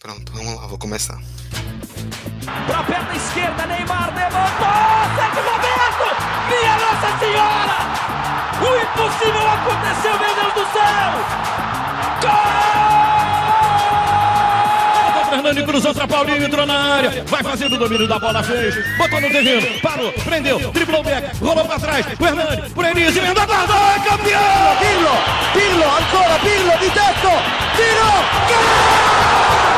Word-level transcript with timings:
Pronto, 0.00 0.32
vamos 0.32 0.54
lá, 0.54 0.66
vou 0.68 0.78
começar. 0.78 1.18
Pra 2.68 2.82
perna 2.84 3.16
esquerda, 3.16 3.66
Neymar 3.66 4.14
levantou! 4.14 4.68
Sete 5.16 5.42
momento! 5.42 6.06
Minha 6.48 6.76
Nossa 6.78 7.10
Senhora! 7.18 7.76
O 8.60 8.68
impossível 8.78 9.50
aconteceu, 9.50 10.14
meu 10.20 10.34
Deus 10.36 10.54
do 10.54 10.64
céu! 10.72 11.10
Gol! 12.22 12.48
Fernando 15.30 15.64
cruzou 15.66 15.92
pra 15.92 16.06
Paulinho, 16.06 16.44
entrou 16.44 16.64
na 16.64 16.94
área, 16.94 17.24
vai 17.26 17.42
fazendo 17.42 17.74
o 17.74 17.78
domínio 17.78 18.06
da 18.06 18.20
bola, 18.20 18.40
fez, 18.44 18.76
botou 18.96 19.20
no 19.20 19.28
terreno, 19.30 19.80
parou, 19.80 20.12
prendeu, 20.12 20.70
driblou 20.70 21.00
o 21.00 21.04
back, 21.04 21.36
rolou 21.38 21.64
pra 21.64 21.78
trás, 21.78 22.06
o 22.18 22.24
Hernani, 22.24 22.70
por 22.70 22.84
Enis, 22.84 23.16
emendou 23.16 23.42
a 23.42 23.46
guarda, 23.46 23.74
é 23.74 23.98
campeão! 24.08 24.76
Pirlo, 24.78 25.10
Pirlo, 25.52 25.84
ancora 25.84 26.38
Pirlo 26.38 26.78
di 26.78 26.90
tetto, 26.90 27.30
tiro, 27.76 28.12
gol! 28.46 29.77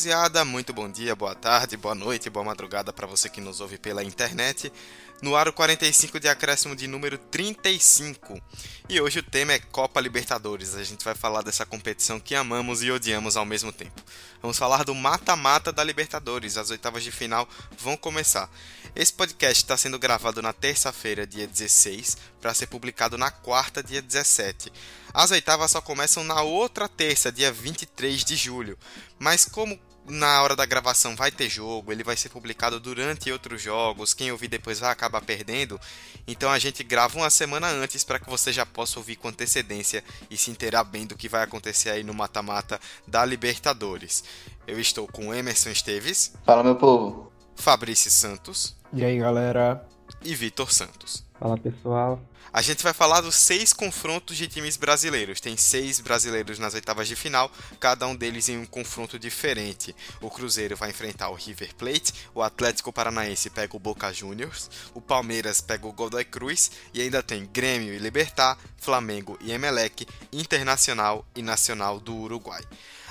Rapaziada? 0.00 0.46
Muito 0.46 0.72
bom 0.72 0.90
dia, 0.90 1.14
boa 1.14 1.34
tarde, 1.34 1.76
boa 1.76 1.94
noite, 1.94 2.30
boa 2.30 2.42
madrugada 2.42 2.90
para 2.90 3.06
você 3.06 3.28
que 3.28 3.38
nos 3.38 3.60
ouve 3.60 3.76
pela 3.76 4.02
internet. 4.02 4.72
No 5.20 5.36
aro 5.36 5.52
45 5.52 6.18
de 6.18 6.26
acréscimo 6.26 6.74
de 6.74 6.86
número 6.86 7.18
35. 7.18 8.40
E 8.88 8.98
hoje 8.98 9.18
o 9.18 9.22
tema 9.22 9.52
é 9.52 9.58
Copa 9.58 10.00
Libertadores. 10.00 10.74
A 10.74 10.82
gente 10.82 11.04
vai 11.04 11.14
falar 11.14 11.42
dessa 11.42 11.66
competição 11.66 12.18
que 12.18 12.34
amamos 12.34 12.82
e 12.82 12.90
odiamos 12.90 13.36
ao 13.36 13.44
mesmo 13.44 13.70
tempo. 13.70 14.02
Vamos 14.40 14.56
falar 14.56 14.84
do 14.84 14.94
mata-mata 14.94 15.70
da 15.70 15.84
Libertadores. 15.84 16.56
As 16.56 16.70
oitavas 16.70 17.04
de 17.04 17.12
final 17.12 17.46
vão 17.78 17.98
começar. 17.98 18.50
Esse 18.96 19.12
podcast 19.12 19.62
está 19.62 19.76
sendo 19.76 19.98
gravado 19.98 20.40
na 20.40 20.54
terça-feira, 20.54 21.26
dia 21.26 21.46
16, 21.46 22.16
para 22.40 22.54
ser 22.54 22.68
publicado 22.68 23.18
na 23.18 23.30
quarta, 23.30 23.82
dia 23.82 24.00
17. 24.00 24.72
As 25.12 25.30
oitavas 25.30 25.70
só 25.70 25.82
começam 25.82 26.24
na 26.24 26.40
outra 26.40 26.88
terça, 26.88 27.30
dia 27.30 27.52
23 27.52 28.24
de 28.24 28.36
julho. 28.36 28.78
Mas 29.18 29.44
como 29.44 29.78
na 30.10 30.42
hora 30.42 30.56
da 30.56 30.66
gravação 30.66 31.14
vai 31.14 31.30
ter 31.30 31.48
jogo, 31.48 31.92
ele 31.92 32.04
vai 32.04 32.16
ser 32.16 32.28
publicado 32.28 32.80
durante 32.80 33.30
outros 33.30 33.62
jogos, 33.62 34.14
quem 34.14 34.32
ouvir 34.32 34.48
depois 34.48 34.78
vai 34.78 34.90
acabar 34.90 35.20
perdendo. 35.20 35.80
Então 36.26 36.50
a 36.50 36.58
gente 36.58 36.82
grava 36.82 37.16
uma 37.16 37.30
semana 37.30 37.68
antes 37.68 38.04
para 38.04 38.18
que 38.18 38.28
você 38.28 38.52
já 38.52 38.66
possa 38.66 38.98
ouvir 38.98 39.16
com 39.16 39.28
antecedência 39.28 40.04
e 40.30 40.36
se 40.36 40.50
inteirar 40.50 40.84
bem 40.84 41.06
do 41.06 41.16
que 41.16 41.28
vai 41.28 41.42
acontecer 41.42 41.90
aí 41.90 42.02
no 42.02 42.14
mata-mata 42.14 42.80
da 43.06 43.24
Libertadores. 43.24 44.24
Eu 44.66 44.78
estou 44.78 45.06
com 45.06 45.34
Emerson 45.34 45.70
Esteves, 45.70 46.32
Fala, 46.44 46.62
meu 46.62 46.76
povo. 46.76 47.32
Fabrício 47.56 48.10
Santos 48.10 48.76
E 48.92 49.04
aí, 49.04 49.18
galera? 49.18 49.86
E 50.22 50.34
Vitor 50.34 50.72
Santos. 50.72 51.24
Fala, 51.38 51.56
pessoal. 51.56 52.20
A 52.52 52.62
gente 52.62 52.82
vai 52.82 52.92
falar 52.92 53.20
dos 53.20 53.36
seis 53.36 53.72
confrontos 53.72 54.36
de 54.36 54.48
times 54.48 54.76
brasileiros. 54.76 55.40
Tem 55.40 55.56
seis 55.56 56.00
brasileiros 56.00 56.58
nas 56.58 56.74
oitavas 56.74 57.06
de 57.06 57.14
final, 57.14 57.50
cada 57.78 58.06
um 58.08 58.16
deles 58.16 58.48
em 58.48 58.58
um 58.58 58.66
confronto 58.66 59.20
diferente. 59.20 59.94
O 60.20 60.28
Cruzeiro 60.28 60.76
vai 60.76 60.90
enfrentar 60.90 61.28
o 61.28 61.34
River 61.34 61.72
Plate, 61.76 62.12
o 62.34 62.42
Atlético 62.42 62.92
Paranaense 62.92 63.50
pega 63.50 63.76
o 63.76 63.78
Boca 63.78 64.12
Juniors, 64.12 64.68
o 64.92 65.00
Palmeiras 65.00 65.60
pega 65.60 65.86
o 65.86 65.92
Godoy 65.92 66.24
Cruz 66.24 66.72
e 66.92 67.00
ainda 67.00 67.22
tem 67.22 67.46
Grêmio 67.46 67.94
e 67.94 67.98
Libertar, 67.98 68.58
Flamengo 68.76 69.38
e 69.40 69.52
Emelec, 69.52 70.04
Internacional 70.32 71.24
e 71.36 71.42
Nacional 71.42 72.00
do 72.00 72.16
Uruguai. 72.16 72.62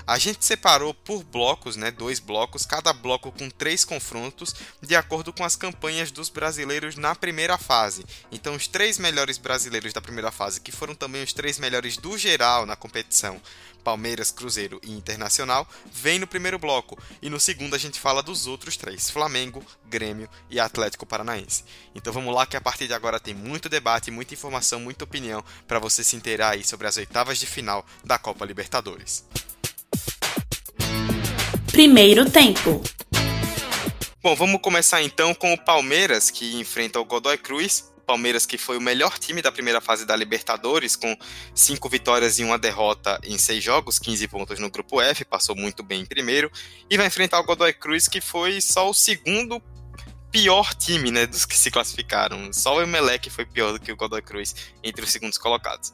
A 0.05 0.17
gente 0.17 0.45
separou 0.45 0.93
por 0.93 1.23
blocos, 1.23 1.75
né, 1.75 1.91
dois 1.91 2.19
blocos, 2.19 2.65
cada 2.65 2.91
bloco 2.93 3.31
com 3.31 3.49
três 3.49 3.85
confrontos, 3.85 4.55
de 4.81 4.95
acordo 4.95 5.31
com 5.31 5.43
as 5.43 5.55
campanhas 5.55 6.11
dos 6.11 6.29
brasileiros 6.29 6.95
na 6.95 7.15
primeira 7.15 7.57
fase. 7.57 8.05
Então, 8.31 8.55
os 8.55 8.67
três 8.67 8.97
melhores 8.97 9.37
brasileiros 9.37 9.93
da 9.93 10.01
primeira 10.01 10.31
fase, 10.31 10.61
que 10.61 10.71
foram 10.71 10.95
também 10.95 11.23
os 11.23 11.33
três 11.33 11.59
melhores 11.59 11.97
do 11.97 12.17
geral 12.17 12.65
na 12.65 12.75
competição, 12.75 13.41
Palmeiras, 13.83 14.31
Cruzeiro 14.31 14.79
e 14.83 14.91
Internacional, 14.91 15.67
vem 15.91 16.19
no 16.19 16.27
primeiro 16.27 16.59
bloco. 16.59 16.97
E 17.21 17.29
no 17.29 17.39
segundo 17.39 17.75
a 17.75 17.77
gente 17.77 17.99
fala 17.99 18.21
dos 18.21 18.47
outros 18.47 18.77
três: 18.77 19.09
Flamengo, 19.09 19.65
Grêmio 19.85 20.29
e 20.49 20.59
Atlético 20.59 21.05
Paranaense. 21.05 21.63
Então 21.95 22.13
vamos 22.13 22.33
lá 22.33 22.45
que 22.45 22.57
a 22.57 22.61
partir 22.61 22.87
de 22.87 22.93
agora 22.93 23.19
tem 23.19 23.33
muito 23.33 23.69
debate, 23.69 24.11
muita 24.11 24.33
informação, 24.33 24.79
muita 24.79 25.03
opinião 25.03 25.43
para 25.67 25.79
você 25.79 26.03
se 26.03 26.15
inteirar 26.15 26.51
aí 26.51 26.63
sobre 26.63 26.87
as 26.87 26.97
oitavas 26.97 27.39
de 27.39 27.45
final 27.45 27.85
da 28.03 28.17
Copa 28.17 28.45
Libertadores. 28.45 29.25
Primeiro 31.71 32.29
tempo. 32.29 32.81
Bom, 34.21 34.35
vamos 34.35 34.59
começar 34.61 35.01
então 35.01 35.33
com 35.33 35.53
o 35.53 35.57
Palmeiras, 35.57 36.29
que 36.29 36.59
enfrenta 36.59 36.99
o 36.99 37.05
Godoy 37.05 37.37
Cruz. 37.37 37.89
Palmeiras 38.05 38.45
que 38.45 38.57
foi 38.57 38.75
o 38.75 38.81
melhor 38.81 39.19
time 39.19 39.39
da 39.39 39.51
primeira 39.51 39.79
fase 39.79 40.03
da 40.03 40.15
Libertadores, 40.15 40.95
com 40.95 41.15
cinco 41.53 41.87
vitórias 41.87 42.39
e 42.39 42.43
uma 42.43 42.57
derrota 42.57 43.19
em 43.23 43.37
seis 43.37 43.63
jogos, 43.63 43.99
15 43.99 44.27
pontos 44.27 44.59
no 44.59 44.69
grupo 44.71 44.99
F, 44.99 45.23
passou 45.23 45.55
muito 45.55 45.83
bem 45.83 46.01
em 46.01 46.05
primeiro. 46.05 46.51
E 46.89 46.97
vai 46.97 47.05
enfrentar 47.05 47.39
o 47.39 47.43
Godoy 47.43 47.71
Cruz, 47.71 48.07
que 48.07 48.19
foi 48.19 48.59
só 48.61 48.89
o 48.89 48.93
segundo 48.93 49.61
pior 50.31 50.73
time, 50.73 51.11
né, 51.11 51.27
dos 51.27 51.45
que 51.45 51.55
se 51.55 51.69
classificaram. 51.69 52.51
Só 52.51 52.77
o 52.77 52.81
Emelec 52.81 53.29
foi 53.29 53.45
pior 53.45 53.73
do 53.73 53.79
que 53.79 53.91
o 53.91 53.95
Godoy 53.95 54.21
Cruz 54.21 54.55
entre 54.83 55.03
os 55.03 55.11
segundos 55.11 55.37
colocados. 55.37 55.93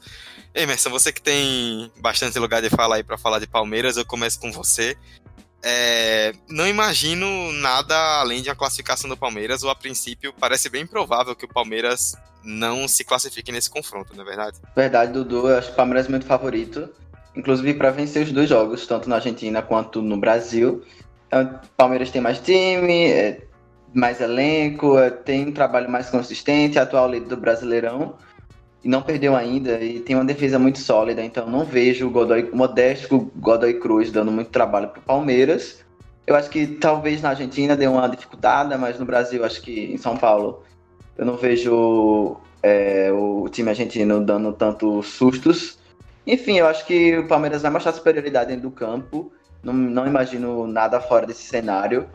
Emerson, 0.54 0.90
você 0.90 1.12
que 1.12 1.22
tem 1.22 1.92
bastante 2.00 2.40
lugar 2.40 2.62
de 2.62 2.70
falar 2.70 2.96
aí 2.96 3.04
para 3.04 3.18
falar 3.18 3.40
de 3.40 3.48
Palmeiras, 3.48 3.98
eu 3.98 4.06
começo 4.06 4.40
com 4.40 4.52
você. 4.52 4.98
É, 5.68 6.32
não 6.48 6.68
imagino 6.68 7.52
nada 7.54 7.96
além 8.20 8.40
de 8.40 8.50
uma 8.50 8.56
classificação 8.56 9.10
do 9.10 9.18
Palmeiras, 9.18 9.64
ou 9.64 9.70
a 9.72 9.76
princípio 9.76 10.32
parece 10.40 10.70
bem 10.70 10.86
provável 10.86 11.36
que 11.36 11.46
o 11.46 11.48
Palmeiras 11.48 12.16
não 12.44 12.88
se 12.88 13.04
classifique 13.04 13.52
nesse 13.52 13.68
confronto, 13.68 14.16
não 14.16 14.24
é 14.24 14.28
verdade? 14.28 14.60
Verdade, 14.76 15.12
Dudu. 15.12 15.50
Eu 15.50 15.58
acho 15.58 15.70
que 15.70 15.74
o 15.74 15.76
Palmeiras 15.76 16.06
é 16.06 16.10
muito 16.10 16.28
favorito. 16.28 16.88
Inclusive 17.36 17.74
para 17.74 17.90
vencer 17.90 18.24
os 18.24 18.32
dois 18.32 18.48
jogos, 18.48 18.86
tanto 18.86 19.10
na 19.10 19.16
Argentina 19.16 19.64
quanto 19.64 20.04
no 20.04 20.18
Brasil. 20.18 20.84
O 21.34 21.68
Palmeiras 21.76 22.12
tem 22.12 22.22
mais 22.22 22.40
time, 22.40 23.08
é, 23.08 23.42
mais 23.92 24.22
elenco, 24.22 25.00
é, 25.00 25.10
tem 25.10 25.48
um 25.48 25.52
trabalho 25.52 25.90
mais 25.90 26.12
consistente, 26.12 26.78
é 26.78 26.82
atual 26.82 27.10
líder 27.10 27.28
do 27.28 27.38
Brasileirão. 27.38 28.16
E 28.86 28.88
não 28.88 29.02
perdeu 29.02 29.36
ainda, 29.36 29.84
e 29.84 30.00
tem 30.00 30.16
uma 30.16 30.24
defesa 30.24 30.60
muito 30.60 30.78
sólida, 30.78 31.24
então 31.24 31.50
não 31.50 31.66
vejo 31.66 32.06
o 32.06 32.12
Godoy, 32.12 32.52
o 32.54 32.56
modesto 32.56 33.32
Godoy 33.36 33.80
Cruz 33.80 34.12
dando 34.12 34.32
muito 34.32 34.52
trabalho 34.52 34.90
para 34.90 35.00
o 35.00 35.02
Palmeiras. 35.02 35.84
Eu 36.28 36.36
acho 36.36 36.52
que 36.52 36.68
talvez 36.68 37.20
na 37.20 37.30
Argentina 37.30 37.76
dê 37.76 37.88
uma 37.88 38.08
dificuldade, 38.08 38.78
mas 38.78 39.00
no 39.00 39.06
Brasil, 39.06 39.44
acho 39.44 39.60
que 39.64 39.92
em 39.92 39.98
São 39.98 40.16
Paulo, 40.16 40.62
eu 41.18 41.26
não 41.26 41.36
vejo 41.36 42.38
é, 42.62 43.12
o 43.12 43.50
time 43.50 43.70
argentino 43.70 44.24
dando 44.24 44.54
tanto 44.54 45.02
sustos. 45.02 45.80
Enfim, 46.28 46.60
eu 46.60 46.68
acho 46.68 46.86
que 46.86 47.18
o 47.18 47.28
Palmeiras 47.28 47.64
vai 47.64 47.72
mostrar 47.72 47.92
superioridade 47.92 48.50
dentro 48.50 48.70
do 48.70 48.72
campo. 48.72 49.32
Não, 49.64 49.74
não 49.74 50.06
imagino 50.06 50.68
nada 50.68 51.00
fora 51.00 51.26
desse 51.26 51.42
cenário. 51.42 52.08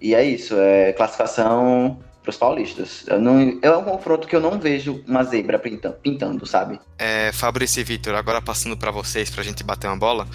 E 0.00 0.14
é 0.14 0.22
isso, 0.22 0.54
é 0.56 0.92
classificação 0.92 1.98
para 2.22 2.30
os 2.30 2.36
paulistas. 2.36 3.04
Não, 3.20 3.58
é 3.60 3.76
um 3.76 3.84
confronto 3.84 4.26
que 4.26 4.36
eu 4.36 4.40
não 4.40 4.58
vejo 4.58 5.02
uma 5.06 5.24
zebra 5.24 5.58
pintando, 5.58 5.96
pintando 5.96 6.46
sabe? 6.46 6.80
É, 6.98 7.32
Fabrício 7.32 7.80
e 7.80 7.84
Vitor, 7.84 8.14
agora 8.14 8.40
passando 8.40 8.76
para 8.76 8.90
vocês 8.90 9.28
para 9.28 9.40
a 9.40 9.44
gente 9.44 9.64
bater 9.64 9.88
uma 9.88 9.96
bola. 9.96 10.26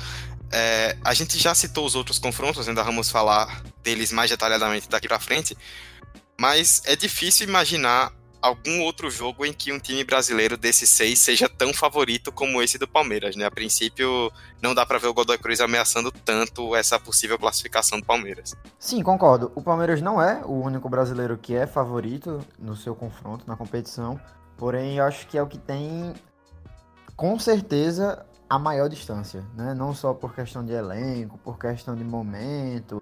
É, 0.52 0.96
a 1.04 1.14
gente 1.14 1.38
já 1.38 1.54
citou 1.56 1.86
os 1.86 1.96
outros 1.96 2.20
confrontos, 2.20 2.68
ainda 2.68 2.84
vamos 2.84 3.10
falar 3.10 3.64
deles 3.84 4.12
mais 4.12 4.30
detalhadamente 4.30 4.90
daqui 4.90 5.08
para 5.08 5.20
frente. 5.20 5.58
Mas 6.40 6.82
é 6.86 6.96
difícil 6.96 7.48
imaginar 7.48 8.12
algum 8.42 8.82
outro 8.82 9.10
jogo 9.10 9.46
em 9.46 9.54
que 9.54 9.72
um 9.72 9.80
time 9.80 10.04
brasileiro 10.04 10.58
desses 10.58 10.90
seis 10.90 11.20
seja 11.20 11.50
tão 11.50 11.74
favorito 11.74 12.32
como 12.32 12.62
esse 12.62 12.78
do 12.78 12.88
Palmeiras, 12.88 13.36
né? 13.36 13.46
A 13.46 13.52
princípio, 13.52 14.32
não 14.62 14.74
dá 14.74 14.86
para 14.86 14.98
ver 14.98 15.08
o 15.08 15.14
Godoy 15.14 15.38
Cruz 15.38 15.60
ameaçando 15.60 16.12
tanto 16.12 16.76
essa 16.76 17.00
possível 17.00 17.38
classificação 17.38 18.00
do 18.00 18.06
Palmeiras. 18.06 18.56
Sim, 18.80 19.02
concordo. 19.02 19.52
O 19.56 19.62
Palmeiras 19.62 20.02
não 20.02 20.22
é 20.22 20.42
o 20.46 20.54
único 20.54 20.88
brasileiro 20.90 21.38
que 21.38 21.56
é 21.56 21.66
favorito 21.66 22.40
no 22.60 22.76
seu 22.76 22.96
confronto, 22.96 23.46
na 23.48 23.56
competição. 23.56 24.20
Porém, 24.58 24.98
eu 24.98 25.04
acho 25.04 25.28
que 25.28 25.38
é 25.38 25.42
o 25.42 25.48
que 25.48 25.58
tem, 25.58 26.14
com 27.16 27.38
certeza, 27.40 28.26
a 28.50 28.58
maior 28.58 28.88
distância, 28.88 29.44
né? 29.56 29.74
Não 29.74 29.94
só 29.94 30.14
por 30.14 30.34
questão 30.34 30.66
de 30.66 30.74
elenco, 30.74 31.38
por 31.40 31.60
questão 31.60 31.96
de 31.96 32.04
momento, 32.04 33.02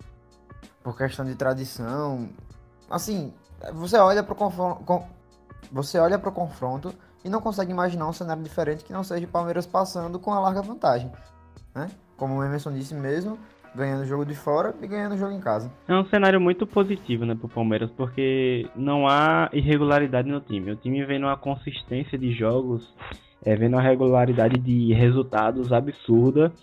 por 0.84 0.98
questão 0.98 1.26
de 1.26 1.36
tradição. 1.36 2.30
Assim, 2.90 3.34
você 3.74 3.98
olha 3.98 4.24
pro 4.24 4.36
confronto, 4.36 4.84
você 5.71 5.97
olha 6.00 6.19
pro 6.19 6.31
confronto 6.31 6.94
e 7.23 7.29
não 7.29 7.41
consegue 7.41 7.71
imaginar 7.71 8.07
um 8.07 8.13
cenário 8.13 8.44
diferente 8.44 8.83
que 8.83 8.94
não 8.94 9.03
seja 9.03 9.25
o 9.25 9.29
Palmeiras 9.29 9.65
passando 9.65 10.19
com 10.19 10.31
a 10.31 10.39
larga 10.39 10.62
vantagem, 10.62 11.12
né? 11.73 11.89
Como 12.15 12.35
o 12.35 12.44
Emerson 12.44 12.71
disse 12.71 12.94
mesmo, 12.94 13.38
ganhando 13.75 14.03
o 14.03 14.06
jogo 14.06 14.25
de 14.25 14.35
fora 14.35 14.73
e 14.81 14.88
ganhando 14.88 15.15
o 15.15 15.17
jogo 15.17 15.33
em 15.33 15.39
casa. 15.39 15.71
É 15.88 15.94
um 15.94 16.06
cenário 16.06 16.39
muito 16.39 16.65
positivo, 16.65 17.25
né, 17.25 17.35
pro 17.35 17.50
Palmeiras, 17.50 17.91
porque 17.91 18.69
não 18.75 19.07
há 19.07 19.50
irregularidade 19.51 20.29
no 20.29 20.39
time. 20.39 20.71
O 20.71 20.75
time 20.75 21.03
vem 21.06 21.19
numa 21.19 21.38
consistência 21.38 22.17
de 22.17 22.31
jogos, 22.33 22.94
é, 23.44 23.56
vem 23.56 23.69
numa 23.69 23.81
regularidade 23.81 24.57
de 24.59 24.94
resultados 24.94 25.73
absurda. 25.73 26.53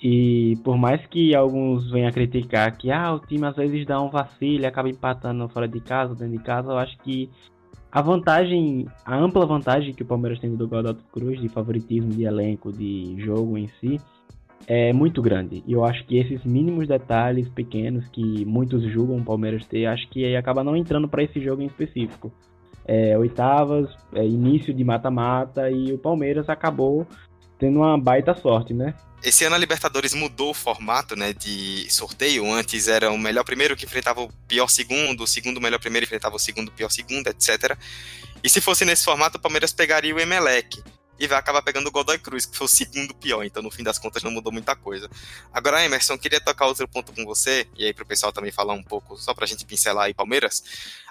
E 0.00 0.56
por 0.62 0.78
mais 0.78 1.04
que 1.06 1.34
alguns 1.34 1.90
venham 1.90 2.08
a 2.08 2.12
criticar 2.12 2.76
que 2.76 2.90
ah, 2.90 3.14
o 3.14 3.18
time 3.18 3.44
às 3.44 3.56
vezes 3.56 3.84
dá 3.84 4.00
um 4.00 4.08
vacilo 4.08 4.64
acaba 4.64 4.88
empatando 4.88 5.48
fora 5.48 5.66
de 5.66 5.80
casa, 5.80 6.14
dentro 6.14 6.38
de 6.38 6.44
casa, 6.44 6.70
eu 6.70 6.78
acho 6.78 6.96
que 6.98 7.28
a 7.90 8.02
vantagem, 8.02 8.86
a 9.04 9.16
ampla 9.16 9.46
vantagem 9.46 9.94
que 9.94 10.02
o 10.02 10.06
Palmeiras 10.06 10.38
tem 10.38 10.54
do 10.54 10.68
Godoy 10.68 10.96
Cruz 11.12 11.40
de 11.40 11.48
favoritismo 11.48 12.10
de 12.10 12.24
elenco, 12.24 12.72
de 12.72 13.16
jogo 13.18 13.56
em 13.56 13.68
si, 13.80 13.98
é 14.66 14.92
muito 14.92 15.22
grande. 15.22 15.62
E 15.66 15.72
eu 15.72 15.84
acho 15.84 16.04
que 16.04 16.18
esses 16.18 16.44
mínimos 16.44 16.86
detalhes 16.86 17.48
pequenos 17.48 18.06
que 18.08 18.44
muitos 18.44 18.82
julgam 18.82 19.16
o 19.16 19.24
Palmeiras 19.24 19.64
ter, 19.66 19.86
acho 19.86 20.08
que 20.10 20.24
aí 20.24 20.36
acaba 20.36 20.62
não 20.62 20.76
entrando 20.76 21.08
para 21.08 21.22
esse 21.22 21.40
jogo 21.40 21.62
em 21.62 21.66
específico. 21.66 22.30
É, 22.86 23.16
oitavas, 23.18 23.88
é, 24.14 24.24
início 24.26 24.72
de 24.72 24.84
mata-mata 24.84 25.70
e 25.70 25.92
o 25.92 25.98
Palmeiras 25.98 26.48
acabou 26.48 27.06
tendo 27.58 27.80
uma 27.80 27.98
baita 27.98 28.34
sorte, 28.34 28.72
né? 28.72 28.94
Esse 29.22 29.44
ano 29.44 29.56
a 29.56 29.58
Libertadores 29.58 30.14
mudou 30.14 30.50
o 30.50 30.54
formato, 30.54 31.16
né, 31.16 31.32
de 31.32 31.90
sorteio. 31.90 32.50
Antes 32.52 32.86
era 32.86 33.10
o 33.10 33.18
melhor 33.18 33.42
primeiro 33.42 33.76
que 33.76 33.84
enfrentava 33.84 34.20
o 34.20 34.32
pior 34.46 34.68
segundo, 34.68 35.24
o 35.24 35.26
segundo 35.26 35.60
melhor 35.60 35.80
primeiro 35.80 36.04
enfrentava 36.04 36.36
o 36.36 36.38
segundo 36.38 36.70
pior 36.70 36.88
segundo, 36.88 37.26
etc. 37.26 37.76
E 38.42 38.48
se 38.48 38.60
fosse 38.60 38.84
nesse 38.84 39.04
formato, 39.04 39.36
o 39.36 39.40
Palmeiras 39.40 39.72
pegaria 39.72 40.14
o 40.14 40.20
Emelec 40.20 40.82
e 41.18 41.26
vai 41.26 41.36
acabar 41.36 41.62
pegando 41.62 41.88
o 41.88 41.90
Godoy 41.90 42.18
Cruz, 42.18 42.46
que 42.46 42.56
foi 42.56 42.66
o 42.66 42.68
segundo 42.68 43.12
pior, 43.12 43.42
então 43.42 43.60
no 43.60 43.70
fim 43.70 43.82
das 43.82 43.98
contas 43.98 44.22
não 44.22 44.30
mudou 44.30 44.52
muita 44.52 44.76
coisa. 44.76 45.10
Agora, 45.52 45.84
Emerson, 45.84 46.16
queria 46.16 46.40
tocar 46.40 46.66
outro 46.66 46.86
ponto 46.86 47.12
com 47.12 47.24
você, 47.24 47.66
e 47.76 47.84
aí 47.84 47.92
para 47.92 48.04
o 48.04 48.06
pessoal 48.06 48.32
também 48.32 48.52
falar 48.52 48.74
um 48.74 48.82
pouco, 48.84 49.16
só 49.16 49.34
para 49.34 49.44
a 49.44 49.48
gente 49.48 49.66
pincelar 49.66 50.04
aí 50.04 50.14
Palmeiras. 50.14 50.62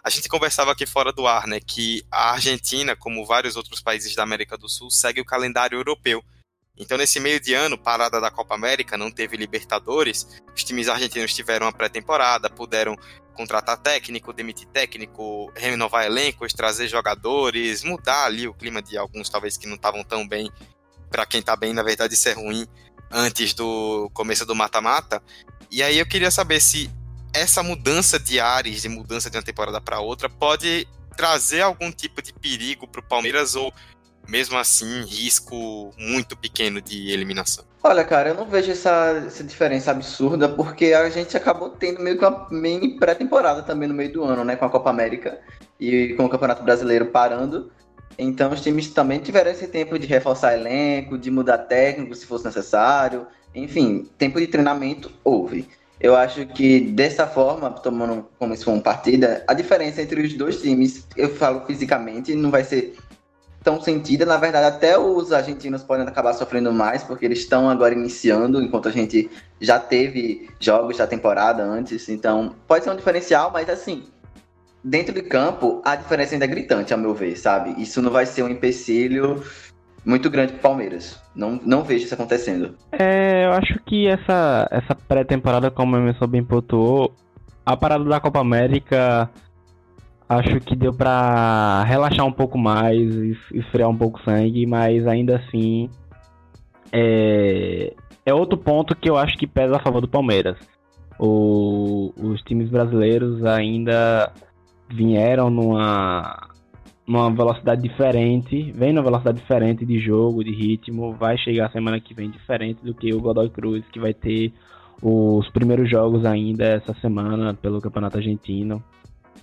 A 0.01 0.09
gente 0.09 0.29
conversava 0.29 0.71
aqui 0.71 0.85
fora 0.85 1.11
do 1.11 1.27
ar, 1.27 1.45
né, 1.45 1.59
que 1.59 2.05
a 2.09 2.31
Argentina, 2.31 2.95
como 2.95 3.25
vários 3.25 3.57
outros 3.57 3.81
países 3.81 4.15
da 4.15 4.23
América 4.23 4.57
do 4.57 4.69
Sul, 4.69 4.89
segue 4.89 5.19
o 5.19 5.25
calendário 5.25 5.77
europeu. 5.77 6.23
Então, 6.77 6.97
nesse 6.97 7.19
meio 7.19 7.39
de 7.39 7.53
ano, 7.53 7.77
parada 7.77 8.21
da 8.21 8.29
Copa 8.29 8.53
América, 8.55 8.97
não 8.97 9.09
teve 9.09 9.35
Libertadores, 9.35 10.27
os 10.55 10.63
times 10.63 10.87
argentinos 10.87 11.33
tiveram 11.33 11.65
uma 11.65 11.73
pré-temporada, 11.73 12.49
puderam 12.49 12.95
contratar 13.33 13.77
técnico, 13.77 14.33
demitir 14.33 14.67
técnico, 14.67 15.51
renovar 15.55 16.05
elencos, 16.05 16.53
trazer 16.53 16.87
jogadores, 16.87 17.83
mudar 17.83 18.25
ali 18.25 18.47
o 18.47 18.53
clima 18.53 18.81
de 18.81 18.97
alguns 18.97 19.29
talvez 19.29 19.57
que 19.57 19.67
não 19.67 19.75
estavam 19.75 20.03
tão 20.03 20.27
bem. 20.27 20.51
Para 21.09 21.25
quem 21.25 21.41
tá 21.41 21.55
bem, 21.55 21.73
na 21.73 21.83
verdade, 21.83 22.13
isso 22.13 22.29
é 22.29 22.33
ruim 22.33 22.67
antes 23.09 23.53
do 23.53 24.09
começo 24.13 24.45
do 24.45 24.55
mata-mata. 24.55 25.21
E 25.71 25.81
aí 25.81 25.97
eu 25.97 26.05
queria 26.05 26.31
saber 26.31 26.59
se 26.59 26.89
essa 27.33 27.61
mudança 27.61 28.19
de 28.19 28.39
ares, 28.39 28.81
de 28.81 28.89
mudança 28.89 29.29
de 29.29 29.37
uma 29.37 29.43
temporada 29.43 29.79
para 29.79 29.99
outra, 29.99 30.29
pode 30.29 30.87
trazer 31.15 31.61
algum 31.61 31.91
tipo 31.91 32.21
de 32.21 32.33
perigo 32.33 32.87
para 32.87 33.01
o 33.01 33.03
Palmeiras 33.03 33.55
ou 33.55 33.73
mesmo 34.27 34.57
assim, 34.57 35.01
risco 35.03 35.91
muito 35.97 36.35
pequeno 36.35 36.81
de 36.81 37.11
eliminação? 37.11 37.63
Olha, 37.83 38.03
cara, 38.03 38.29
eu 38.29 38.35
não 38.35 38.45
vejo 38.45 38.71
essa, 38.71 39.23
essa 39.25 39.43
diferença 39.43 39.91
absurda, 39.91 40.49
porque 40.49 40.93
a 40.93 41.09
gente 41.09 41.37
acabou 41.37 41.69
tendo 41.69 42.01
meio 42.01 42.17
que 42.17 42.25
uma 42.25 42.47
mini 42.51 42.97
pré-temporada 42.97 43.63
também 43.63 43.87
no 43.87 43.93
meio 43.93 44.11
do 44.11 44.23
ano, 44.23 44.43
né? 44.43 44.55
Com 44.55 44.65
a 44.65 44.69
Copa 44.69 44.89
América 44.89 45.39
e 45.79 46.13
com 46.15 46.25
o 46.25 46.29
Campeonato 46.29 46.63
Brasileiro 46.63 47.05
parando. 47.07 47.71
Então 48.17 48.51
os 48.51 48.61
times 48.61 48.89
também 48.89 49.19
tiveram 49.19 49.51
esse 49.51 49.67
tempo 49.67 49.97
de 49.97 50.07
reforçar 50.07 50.53
elenco, 50.55 51.17
de 51.17 51.29
mudar 51.29 51.59
técnico 51.59 52.15
se 52.15 52.25
fosse 52.25 52.45
necessário. 52.45 53.27
Enfim, 53.53 54.05
tempo 54.17 54.39
de 54.39 54.47
treinamento 54.47 55.11
houve. 55.23 55.69
Eu 55.99 56.15
acho 56.15 56.45
que 56.47 56.79
dessa 56.79 57.25
forma, 57.25 57.71
tomando 57.71 58.27
como 58.37 58.55
se 58.55 58.63
for 58.63 58.73
uma 58.73 58.81
partida, 58.81 59.43
a 59.47 59.53
diferença 59.53 60.01
entre 60.01 60.21
os 60.21 60.33
dois 60.33 60.61
times, 60.61 61.07
eu 61.15 61.33
falo 61.35 61.65
fisicamente, 61.65 62.35
não 62.35 62.51
vai 62.51 62.63
ser 62.63 62.95
tão 63.67 63.81
sentida. 63.81 64.25
Na 64.25 64.37
verdade, 64.37 64.65
até 64.65 64.97
os 64.97 65.33
argentinos 65.33 65.83
podem 65.83 66.07
acabar 66.07 66.31
sofrendo 66.31 66.71
mais, 66.71 67.03
porque 67.03 67.25
eles 67.25 67.39
estão 67.39 67.69
agora 67.69 67.93
iniciando, 67.93 68.61
enquanto 68.61 68.87
a 68.87 68.91
gente 68.91 69.29
já 69.59 69.77
teve 69.77 70.49
jogos 70.57 70.95
da 70.95 71.05
temporada 71.05 71.63
antes. 71.63 72.07
Então, 72.07 72.55
pode 72.65 72.85
ser 72.85 72.91
um 72.91 72.95
diferencial, 72.95 73.51
mas 73.51 73.69
assim, 73.69 74.05
dentro 74.81 75.13
de 75.13 75.21
campo, 75.21 75.81
a 75.83 75.97
diferença 75.97 76.33
ainda 76.33 76.45
é 76.45 76.47
gritante, 76.47 76.93
ao 76.93 76.99
meu 76.99 77.13
ver, 77.13 77.35
sabe? 77.35 77.75
Isso 77.81 78.01
não 78.01 78.09
vai 78.09 78.25
ser 78.25 78.43
um 78.43 78.47
empecilho 78.47 79.43
muito 80.05 80.29
grande 80.29 80.53
para 80.53 80.59
o 80.59 80.61
Palmeiras. 80.61 81.21
Não, 81.35 81.59
não 81.65 81.83
vejo 81.83 82.05
isso 82.05 82.13
acontecendo. 82.13 82.73
É, 82.93 83.47
eu 83.47 83.51
acho 83.51 83.77
que 83.85 84.07
essa, 84.07 84.65
essa 84.71 84.95
pré-temporada, 84.95 85.69
como 85.69 85.97
o 85.97 85.99
Emerson 85.99 86.25
bem 86.25 86.41
pontuou, 86.41 87.13
a 87.65 87.75
parada 87.75 88.05
da 88.05 88.21
Copa 88.21 88.39
América 88.39 89.29
acho 90.27 90.59
que 90.59 90.75
deu 90.75 90.93
para 90.93 91.83
relaxar 91.83 92.25
um 92.25 92.31
pouco 92.31 92.57
mais, 92.57 92.99
esfriar 93.53 93.89
um 93.89 93.97
pouco 93.97 94.19
o 94.19 94.23
sangue, 94.23 94.65
mas 94.65 95.07
ainda 95.07 95.37
assim 95.37 95.89
é, 96.91 97.93
é 98.25 98.33
outro 98.33 98.57
ponto 98.57 98.95
que 98.95 99.09
eu 99.09 99.17
acho 99.17 99.37
que 99.37 99.47
pesa 99.47 99.77
a 99.77 99.79
favor 99.79 100.01
do 100.01 100.07
Palmeiras. 100.07 100.57
O, 101.19 102.13
os 102.17 102.41
times 102.43 102.69
brasileiros 102.69 103.43
ainda 103.43 104.31
vieram 104.89 105.49
numa, 105.49 106.49
numa 107.07 107.31
velocidade 107.31 107.81
diferente, 107.81 108.71
vem 108.73 108.93
numa 108.93 109.03
velocidade 109.03 109.39
diferente 109.39 109.85
de 109.85 109.99
jogo, 109.99 110.43
de 110.43 110.51
ritmo, 110.51 111.13
vai 111.13 111.37
chegar 111.37 111.71
semana 111.71 111.99
que 111.99 112.13
vem 112.13 112.29
diferente 112.29 112.83
do 112.83 112.93
que 112.93 113.13
o 113.13 113.21
Godoy 113.21 113.49
Cruz, 113.49 113.83
que 113.91 113.99
vai 113.99 114.13
ter 114.13 114.53
os 115.01 115.49
primeiros 115.49 115.89
jogos 115.89 116.25
ainda 116.25 116.65
essa 116.65 116.93
semana 116.95 117.53
pelo 117.53 117.81
Campeonato 117.81 118.17
Argentino. 118.17 118.83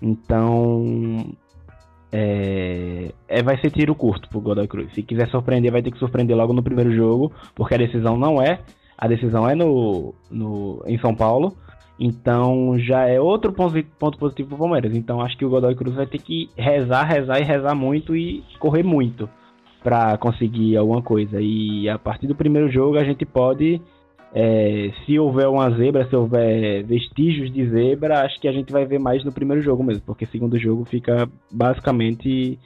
Então, 0.00 1.35
é, 2.17 3.12
é, 3.26 3.43
vai 3.43 3.58
ser 3.61 3.70
tiro 3.70 3.94
curto 3.94 4.29
pro 4.29 4.41
Godoy 4.41 4.69
Cruz. 4.69 4.94
Se 4.94 5.02
quiser 5.02 5.29
surpreender, 5.31 5.73
vai 5.73 5.82
ter 5.82 5.91
que 5.91 5.99
surpreender 5.99 6.37
logo 6.37 6.52
no 6.52 6.62
primeiro 6.62 6.94
jogo, 6.94 7.32
porque 7.55 7.75
a 7.75 7.79
decisão 7.79 8.17
não 8.17 8.41
é. 8.41 8.61
A 8.96 9.08
decisão 9.08 9.49
é 9.49 9.55
no, 9.56 10.14
no, 10.31 10.81
em 10.87 10.96
São 10.99 11.14
Paulo. 11.14 11.56
Então 11.99 12.79
já 12.79 13.08
é 13.08 13.20
outro 13.20 13.52
ponto, 13.52 13.82
ponto 13.99 14.19
positivo 14.19 14.50
pro 14.50 14.58
Palmeiras. 14.58 14.94
Então 14.96 15.20
acho 15.20 15.37
que 15.37 15.44
o 15.44 15.50
Godoy 15.50 15.75
Cruz 15.75 15.96
vai 15.96 16.06
ter 16.06 16.19
que 16.19 16.49
rezar, 16.56 17.05
rezar 17.05 17.41
e 17.41 17.44
rezar 17.44 17.75
muito 17.75 18.17
e 18.17 18.44
correr 18.58 18.84
muito 18.84 19.29
para 19.82 20.17
conseguir 20.17 20.77
alguma 20.77 21.03
coisa. 21.03 21.41
E 21.41 21.89
a 21.89 21.98
partir 21.98 22.27
do 22.27 22.34
primeiro 22.34 22.70
jogo 22.70 22.96
a 22.96 23.05
gente 23.05 23.24
pode 23.24 23.81
é, 24.34 24.91
se 25.06 25.17
houver 25.17 25.46
uma 25.46 25.70
zebra, 25.70 26.08
se 26.08 26.17
houver 26.17 26.82
vestígios 26.82 27.53
de 27.53 27.70
zebra, 27.70 28.24
acho 28.24 28.41
que 28.41 28.48
a 28.48 28.53
gente 28.53 28.72
vai 28.72 28.84
ver 28.84 28.98
mais 28.98 29.24
no 29.24 29.32
primeiro 29.32 29.62
jogo 29.62 29.84
mesmo, 29.84 30.03
porque 30.05 30.26
segundo 30.26 30.58
jogo 30.58 30.84
fica 30.84 31.29
basicamente 31.53 32.58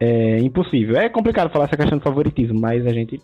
é, 0.00 0.38
impossível. 0.38 0.96
É 0.96 1.10
complicado 1.10 1.50
falar 1.50 1.66
essa 1.66 1.76
questão 1.76 1.98
de 1.98 2.04
favoritismo, 2.04 2.58
mas 2.58 2.86
a 2.86 2.90
gente 2.90 3.20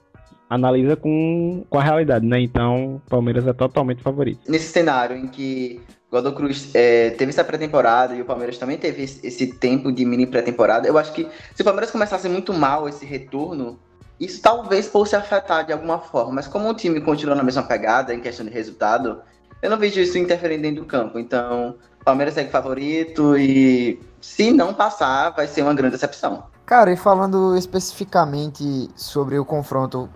analisa 0.51 0.95
com, 0.95 1.65
com 1.71 1.79
a 1.79 1.83
realidade, 1.83 2.27
né? 2.27 2.41
Então, 2.41 3.01
Palmeiras 3.09 3.47
é 3.47 3.53
totalmente 3.55 4.03
favorito. 4.03 4.41
Nesse 4.47 4.67
cenário 4.67 5.17
em 5.17 5.27
que 5.27 5.81
Godoy 6.11 6.35
Cruz 6.35 6.75
é, 6.75 7.11
teve 7.11 7.31
essa 7.31 7.45
pré-temporada 7.45 8.15
e 8.15 8.21
o 8.21 8.27
Palmeiras 8.27 8.59
também 8.59 8.77
teve 8.77 9.05
esse, 9.05 9.55
tempo 9.55 9.91
de 9.91 10.05
mini 10.05 10.27
pré-temporada, 10.27 10.87
eu 10.87 10.99
acho 10.99 11.15
que 11.15 11.27
se 11.55 11.63
o 11.63 11.65
Palmeiras 11.65 11.91
começasse 11.91 12.29
muito 12.29 12.53
mal 12.53 12.89
esse 12.89 13.07
retorno, 13.07 13.79
isso 14.21 14.43
talvez 14.43 14.87
fosse 14.87 15.17
afetar 15.17 15.65
de 15.65 15.73
alguma 15.73 15.99
forma, 15.99 16.33
mas 16.35 16.47
como 16.47 16.69
o 16.69 16.75
time 16.75 17.01
continua 17.01 17.35
na 17.35 17.43
mesma 17.43 17.63
pegada 17.63 18.15
em 18.15 18.21
questão 18.21 18.45
de 18.45 18.53
resultado, 18.53 19.23
eu 19.63 19.71
não 19.71 19.79
vejo 19.79 19.99
isso 19.99 20.19
interferindo 20.19 20.63
dentro 20.63 20.83
do 20.83 20.87
campo. 20.87 21.19
Então, 21.19 21.77
o 22.01 22.05
Palmeiras 22.05 22.35
segue 22.35 22.51
favorito 22.51 23.37
e 23.37 23.99
se 24.21 24.53
não 24.53 24.75
passar, 24.75 25.31
vai 25.31 25.47
ser 25.47 25.63
uma 25.63 25.73
grande 25.73 25.93
decepção. 25.93 26.45
Cara, 26.67 26.93
e 26.93 26.97
falando 26.97 27.57
especificamente 27.57 28.91
sobre 28.95 29.39
o 29.39 29.45
confronto 29.45 30.09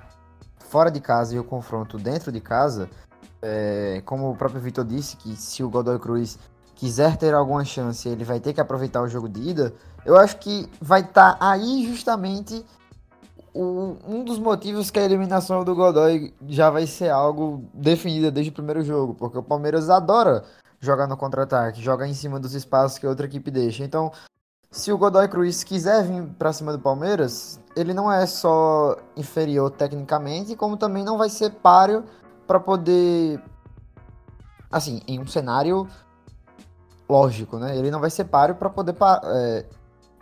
fora 0.69 0.91
de 0.91 1.01
casa 1.01 1.35
e 1.35 1.39
o 1.39 1.45
confronto 1.45 1.99
dentro 1.99 2.31
de 2.31 2.41
casa, 2.41 2.89
é, 3.41 4.03
como 4.05 4.31
o 4.31 4.37
próprio 4.37 4.61
Vitor 4.61 4.85
disse, 4.85 5.17
que 5.17 5.35
se 5.37 5.63
o 5.63 5.69
Godoy 5.69 5.99
Cruz 5.99 6.39
quiser 6.75 7.17
ter 7.17 7.35
alguma 7.35 7.65
chance, 7.65 8.09
ele 8.09 8.25
vai 8.25 8.39
ter 8.39 8.53
que 8.53 8.61
aproveitar 8.61 9.03
o 9.03 9.09
jogo 9.09 9.29
de 9.29 9.51
ida, 9.51 9.75
eu 10.05 10.17
acho 10.17 10.37
que 10.39 10.69
vai 10.81 11.01
estar 11.01 11.35
tá 11.35 11.51
aí 11.51 11.87
justamente 11.87 12.65
o, 13.55 13.97
um 14.07 14.25
dos 14.25 14.39
motivos 14.39 14.91
que 14.91 14.99
a 14.99 15.05
eliminação 15.05 15.65
do 15.65 15.75
Godoy 15.75 16.35
já 16.49 16.71
vai 16.71 16.87
ser 16.87 17.09
algo 17.09 17.65
definida 17.73 18.31
desde 18.31 18.51
o 18.51 18.55
primeiro 18.55 18.83
jogo, 18.83 19.15
porque 19.15 19.39
o 19.39 19.43
Palmeiras 19.43 19.89
adora 19.89 20.45
jogar 20.81 21.07
no 21.07 21.17
contra-ataque, 21.17 21.81
jogar 21.81 22.07
em 22.09 22.15
cima 22.15 22.41
dos 22.41 22.55
espaços 22.55 22.99
que 22.99 23.07
a 23.07 23.09
outra 23.09 23.27
equipe 23.27 23.51
deixa. 23.51 23.85
Então, 23.85 24.13
se 24.71 24.93
o 24.93 24.99
Godoy 24.99 25.29
Cruz 25.29 25.63
quiser 25.63 26.03
vir 26.03 26.25
para 26.39 26.53
cima 26.53 26.73
do 26.73 26.81
Palmeiras, 26.81 27.61
ele 27.77 27.95
não 27.95 28.11
é 28.11 28.27
só 28.27 28.97
inferior 29.17 29.71
tecnicamente, 29.71 30.57
como 30.57 30.77
também 30.77 31.05
não 31.05 31.17
vai 31.17 31.31
ser 31.31 31.51
páreo 31.51 32.05
para 32.47 32.59
poder 32.61 33.41
assim, 34.75 35.01
em 35.07 35.21
um 35.21 35.27
cenário 35.27 35.89
lógico, 37.09 37.59
né? 37.59 37.77
Ele 37.79 37.93
não 37.93 38.01
vai 38.01 38.11
ser 38.11 38.25
páreo 38.25 38.57
para 38.57 38.69
poder 38.69 38.93
parar. 38.95 39.23
É... 39.25 39.65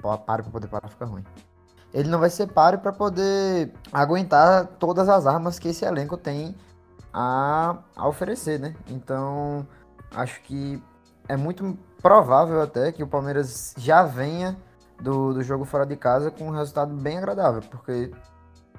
Páreo 0.02 0.44
pra 0.44 0.52
poder 0.52 0.66
parar 0.66 0.88
fica 0.88 1.06
ruim. 1.06 1.24
Ele 1.92 2.08
não 2.08 2.18
vai 2.18 2.30
ser 2.30 2.46
páreo 2.48 2.78
para 2.78 2.92
poder 2.92 3.72
aguentar 3.92 4.66
todas 4.78 5.08
as 5.08 5.26
armas 5.26 5.58
que 5.58 5.68
esse 5.68 5.84
elenco 5.84 6.16
tem 6.16 6.54
a, 7.12 7.78
a 7.94 8.08
oferecer, 8.08 8.58
né? 8.58 8.74
Então, 8.88 9.66
acho 10.14 10.40
que 10.42 10.82
é 11.28 11.36
muito 11.36 11.76
provável 12.00 12.62
até 12.62 12.90
que 12.92 13.02
o 13.02 13.06
Palmeiras 13.06 13.74
já 13.76 14.04
venha 14.04 14.56
do, 15.00 15.34
do 15.34 15.42
jogo 15.42 15.64
fora 15.64 15.84
de 15.84 15.96
casa 15.96 16.30
com 16.30 16.48
um 16.48 16.50
resultado 16.50 16.94
bem 16.94 17.18
agradável, 17.18 17.62
porque 17.70 18.10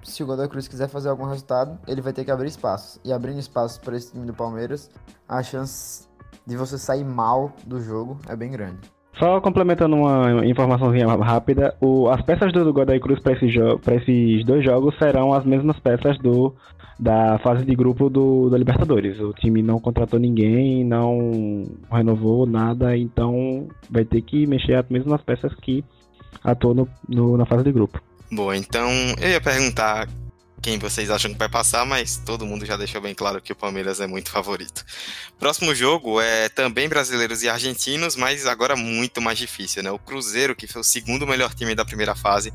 se 0.03 0.23
o 0.23 0.25
Godoy 0.25 0.47
Cruz 0.47 0.67
quiser 0.67 0.87
fazer 0.89 1.09
algum 1.09 1.25
resultado, 1.25 1.79
ele 1.87 2.01
vai 2.01 2.11
ter 2.13 2.25
que 2.25 2.31
abrir 2.31 2.47
espaços. 2.47 2.99
E 3.03 3.13
abrindo 3.13 3.39
espaços 3.39 3.77
para 3.77 3.95
esse 3.95 4.11
time 4.11 4.25
do 4.25 4.33
Palmeiras, 4.33 4.89
a 5.27 5.41
chance 5.41 6.07
de 6.45 6.57
você 6.57 6.77
sair 6.77 7.05
mal 7.05 7.53
do 7.65 7.79
jogo 7.79 8.17
é 8.27 8.35
bem 8.35 8.51
grande. 8.51 8.91
Só 9.17 9.39
complementando 9.39 9.95
uma 9.95 10.45
informaçãozinha 10.45 11.07
rápida, 11.07 11.75
o, 11.79 12.09
as 12.09 12.21
peças 12.21 12.51
do 12.51 12.73
Godoy 12.73 12.99
Cruz 12.99 13.19
para 13.19 13.33
esse 13.33 13.45
esses 13.45 14.45
dois 14.45 14.63
jogos 14.63 14.97
serão 14.97 15.33
as 15.33 15.45
mesmas 15.45 15.79
peças 15.79 16.17
do 16.17 16.53
da 16.99 17.37
fase 17.39 17.65
de 17.65 17.75
grupo 17.75 18.09
do, 18.09 18.49
da 18.49 18.57
Libertadores. 18.57 19.19
O 19.19 19.33
time 19.33 19.61
não 19.61 19.79
contratou 19.79 20.19
ninguém, 20.19 20.83
não 20.83 21.65
renovou 21.91 22.45
nada, 22.45 22.95
então 22.95 23.67
vai 23.89 24.05
ter 24.05 24.21
que 24.21 24.47
mexer 24.47 24.75
as 24.75 24.87
mesmas 24.89 25.21
peças 25.21 25.53
que 25.55 25.83
atuou 26.43 26.73
no, 26.73 26.87
no, 27.07 27.37
na 27.37 27.45
fase 27.45 27.63
de 27.63 27.71
grupo. 27.71 28.01
Boa, 28.31 28.55
então 28.55 28.89
eu 29.21 29.29
ia 29.29 29.41
perguntar 29.41 30.07
quem 30.63 30.79
vocês 30.79 31.11
acham 31.11 31.33
que 31.33 31.37
vai 31.37 31.49
passar, 31.49 31.85
mas 31.85 32.15
todo 32.15 32.45
mundo 32.45 32.65
já 32.65 32.77
deixou 32.77 33.01
bem 33.01 33.13
claro 33.13 33.41
que 33.41 33.51
o 33.51 33.55
Palmeiras 33.55 33.99
é 33.99 34.07
muito 34.07 34.31
favorito. 34.31 34.85
Próximo 35.37 35.75
jogo 35.75 36.21
é 36.21 36.47
também 36.47 36.87
brasileiros 36.87 37.43
e 37.43 37.49
argentinos, 37.49 38.15
mas 38.15 38.47
agora 38.47 38.73
muito 38.73 39.21
mais 39.21 39.37
difícil, 39.37 39.83
né? 39.83 39.91
O 39.91 39.99
Cruzeiro, 39.99 40.55
que 40.55 40.65
foi 40.65 40.79
o 40.79 40.83
segundo 40.83 41.27
melhor 41.27 41.53
time 41.53 41.75
da 41.75 41.83
primeira 41.83 42.15
fase, 42.15 42.53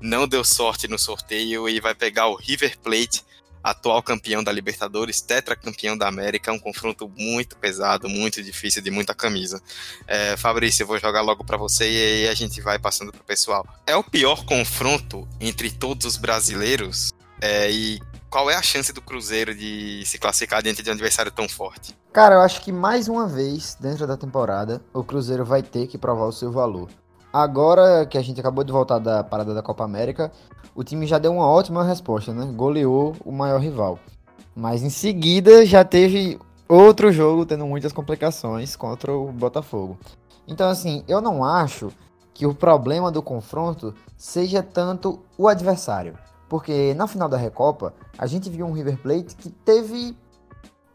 não 0.00 0.26
deu 0.26 0.42
sorte 0.42 0.88
no 0.88 0.98
sorteio 0.98 1.68
e 1.68 1.80
vai 1.80 1.94
pegar 1.94 2.28
o 2.28 2.34
River 2.34 2.78
Plate, 2.78 3.22
atual 3.62 4.02
campeão 4.02 4.42
da 4.42 4.50
Libertadores, 4.50 5.20
tetracampeão 5.20 5.98
da 5.98 6.08
América, 6.08 6.50
é 6.50 6.54
um 6.54 6.58
confronto 6.58 7.12
muito 7.14 7.58
pesado, 7.58 8.08
muito 8.08 8.42
difícil, 8.42 8.80
de 8.80 8.90
muita 8.90 9.14
camisa. 9.14 9.62
É, 10.06 10.34
Fabrício, 10.38 10.82
eu 10.82 10.86
vou 10.86 10.98
jogar 10.98 11.20
logo 11.20 11.44
para 11.44 11.58
você 11.58 11.90
e 11.90 12.24
aí 12.24 12.28
a 12.28 12.34
gente 12.34 12.62
vai 12.62 12.78
passando 12.78 13.12
pro 13.12 13.22
pessoal. 13.22 13.66
É 13.86 13.94
o 13.94 14.02
pior 14.02 14.46
confronto 14.46 15.28
entre 15.38 15.70
todos 15.70 16.06
os 16.06 16.16
brasileiros? 16.16 17.12
É, 17.40 17.70
e 17.70 18.00
qual 18.30 18.50
é 18.50 18.56
a 18.56 18.62
chance 18.62 18.92
do 18.92 19.00
Cruzeiro 19.00 19.54
de 19.54 20.02
se 20.06 20.18
classificar 20.18 20.62
diante 20.62 20.82
de 20.82 20.90
um 20.90 20.92
adversário 20.92 21.30
tão 21.30 21.48
forte? 21.48 21.96
Cara, 22.12 22.36
eu 22.36 22.40
acho 22.40 22.60
que 22.62 22.72
mais 22.72 23.08
uma 23.08 23.26
vez, 23.26 23.76
dentro 23.80 24.06
da 24.06 24.16
temporada, 24.16 24.80
o 24.92 25.02
Cruzeiro 25.02 25.44
vai 25.44 25.62
ter 25.62 25.86
que 25.86 25.98
provar 25.98 26.26
o 26.26 26.32
seu 26.32 26.50
valor. 26.50 26.88
Agora 27.32 28.06
que 28.06 28.16
a 28.16 28.22
gente 28.22 28.38
acabou 28.38 28.62
de 28.62 28.70
voltar 28.70 28.98
da 28.98 29.24
parada 29.24 29.52
da 29.52 29.62
Copa 29.62 29.84
América, 29.84 30.30
o 30.74 30.84
time 30.84 31.06
já 31.06 31.18
deu 31.18 31.32
uma 31.32 31.46
ótima 31.46 31.84
resposta, 31.84 32.32
né? 32.32 32.44
Goleou 32.54 33.16
o 33.24 33.32
maior 33.32 33.60
rival. 33.60 33.98
Mas 34.54 34.82
em 34.82 34.90
seguida 34.90 35.66
já 35.66 35.84
teve 35.84 36.38
outro 36.68 37.12
jogo 37.12 37.44
tendo 37.44 37.66
muitas 37.66 37.92
complicações 37.92 38.76
contra 38.76 39.12
o 39.12 39.32
Botafogo. 39.32 39.98
Então, 40.46 40.68
assim, 40.68 41.02
eu 41.08 41.20
não 41.20 41.44
acho 41.44 41.90
que 42.32 42.46
o 42.46 42.54
problema 42.54 43.10
do 43.10 43.22
confronto 43.22 43.94
seja 44.16 44.62
tanto 44.62 45.20
o 45.38 45.48
adversário. 45.48 46.18
Porque 46.54 46.94
na 46.94 47.08
final 47.08 47.28
da 47.28 47.36
Recopa, 47.36 47.92
a 48.16 48.28
gente 48.28 48.48
viu 48.48 48.64
um 48.64 48.70
River 48.70 48.96
Plate 49.02 49.34
que 49.34 49.50
teve 49.50 50.16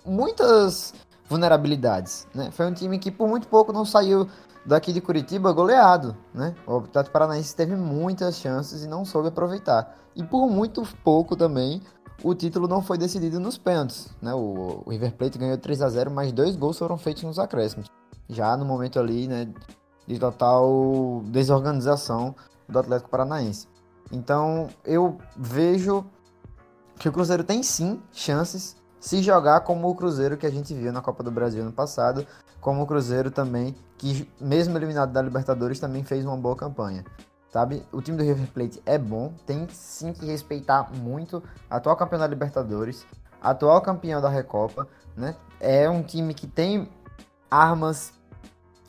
muitas 0.06 0.94
vulnerabilidades. 1.28 2.25
Né? 2.34 2.50
Foi 2.50 2.66
um 2.66 2.74
time 2.74 2.98
que 2.98 3.12
por 3.12 3.28
muito 3.28 3.46
pouco 3.46 3.74
não 3.74 3.84
saiu 3.84 4.25
daqui 4.66 4.94
de 4.94 5.01
Curitiba 5.01 5.51
goleado, 5.51 6.16
né? 6.34 6.56
O 6.66 6.78
Atlético 6.78 7.12
Paranaense 7.12 7.54
teve 7.54 7.75
muitas 7.75 8.38
chances 8.38 8.86
e 8.86 8.88
não 8.88 9.04
soube 9.04 9.28
aproveitar. 9.28 9.98
E 10.16 10.24
por 10.24 10.50
muito 10.50 10.82
pouco 11.04 11.36
também 11.36 11.82
o 12.24 12.34
título 12.34 12.66
não 12.66 12.82
foi 12.82 12.98
decidido 12.98 13.38
nos 13.38 13.58
pênaltis, 13.58 14.08
né? 14.22 14.34
O, 14.34 14.84
o 14.86 14.89
River 14.89 15.13
Plate 15.13 15.38
ganhou 15.38 15.58
3 15.58 15.82
a 15.82 15.89
0, 15.89 16.10
mas 16.10 16.32
dois 16.32 16.56
gols 16.56 16.80
foram 16.80 16.98
feitos 16.98 17.24
nos 17.24 17.38
acréscimos. 17.38 17.88
Já 18.30 18.56
no 18.56 18.63
momento 18.63 18.98
ali, 18.98 19.28
né, 19.28 19.46
de 20.08 20.18
total 20.18 21.22
desorganização 21.25 22.34
do 22.70 22.80
Atlético 22.80 23.10
Paranaense. 23.10 23.68
Então, 24.12 24.70
eu 24.84 25.18
vejo 25.36 26.06
que 26.98 27.08
o 27.08 27.12
Cruzeiro 27.12 27.44
tem 27.44 27.63
sim 27.63 28.01
chances 28.12 28.75
se 29.00 29.22
jogar 29.24 29.62
como 29.62 29.89
o 29.89 29.96
Cruzeiro 29.96 30.38
que 30.38 30.46
a 30.46 30.51
gente 30.51 30.74
viu 30.74 30.92
na 30.92 31.01
Copa 31.01 31.24
do 31.24 31.32
Brasil 31.32 31.63
no 31.63 31.72
passado, 31.72 32.28
como 32.60 32.84
o 32.84 32.88
Cruzeiro 32.88 33.32
também, 33.32 33.75
que 33.98 34.30
mesmo 34.39 34.78
eliminado 34.78 35.12
da 35.12 35.22
Libertadores, 35.22 35.80
também 35.80 36.04
fez 36.04 36.25
uma 36.25 36.36
boa 36.36 36.56
campanha. 36.56 37.06
Sabe? 37.50 37.84
O 37.92 38.01
time 38.01 38.18
do 38.18 38.24
River 38.24 38.48
Plate 38.48 38.82
é 38.86 38.98
bom, 38.98 39.34
tem 39.46 39.68
sim 39.72 40.13
que 40.13 40.25
respeitar 40.25 40.92
muito 40.94 41.42
atual 41.70 41.96
campeão 41.96 42.20
da 42.20 42.28
Libertadores, 42.28 43.06
atual 43.42 43.82
campeão 43.82 44.22
da 44.22 44.30
Recopa, 44.30 44.88
né? 45.16 45.36
É 45.60 45.89
um 45.89 46.04
time 46.04 46.34
que 46.34 46.46
tem 46.46 46.88
armas 47.50 48.13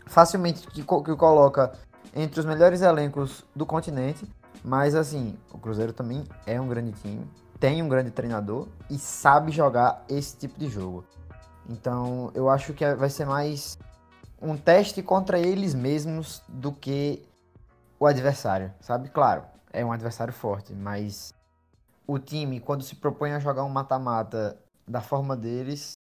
facilmente 0.07 0.67
que, 0.67 0.83
que 0.83 1.17
coloca 1.17 1.73
entre 2.15 2.41
os 2.41 2.45
melhores 2.45 2.83
elencos 2.83 3.45
do 3.55 3.65
continente, 3.65 4.29
mas 4.65 4.95
assim, 4.95 5.37
o 5.53 5.59
Cruzeiro 5.59 5.93
também 5.93 6.25
é 6.47 6.61
um 6.61 6.69
grande 6.69 6.93
time, 6.93 7.27
tem 7.59 7.83
um 7.83 7.89
grande 7.89 8.11
treinador 8.11 8.69
e 8.89 8.99
sabe 8.99 9.53
jogar 9.53 10.05
esse 10.09 10.37
tipo 10.37 10.59
de 10.59 10.69
jogo. 10.69 11.05
Então, 11.69 12.31
eu 12.35 12.49
acho 12.49 12.73
que 12.73 12.95
vai 12.95 13.11
ser 13.11 13.27
mais 13.27 13.79
um 14.41 14.57
teste 14.57 15.03
contra 15.03 15.39
eles 15.39 15.75
mesmos 15.75 16.43
do 16.49 16.73
que 16.73 17.23
o 17.99 18.07
adversário, 18.07 18.73
sabe? 18.81 19.09
Claro, 19.11 19.45
é 19.73 19.85
um 19.85 19.93
adversário 19.93 20.33
forte, 20.33 20.73
mas 20.73 21.35
o 22.07 22.19
time, 22.19 22.59
quando 22.59 22.83
se 22.83 22.97
propõe 22.97 23.33
a 23.33 23.39
jogar 23.39 23.63
um 23.65 23.69
mata-mata 23.69 24.59
da 24.89 25.01
forma 25.01 25.37
deles, 25.37 25.97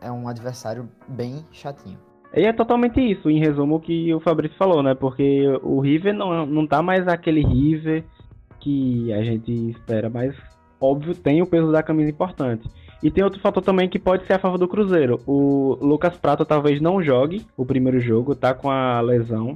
é 0.00 0.10
um 0.10 0.28
adversário 0.28 0.90
bem 1.08 1.46
chatinho. 1.52 2.11
E 2.34 2.46
é 2.46 2.52
totalmente 2.52 2.98
isso, 3.00 3.28
em 3.28 3.38
resumo, 3.38 3.76
o 3.76 3.80
que 3.80 4.12
o 4.14 4.20
Fabrício 4.20 4.56
falou, 4.56 4.82
né? 4.82 4.94
Porque 4.94 5.46
o 5.62 5.80
River 5.80 6.14
não, 6.14 6.46
não 6.46 6.66
tá 6.66 6.82
mais 6.82 7.06
aquele 7.06 7.44
River 7.44 8.04
que 8.58 9.12
a 9.12 9.22
gente 9.22 9.52
espera, 9.70 10.08
mas 10.08 10.34
óbvio 10.80 11.14
tem 11.14 11.42
o 11.42 11.46
peso 11.46 11.70
da 11.70 11.82
camisa 11.82 12.10
importante. 12.10 12.68
E 13.02 13.10
tem 13.10 13.22
outro 13.24 13.40
fator 13.40 13.62
também 13.62 13.88
que 13.88 13.98
pode 13.98 14.24
ser 14.26 14.34
a 14.34 14.38
favor 14.38 14.58
do 14.58 14.68
Cruzeiro. 14.68 15.20
O 15.26 15.76
Lucas 15.80 16.16
Prato 16.16 16.44
talvez 16.44 16.80
não 16.80 17.02
jogue 17.02 17.44
o 17.56 17.66
primeiro 17.66 18.00
jogo, 18.00 18.34
tá 18.34 18.54
com 18.54 18.70
a 18.70 19.00
lesão. 19.00 19.54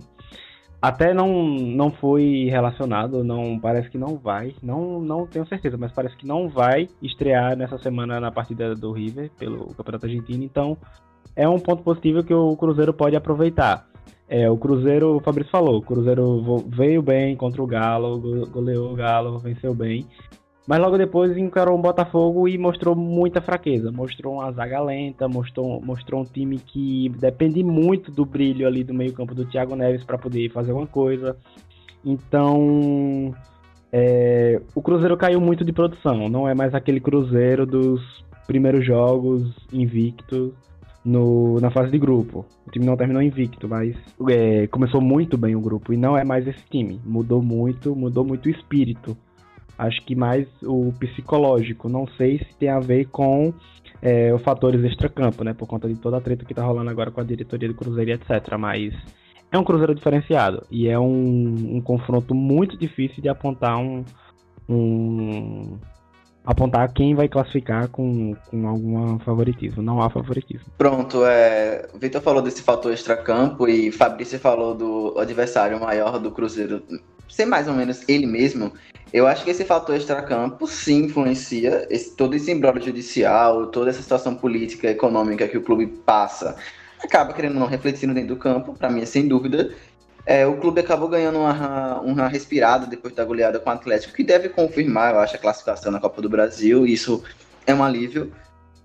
Até 0.83 1.15
não, 1.15 1.45
não 1.49 1.91
foi 1.91 2.49
relacionado, 2.51 3.25
não 3.25 3.59
parece 3.59 3.89
que 3.89 3.97
não 3.97 4.17
vai. 4.19 4.55
Não, 4.63 5.01
não 5.01 5.27
tenho 5.27 5.47
certeza, 5.47 5.77
mas 5.79 5.93
parece 5.93 6.17
que 6.17 6.27
não 6.27 6.49
vai 6.49 6.89
estrear 7.01 7.57
nessa 7.57 7.79
semana 7.79 8.21
na 8.21 8.31
partida 8.31 8.75
do 8.75 8.93
River 8.93 9.31
pelo 9.39 9.73
Campeonato 9.75 10.07
Argentino. 10.07 10.45
Então 10.45 10.77
é 11.37 11.47
um 11.47 11.61
ponto 11.61 11.83
positivo 11.83 12.25
que 12.25 12.35
o 12.35 12.57
Cruzeiro 12.57 12.95
pode 12.95 13.15
aproveitar. 13.15 13.87
É, 14.29 14.51
o 14.51 14.57
Cruzeiro, 14.57 15.17
o 15.17 15.21
Fabrício 15.21 15.53
falou, 15.53 15.77
o 15.77 15.83
Cruzeiro 15.83 16.65
veio 16.69 17.01
bem 17.01 17.37
contra 17.37 17.63
o 17.63 17.67
Galo, 17.67 18.49
goleou 18.51 18.93
o 18.93 18.97
Galo, 18.97 19.39
venceu 19.39 19.73
bem. 19.75 20.07
Mas 20.67 20.81
logo 20.81 20.99
depois 20.99 21.37
encarou 21.37 21.79
um 21.79 21.81
Botafogo 21.81 22.49
e 22.49 22.59
mostrou 22.59 22.97
muita 22.97 23.41
fraqueza. 23.41 23.93
Mostrou 23.93 24.35
uma 24.35 24.51
zaga 24.51 24.81
lenta, 24.81 25.29
mostrou, 25.29 25.81
mostrou 25.81 26.23
um 26.23 26.25
time 26.25 26.59
que 26.59 27.09
depende 27.21 27.63
muito 27.63 28.11
do 28.11 28.25
brilho 28.25 28.67
ali 28.67 28.83
do 28.83 28.93
meio-campo 28.93 29.33
do 29.33 29.45
Thiago 29.45 29.77
Neves 29.77 30.03
para 30.03 30.19
poder 30.19 30.51
fazer 30.51 30.73
alguma 30.73 30.89
coisa. 30.89 31.37
Então, 32.05 33.33
é, 33.93 34.61
o 34.75 34.83
Cruzeiro 34.83 35.17
caiu 35.17 35.41
muito 35.41 35.65
de 35.65 35.73
produção. 35.73 36.29
Não 36.29 36.49
é 36.49 36.55
mais 36.55 36.75
aquele 36.75 36.99
Cruzeiro 36.99 37.65
dos 37.65 38.03
primeiros 38.49 38.85
jogos 38.85 39.55
invictos 39.73 40.53
no, 41.07 41.61
na 41.61 41.71
fase 41.71 41.91
de 41.91 41.99
grupo. 41.99 42.45
O 42.67 42.71
time 42.71 42.85
não 42.85 42.97
terminou 42.97 43.23
invicto, 43.23 43.69
mas 43.69 43.97
é, 44.29 44.67
começou 44.67 45.01
muito 45.01 45.39
bem 45.39 45.57
o 45.57 45.61
grupo 45.61 45.93
e 45.93 45.97
não 45.97 46.19
é 46.19 46.25
mais 46.25 46.47
esse 46.47 46.63
time. 46.71 47.01
Mudou 47.05 47.41
muito, 47.41 47.97
mudou 47.97 48.25
muito 48.25 48.47
o 48.47 48.51
espírito 48.51 49.17
Acho 49.79 50.03
que 50.05 50.15
mais 50.15 50.47
o 50.63 50.93
psicológico. 50.99 51.89
Não 51.89 52.07
sei 52.17 52.39
se 52.39 52.55
tem 52.59 52.71
a 52.71 52.81
ver 52.81 53.07
com 53.07 53.53
é, 54.01 54.33
os 54.33 54.43
fatores 54.43 54.83
extracampo, 54.83 55.45
né? 55.45 55.53
Por 55.53 55.67
conta 55.67 55.87
de 55.87 55.97
toda 55.97 56.17
a 56.17 56.21
treta 56.21 56.45
que 56.45 56.55
tá 56.55 56.65
rolando 56.65 56.91
agora 56.91 57.11
com 57.11 57.21
a 57.21 57.25
diretoria 57.25 57.69
do 57.69 57.75
Cruzeiro 57.75 58.11
e 58.11 58.15
etc. 58.15 58.57
Mas 58.59 58.95
é 59.53 59.59
um 59.59 59.65
Cruzeiro 59.65 59.95
diferenciado. 59.95 60.67
E 60.71 60.89
é 60.89 60.99
um, 60.99 61.77
um 61.77 61.81
confronto 61.83 62.35
muito 62.35 62.77
difícil 62.79 63.23
de 63.23 63.29
apontar 63.29 63.77
um, 63.77 64.03
um 64.67 65.79
apontar 66.47 66.93
quem 66.93 67.15
vai 67.15 67.29
classificar 67.29 67.89
com, 67.89 68.37
com 68.49 68.69
algum 68.69 69.19
favoritismo. 69.19 69.83
Não 69.83 70.01
há 70.01 70.09
favoritismo. 70.09 70.67
Pronto, 70.79 71.27
é, 71.27 71.89
Vitor 72.01 72.23
falou 72.23 72.41
desse 72.41 72.63
fator 72.63 72.93
extracampo 72.93 73.67
e 73.67 73.91
Fabrício 73.91 74.39
falou 74.39 74.75
do 74.75 75.19
adversário 75.19 75.81
maior 75.81 76.19
do 76.21 76.31
Cruzeiro 76.31 76.83
ser 77.29 77.47
mais 77.47 77.67
ou 77.67 77.75
menos 77.75 78.09
ele 78.09 78.27
mesmo. 78.27 78.73
Eu 79.13 79.27
acho 79.27 79.45
que 79.45 79.51
esse 79.51 79.65
fator 79.65 79.97
extracampo 79.97 80.67
sim 80.67 81.05
influencia 81.05 81.87
esse, 81.91 82.17
todo 82.17 82.35
esse 82.35 82.51
embrolho 82.51 82.83
judicial, 82.83 83.67
toda 83.67 83.91
essa 83.91 84.03
situação 84.03 84.35
política, 84.35 84.89
econômica 84.89 85.49
que 85.49 85.59
o 85.59 85.63
clube 85.63 85.87
passa. 85.87 86.57
acaba 87.03 87.33
querendo 87.33 87.55
não 87.55 87.67
refletindo 87.67 88.15
dentro 88.15 88.35
do 88.35 88.41
campo, 88.41 88.75
para 88.75 88.91
mim 88.91 89.03
é 89.03 89.07
sem 89.07 89.27
dúvida. 89.27 89.71
É, 90.27 90.45
o 90.45 90.57
clube 90.57 90.81
acabou 90.81 91.09
ganhando 91.09 91.39
uma, 91.39 92.01
uma 92.01 92.29
respirada 92.29 92.85
depois 92.85 93.15
da 93.15 93.25
goleada 93.25 93.61
com 93.61 93.71
o 93.71 93.73
Atlético, 93.73 94.13
que 94.13 94.25
deve 94.25 94.49
confirmar, 94.49 95.15
eu 95.15 95.21
acho, 95.21 95.37
a 95.37 95.39
classificação 95.39 95.93
na 95.93 96.01
Copa 96.01 96.21
do 96.21 96.29
Brasil. 96.29 96.85
Isso 96.85 97.23
é 97.65 97.73
um 97.73 97.83
alívio. 97.83 98.33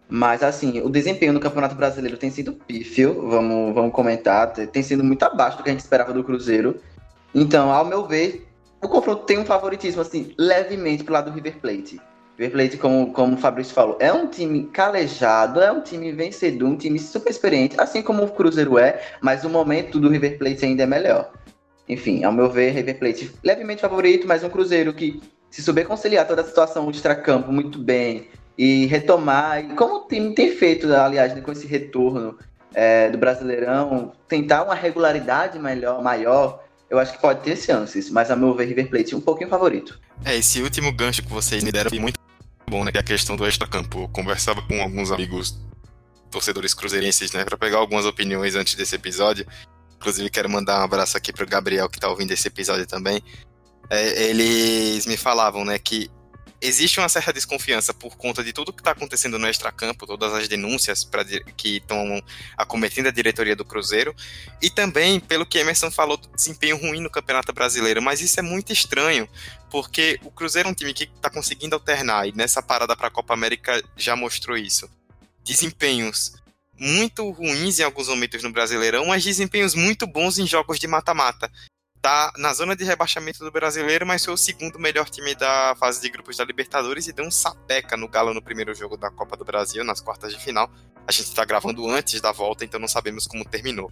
Mas, 0.07 0.43
assim, 0.43 0.81
o 0.81 0.89
desempenho 0.89 1.33
no 1.33 1.39
Campeonato 1.39 1.73
Brasileiro 1.73 2.17
tem 2.17 2.29
sido 2.29 2.53
pífio, 2.53 3.27
vamos, 3.27 3.73
vamos 3.73 3.91
comentar, 3.91 4.51
tem 4.51 4.83
sido 4.83 5.03
muito 5.03 5.23
abaixo 5.23 5.57
do 5.57 5.63
que 5.63 5.69
a 5.69 5.71
gente 5.71 5.81
esperava 5.81 6.13
do 6.13 6.23
Cruzeiro. 6.23 6.79
Então, 7.33 7.71
ao 7.71 7.85
meu 7.85 8.05
ver, 8.05 8.45
o 8.81 8.89
confronto 8.89 9.23
tem 9.23 9.39
um 9.39 9.45
favoritismo, 9.45 10.01
assim, 10.01 10.33
levemente 10.37 11.03
pro 11.03 11.13
lado 11.13 11.31
do 11.31 11.35
River 11.35 11.57
Plate. 11.59 11.99
River 12.37 12.51
Plate, 12.51 12.77
como, 12.77 13.11
como 13.13 13.35
o 13.35 13.37
Fabrício 13.37 13.73
falou, 13.73 13.97
é 13.99 14.11
um 14.11 14.27
time 14.27 14.65
calejado, 14.65 15.61
é 15.61 15.71
um 15.71 15.81
time 15.81 16.11
vencedor, 16.11 16.67
um 16.67 16.75
time 16.75 16.97
super 16.97 17.29
experiente, 17.29 17.75
assim 17.79 18.01
como 18.01 18.23
o 18.23 18.31
Cruzeiro 18.31 18.77
é, 18.77 19.01
mas 19.21 19.43
o 19.43 19.49
momento 19.49 19.99
do 19.99 20.09
River 20.09 20.37
Plate 20.37 20.65
ainda 20.65 20.83
é 20.83 20.85
melhor. 20.85 21.31
Enfim, 21.87 22.23
ao 22.23 22.31
meu 22.31 22.49
ver, 22.49 22.71
River 22.71 22.99
Plate 22.99 23.31
levemente 23.43 23.81
favorito, 23.81 24.27
mas 24.27 24.43
um 24.43 24.49
Cruzeiro 24.49 24.93
que, 24.93 25.21
se 25.49 25.61
souber 25.61 25.85
conciliar 25.85 26.27
toda 26.27 26.41
a 26.41 26.45
situação 26.45 26.89
de 26.89 26.97
extracampo 26.97 27.51
muito 27.51 27.77
bem 27.77 28.27
e 28.57 28.85
retomar, 28.85 29.59
e 29.59 29.75
como 29.75 29.95
o 29.95 30.07
time 30.07 30.33
tem 30.33 30.51
feito, 30.51 30.91
aliás, 30.93 31.37
com 31.41 31.51
esse 31.51 31.67
retorno 31.67 32.37
é, 32.73 33.09
do 33.09 33.17
Brasileirão, 33.17 34.13
tentar 34.27 34.63
uma 34.63 34.75
regularidade 34.75 35.59
melhor, 35.59 36.01
maior, 36.01 36.63
eu 36.89 36.99
acho 36.99 37.13
que 37.13 37.21
pode 37.21 37.41
ter 37.41 37.55
chances, 37.55 38.09
mas 38.09 38.29
ao 38.29 38.37
meu 38.37 38.53
ver, 38.53 38.65
River 38.65 38.89
Plate 38.89 39.15
um 39.15 39.21
pouquinho 39.21 39.49
favorito. 39.49 39.99
É, 40.25 40.35
esse 40.35 40.61
último 40.61 40.91
gancho 40.91 41.23
que 41.23 41.31
vocês 41.31 41.63
me 41.63 41.71
deram 41.71 41.89
foi 41.89 41.99
muito 41.99 42.19
bom, 42.69 42.83
né? 42.83 42.91
Que 42.91 42.97
é 42.97 43.01
a 43.01 43.03
questão 43.03 43.35
do 43.35 43.45
extra-campo. 43.45 44.03
Eu 44.03 44.09
conversava 44.09 44.61
com 44.61 44.81
alguns 44.81 45.11
amigos 45.11 45.57
torcedores 46.29 46.73
cruzeirenses, 46.73 47.31
né? 47.31 47.43
Pra 47.43 47.57
pegar 47.57 47.77
algumas 47.77 48.05
opiniões 48.05 48.55
antes 48.55 48.75
desse 48.75 48.95
episódio. 48.95 49.45
Inclusive, 49.97 50.29
quero 50.29 50.49
mandar 50.49 50.79
um 50.79 50.83
abraço 50.83 51.15
aqui 51.15 51.31
pro 51.31 51.45
Gabriel, 51.45 51.89
que 51.89 51.99
tá 51.99 52.09
ouvindo 52.09 52.31
esse 52.31 52.47
episódio 52.47 52.87
também. 52.87 53.21
É, 53.89 54.29
eles 54.29 55.05
me 55.05 55.17
falavam, 55.17 55.65
né, 55.65 55.77
que 55.77 56.09
existe 56.61 56.99
uma 56.99 57.09
certa 57.09 57.33
desconfiança 57.33 57.93
por 57.93 58.15
conta 58.15 58.43
de 58.43 58.53
tudo 58.53 58.71
que 58.71 58.81
está 58.81 58.91
acontecendo 58.91 59.39
no 59.39 59.49
extracampo, 59.49 60.05
todas 60.05 60.33
as 60.33 60.47
denúncias 60.47 61.03
pra, 61.03 61.25
que 61.25 61.77
estão 61.77 62.21
acometendo 62.55 63.07
a 63.07 63.11
diretoria 63.11 63.55
do 63.55 63.65
Cruzeiro, 63.65 64.15
e 64.61 64.69
também 64.69 65.19
pelo 65.19 65.45
que 65.45 65.57
Emerson 65.57 65.89
falou 65.89 66.17
do 66.17 66.27
desempenho 66.29 66.77
ruim 66.77 67.01
no 67.01 67.09
Campeonato 67.09 67.51
Brasileiro. 67.51 68.01
Mas 68.01 68.21
isso 68.21 68.39
é 68.39 68.43
muito 68.43 68.71
estranho, 68.71 69.27
porque 69.69 70.19
o 70.23 70.29
Cruzeiro 70.29 70.69
é 70.69 70.71
um 70.71 70.75
time 70.75 70.93
que 70.93 71.05
está 71.05 71.29
conseguindo 71.29 71.75
alternar, 71.75 72.27
e 72.27 72.31
nessa 72.31 72.61
parada 72.61 72.95
para 72.95 73.07
a 73.07 73.11
Copa 73.11 73.33
América 73.33 73.83
já 73.97 74.15
mostrou 74.15 74.55
isso. 74.55 74.89
Desempenhos 75.43 76.33
muito 76.77 77.29
ruins 77.29 77.79
em 77.79 77.83
alguns 77.83 78.07
momentos 78.07 78.41
no 78.41 78.51
Brasileirão, 78.51 79.05
mas 79.05 79.23
desempenhos 79.23 79.75
muito 79.75 80.07
bons 80.07 80.39
em 80.39 80.47
jogos 80.47 80.79
de 80.79 80.87
mata-mata 80.87 81.51
tá 82.01 82.33
na 82.37 82.53
zona 82.53 82.75
de 82.75 82.83
rebaixamento 82.83 83.43
do 83.43 83.51
brasileiro, 83.51 84.05
mas 84.05 84.25
foi 84.25 84.33
o 84.33 84.37
segundo 84.37 84.79
melhor 84.79 85.07
time 85.09 85.35
da 85.35 85.75
fase 85.79 86.01
de 86.01 86.09
grupos 86.09 86.35
da 86.35 86.43
Libertadores 86.43 87.07
e 87.07 87.13
deu 87.13 87.25
um 87.25 87.31
sapeca 87.31 87.95
no 87.95 88.07
Galo 88.07 88.33
no 88.33 88.41
primeiro 88.41 88.73
jogo 88.73 88.97
da 88.97 89.11
Copa 89.11 89.37
do 89.37 89.45
Brasil, 89.45 89.83
nas 89.83 90.01
quartas 90.01 90.33
de 90.33 90.43
final. 90.43 90.69
A 91.07 91.11
gente 91.11 91.33
tá 91.33 91.45
gravando 91.45 91.87
antes 91.89 92.19
da 92.19 92.31
volta, 92.31 92.65
então 92.65 92.79
não 92.79 92.87
sabemos 92.87 93.27
como 93.27 93.45
terminou. 93.45 93.91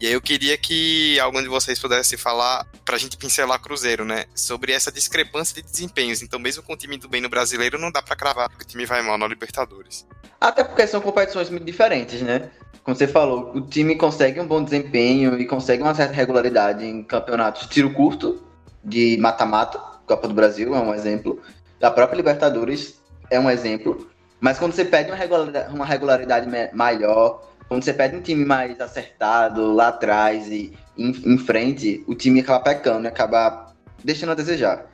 E 0.00 0.06
aí 0.06 0.12
eu 0.12 0.20
queria 0.20 0.56
que 0.58 1.18
algum 1.20 1.40
de 1.40 1.48
vocês 1.48 1.78
pudesse 1.78 2.16
falar, 2.16 2.66
pra 2.84 2.98
gente 2.98 3.16
pincelar 3.16 3.60
Cruzeiro, 3.60 4.04
né? 4.04 4.26
Sobre 4.34 4.72
essa 4.72 4.90
discrepância 4.90 5.54
de 5.54 5.62
desempenhos. 5.62 6.22
Então, 6.22 6.38
mesmo 6.40 6.62
com 6.62 6.72
o 6.72 6.76
time 6.76 6.96
indo 6.96 7.08
bem 7.08 7.20
no 7.20 7.28
brasileiro, 7.28 7.78
não 7.78 7.90
dá 7.90 8.02
para 8.02 8.16
cravar 8.16 8.48
que 8.48 8.64
o 8.64 8.66
time 8.66 8.84
vai 8.84 9.02
mal 9.02 9.16
na 9.16 9.28
Libertadores. 9.28 10.06
Até 10.40 10.64
porque 10.64 10.86
são 10.88 11.00
competições 11.00 11.48
muito 11.48 11.64
diferentes, 11.64 12.20
né? 12.20 12.50
Como 12.84 12.96
você 12.96 13.06
falou, 13.06 13.52
o 13.54 13.60
time 13.60 13.94
consegue 13.94 14.40
um 14.40 14.46
bom 14.46 14.62
desempenho 14.62 15.38
e 15.38 15.46
consegue 15.46 15.82
uma 15.82 15.94
certa 15.94 16.14
regularidade 16.14 16.84
em 16.84 17.02
campeonatos 17.02 17.66
tiro 17.66 17.92
curto, 17.92 18.42
de 18.84 19.16
mata-mata, 19.20 19.78
Copa 20.06 20.26
do 20.26 20.34
Brasil 20.34 20.74
é 20.74 20.80
um 20.80 20.92
exemplo, 20.92 21.40
da 21.78 21.90
própria 21.90 22.16
Libertadores 22.16 23.00
é 23.30 23.38
um 23.38 23.48
exemplo, 23.48 24.10
mas 24.40 24.58
quando 24.58 24.72
você 24.72 24.84
pede 24.84 25.10
uma 25.10 25.16
regularidade, 25.16 25.72
uma 25.72 25.86
regularidade 25.86 26.48
maior, 26.72 27.48
quando 27.68 27.84
você 27.84 27.94
pede 27.94 28.16
um 28.16 28.20
time 28.20 28.44
mais 28.44 28.80
acertado 28.80 29.72
lá 29.72 29.88
atrás 29.88 30.48
e 30.48 30.76
em, 30.98 31.10
em 31.10 31.38
frente, 31.38 32.04
o 32.08 32.14
time 32.14 32.40
acaba 32.40 32.64
pecando 32.64 33.06
e 33.06 33.08
acaba 33.08 33.72
deixando 34.04 34.32
a 34.32 34.34
desejar. 34.34 34.86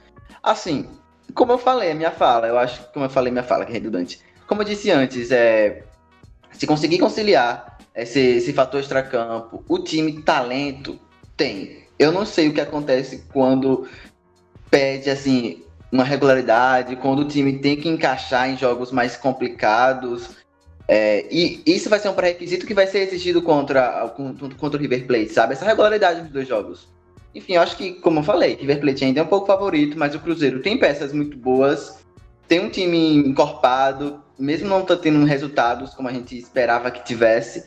Assim, 0.42 0.86
como 1.34 1.52
eu 1.52 1.58
falei, 1.58 1.90
a 1.90 1.94
minha 1.94 2.10
fala, 2.10 2.46
eu 2.46 2.58
acho, 2.58 2.86
como 2.92 3.06
eu 3.06 3.10
falei, 3.10 3.32
minha 3.32 3.42
fala, 3.42 3.64
que 3.64 3.72
é 3.72 3.74
redundante. 3.74 4.20
Como 4.46 4.60
eu 4.60 4.66
disse 4.66 4.90
antes, 4.90 5.30
é, 5.30 5.82
se 6.52 6.66
conseguir 6.66 6.98
conciliar 6.98 7.77
esse, 8.02 8.20
esse 8.20 8.52
fator 8.52 8.80
extracampo. 8.80 9.64
O 9.68 9.78
time 9.78 10.22
talento 10.22 10.98
tem. 11.36 11.84
Eu 11.98 12.12
não 12.12 12.24
sei 12.24 12.48
o 12.48 12.54
que 12.54 12.60
acontece 12.60 13.24
quando 13.32 13.88
pede 14.70 15.10
assim 15.10 15.62
uma 15.90 16.04
regularidade, 16.04 16.96
quando 16.96 17.20
o 17.20 17.28
time 17.28 17.58
tem 17.58 17.76
que 17.76 17.88
encaixar 17.88 18.48
em 18.48 18.56
jogos 18.56 18.92
mais 18.92 19.16
complicados. 19.16 20.30
É, 20.86 21.26
e 21.30 21.62
isso 21.66 21.90
vai 21.90 21.98
ser 21.98 22.08
um 22.08 22.14
pré-requisito 22.14 22.66
que 22.66 22.74
vai 22.74 22.86
ser 22.86 23.00
exigido 23.00 23.42
contra, 23.42 24.08
contra 24.58 24.78
o 24.78 24.80
River 24.80 25.06
Plate, 25.06 25.30
sabe? 25.30 25.54
Essa 25.54 25.64
regularidade 25.64 26.22
dos 26.22 26.30
dois 26.30 26.48
jogos. 26.48 26.88
Enfim, 27.34 27.54
eu 27.54 27.62
acho 27.62 27.76
que, 27.76 27.92
como 27.94 28.20
eu 28.20 28.22
falei, 28.22 28.54
River 28.54 28.80
Plate 28.80 29.04
ainda 29.04 29.20
é 29.20 29.22
um 29.22 29.26
pouco 29.26 29.46
favorito, 29.46 29.98
mas 29.98 30.14
o 30.14 30.20
Cruzeiro 30.20 30.60
tem 30.60 30.78
peças 30.78 31.12
muito 31.12 31.36
boas, 31.36 31.98
tem 32.46 32.60
um 32.60 32.70
time 32.70 33.16
encorpado, 33.16 34.22
mesmo 34.38 34.68
não 34.68 34.84
tendo 34.84 35.24
resultados 35.24 35.94
como 35.94 36.08
a 36.08 36.12
gente 36.12 36.38
esperava 36.38 36.90
que 36.90 37.04
tivesse, 37.04 37.64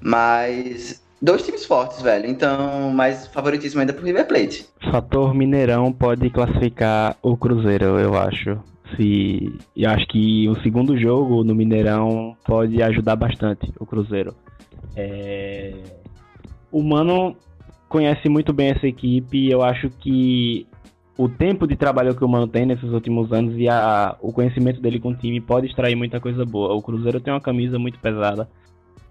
mas 0.00 1.02
dois 1.20 1.42
times 1.42 1.64
fortes, 1.64 2.00
velho. 2.00 2.26
Então, 2.26 2.90
mais 2.90 3.26
favoritismo 3.28 3.80
ainda 3.80 3.92
pro 3.92 4.04
River 4.04 4.26
Plate. 4.26 4.66
Fator 4.90 5.34
Mineirão 5.34 5.92
pode 5.92 6.30
classificar 6.30 7.16
o 7.22 7.36
Cruzeiro, 7.36 7.98
eu 7.98 8.16
acho. 8.16 8.58
Se 8.96 9.52
eu 9.76 9.90
acho 9.90 10.06
que 10.06 10.48
o 10.48 10.60
segundo 10.62 10.98
jogo 10.98 11.44
no 11.44 11.54
Mineirão 11.54 12.36
pode 12.44 12.82
ajudar 12.82 13.16
bastante 13.16 13.72
o 13.78 13.84
Cruzeiro. 13.84 14.34
É... 14.96 15.74
O 16.70 16.82
Mano 16.82 17.36
conhece 17.88 18.28
muito 18.28 18.52
bem 18.52 18.68
essa 18.68 18.86
equipe 18.86 19.38
e 19.38 19.50
eu 19.50 19.62
acho 19.62 19.90
que 19.90 20.66
o 21.16 21.28
tempo 21.28 21.66
de 21.66 21.74
trabalho 21.74 22.14
que 22.14 22.24
o 22.24 22.28
Mano 22.28 22.46
tem 22.46 22.64
nesses 22.64 22.90
últimos 22.90 23.32
anos 23.32 23.54
e 23.58 23.68
a, 23.68 24.16
o 24.20 24.32
conhecimento 24.32 24.80
dele 24.80 25.00
com 25.00 25.10
o 25.10 25.16
time 25.16 25.40
pode 25.40 25.66
extrair 25.66 25.96
muita 25.96 26.20
coisa 26.20 26.44
boa. 26.44 26.74
O 26.74 26.82
Cruzeiro 26.82 27.20
tem 27.20 27.32
uma 27.32 27.40
camisa 27.40 27.78
muito 27.78 27.98
pesada. 27.98 28.48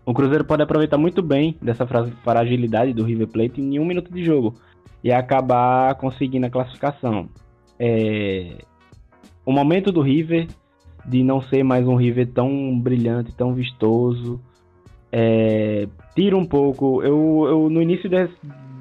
O 0.08 0.14
Cruzeiro 0.14 0.46
pode 0.46 0.64
aproveitar 0.64 0.98
muito 0.98 1.22
bem 1.22 1.58
dessa 1.62 1.86
fragilidade 1.86 2.94
do 2.94 3.04
River 3.04 3.28
Plate 3.28 3.60
em 3.60 3.78
um 3.78 3.84
minuto 3.84 4.10
de 4.10 4.24
jogo 4.24 4.56
e 5.04 5.12
acabar 5.12 5.96
conseguindo 5.96 6.46
a 6.46 6.50
classificação. 6.50 7.28
É... 7.78 8.60
O 9.46 9.52
momento 9.52 9.92
do 9.92 10.00
River 10.00 10.48
de 11.06 11.22
não 11.24 11.42
ser 11.42 11.62
mais 11.62 11.86
um 11.86 11.98
River 11.98 12.32
tão 12.32 12.80
brilhante, 12.80 13.36
tão 13.36 13.54
vistoso, 13.54 14.40
é... 15.12 15.90
tira 16.16 16.38
um 16.38 16.46
pouco. 16.46 17.04
Eu, 17.04 17.46
eu 17.46 17.70
no 17.70 17.82
início 17.82 18.10
de, 18.10 18.30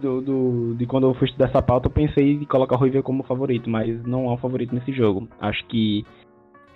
do, 0.00 0.20
do, 0.20 0.74
de 0.76 0.86
quando 0.86 1.08
eu 1.08 1.14
fui 1.14 1.26
estudar 1.26 1.46
essa 1.46 1.60
pauta, 1.60 1.88
eu 1.88 1.92
pensei 1.92 2.34
em 2.34 2.44
colocar 2.44 2.76
o 2.76 2.84
River 2.84 3.02
como 3.02 3.24
favorito, 3.24 3.68
mas 3.68 4.00
não 4.04 4.30
é 4.30 4.32
o 4.32 4.38
favorito 4.38 4.72
nesse 4.72 4.92
jogo. 4.92 5.26
Acho 5.40 5.66
que 5.66 6.06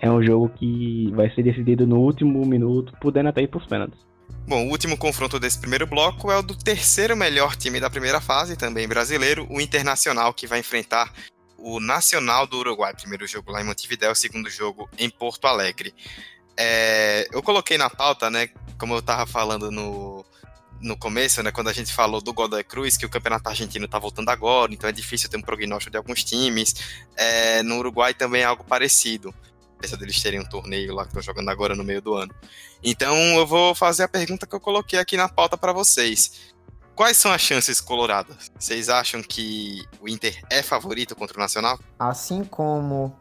é 0.01 0.11
um 0.11 0.21
jogo 0.21 0.49
que 0.49 1.09
vai 1.13 1.29
ser 1.29 1.41
decidido 1.41 1.87
no 1.87 2.01
último 2.01 2.45
minuto, 2.45 2.91
podendo 2.99 3.29
até 3.29 3.43
ir 3.43 3.47
para 3.47 3.59
os 3.59 3.65
pênaltis. 3.65 4.10
Bom, 4.47 4.67
o 4.67 4.69
último 4.69 4.97
confronto 4.97 5.39
desse 5.39 5.57
primeiro 5.57 5.87
bloco 5.87 6.31
é 6.31 6.37
o 6.37 6.41
do 6.41 6.55
terceiro 6.55 7.15
melhor 7.15 7.55
time 7.55 7.79
da 7.79 7.89
primeira 7.89 8.19
fase, 8.19 8.55
também 8.55 8.87
brasileiro, 8.87 9.47
o 9.49 9.61
Internacional, 9.61 10.33
que 10.33 10.47
vai 10.47 10.59
enfrentar 10.59 11.13
o 11.57 11.79
Nacional 11.79 12.45
do 12.47 12.57
Uruguai. 12.57 12.93
Primeiro 12.93 13.25
jogo 13.27 13.51
lá 13.51 13.61
em 13.61 13.63
Montevideo, 13.63 14.13
segundo 14.15 14.49
jogo 14.49 14.89
em 14.97 15.09
Porto 15.09 15.45
Alegre. 15.45 15.93
É, 16.57 17.27
eu 17.31 17.41
coloquei 17.41 17.77
na 17.77 17.89
pauta, 17.89 18.29
né, 18.29 18.49
como 18.77 18.93
eu 18.93 18.99
estava 18.99 19.25
falando 19.25 19.71
no, 19.71 20.25
no 20.81 20.97
começo, 20.97 21.41
né, 21.41 21.51
quando 21.51 21.69
a 21.69 21.73
gente 21.73 21.93
falou 21.93 22.19
do 22.21 22.33
Godoy 22.33 22.63
Cruz, 22.63 22.97
que 22.97 23.05
o 23.05 23.09
campeonato 23.09 23.47
argentino 23.47 23.85
está 23.85 23.99
voltando 23.99 24.29
agora, 24.29 24.73
então 24.73 24.89
é 24.89 24.93
difícil 24.93 25.29
ter 25.29 25.37
um 25.37 25.41
prognóstico 25.41 25.91
de 25.91 25.97
alguns 25.97 26.23
times. 26.23 26.75
É, 27.15 27.63
no 27.63 27.77
Uruguai 27.77 28.13
também 28.13 28.41
é 28.41 28.45
algo 28.45 28.63
parecido 28.63 29.33
apesar 29.81 29.97
deles 29.97 30.21
terem 30.21 30.39
um 30.39 30.45
torneio 30.45 30.93
lá 30.93 31.03
que 31.03 31.09
estão 31.09 31.23
jogando 31.23 31.49
agora 31.49 31.75
no 31.75 31.83
meio 31.83 32.01
do 32.01 32.13
ano. 32.13 32.33
Então 32.83 33.15
eu 33.35 33.47
vou 33.47 33.73
fazer 33.73 34.03
a 34.03 34.07
pergunta 34.07 34.45
que 34.45 34.53
eu 34.53 34.59
coloquei 34.59 34.99
aqui 34.99 35.17
na 35.17 35.27
pauta 35.27 35.57
para 35.57 35.73
vocês. 35.73 36.53
Quais 36.95 37.17
são 37.17 37.31
as 37.31 37.41
chances 37.41 37.81
coloradas? 37.81 38.51
Vocês 38.57 38.89
acham 38.89 39.23
que 39.23 39.83
o 39.99 40.07
Inter 40.07 40.39
é 40.51 40.61
favorito 40.61 41.15
contra 41.15 41.35
o 41.35 41.39
Nacional? 41.39 41.79
Assim 41.97 42.43
como 42.43 43.15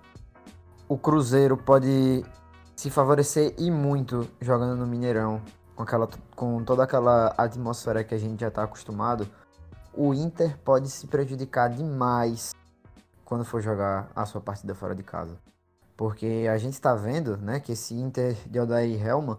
o 0.87 0.99
Cruzeiro 0.99 1.57
pode 1.57 2.23
se 2.77 2.91
favorecer 2.91 3.55
e 3.59 3.71
muito 3.71 4.29
jogando 4.41 4.77
no 4.77 4.87
Mineirão, 4.87 5.41
com, 5.75 5.83
aquela, 5.83 6.09
com 6.37 6.63
toda 6.63 6.85
aquela 6.85 7.35
atmosfera 7.39 8.05
que 8.05 8.15
a 8.15 8.19
gente 8.19 8.41
já 8.41 8.49
está 8.49 8.65
acostumado, 8.65 9.27
o 9.95 10.13
Inter 10.13 10.59
pode 10.59 10.91
se 10.91 11.07
prejudicar 11.07 11.71
demais 11.71 12.51
quando 13.25 13.45
for 13.47 13.63
jogar 13.63 14.11
a 14.15 14.27
sua 14.27 14.41
partida 14.43 14.75
fora 14.75 14.95
de 14.95 15.03
casa. 15.03 15.39
Porque 16.01 16.49
a 16.51 16.57
gente 16.57 16.73
está 16.73 16.95
vendo 16.95 17.37
né, 17.37 17.61
que 17.61 17.73
esse 17.73 17.93
Inter 17.93 18.35
de 18.47 18.59
Odair 18.59 19.07
Helma 19.07 19.39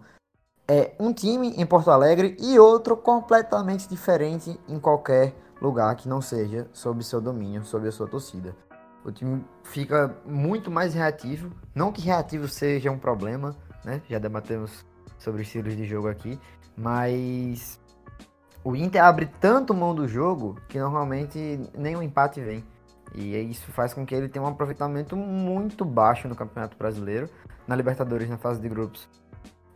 é 0.68 0.94
um 0.96 1.12
time 1.12 1.48
em 1.56 1.66
Porto 1.66 1.90
Alegre 1.90 2.36
e 2.38 2.56
outro 2.56 2.96
completamente 2.96 3.88
diferente 3.88 4.56
em 4.68 4.78
qualquer 4.78 5.34
lugar 5.60 5.96
que 5.96 6.08
não 6.08 6.22
seja 6.22 6.68
sob 6.72 7.02
seu 7.02 7.20
domínio, 7.20 7.64
sob 7.64 7.88
a 7.88 7.90
sua 7.90 8.06
torcida. 8.06 8.54
O 9.04 9.10
time 9.10 9.44
fica 9.64 10.16
muito 10.24 10.70
mais 10.70 10.94
reativo, 10.94 11.50
não 11.74 11.90
que 11.90 12.00
reativo 12.00 12.46
seja 12.46 12.92
um 12.92 12.98
problema, 12.98 13.56
né? 13.84 14.00
Já 14.08 14.20
debatemos 14.20 14.86
sobre 15.18 15.42
estilos 15.42 15.76
de 15.76 15.84
jogo 15.84 16.06
aqui, 16.06 16.38
mas 16.76 17.80
o 18.62 18.76
Inter 18.76 19.02
abre 19.02 19.26
tanto 19.40 19.74
mão 19.74 19.92
do 19.92 20.06
jogo 20.06 20.56
que 20.68 20.78
normalmente 20.78 21.68
nem 21.76 21.96
um 21.96 22.02
empate 22.04 22.40
vem. 22.40 22.64
E 23.14 23.36
isso 23.36 23.70
faz 23.72 23.92
com 23.92 24.06
que 24.06 24.14
ele 24.14 24.28
tenha 24.28 24.44
um 24.44 24.48
aproveitamento 24.48 25.16
muito 25.16 25.84
baixo 25.84 26.28
no 26.28 26.34
Campeonato 26.34 26.76
Brasileiro. 26.76 27.28
Na 27.66 27.76
Libertadores, 27.76 28.28
na 28.28 28.38
fase 28.38 28.60
de 28.60 28.68
grupos, 28.68 29.08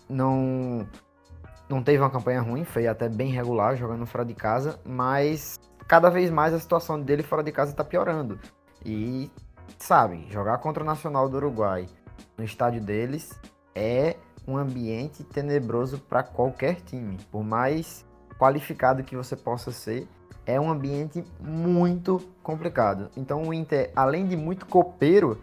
não, 0.08 0.86
não 1.68 1.82
teve 1.82 1.98
uma 1.98 2.10
campanha 2.10 2.40
ruim, 2.40 2.64
foi 2.64 2.86
até 2.86 3.08
bem 3.08 3.30
regular 3.30 3.76
jogando 3.76 4.06
fora 4.06 4.24
de 4.24 4.34
casa, 4.34 4.80
mas 4.84 5.58
cada 5.86 6.10
vez 6.10 6.30
mais 6.30 6.54
a 6.54 6.58
situação 6.58 7.00
dele 7.00 7.22
fora 7.22 7.42
de 7.42 7.52
casa 7.52 7.70
está 7.70 7.84
piorando. 7.84 8.38
E, 8.84 9.30
sabe, 9.78 10.26
jogar 10.30 10.58
contra 10.58 10.82
o 10.82 10.86
Nacional 10.86 11.28
do 11.28 11.36
Uruguai 11.36 11.86
no 12.36 12.44
estádio 12.44 12.80
deles 12.80 13.38
é 13.74 14.16
um 14.46 14.56
ambiente 14.56 15.24
tenebroso 15.24 15.98
para 15.98 16.22
qualquer 16.22 16.76
time. 16.82 17.18
Por 17.30 17.42
mais 17.42 18.04
qualificado 18.38 19.02
que 19.02 19.16
você 19.16 19.34
possa 19.34 19.72
ser, 19.72 20.06
é 20.46 20.60
um 20.60 20.70
ambiente 20.70 21.24
muito 21.40 22.22
complicado. 22.42 23.10
Então 23.16 23.42
o 23.42 23.52
Inter, 23.52 23.90
além 23.94 24.26
de 24.26 24.36
muito 24.36 24.64
copeiro, 24.66 25.40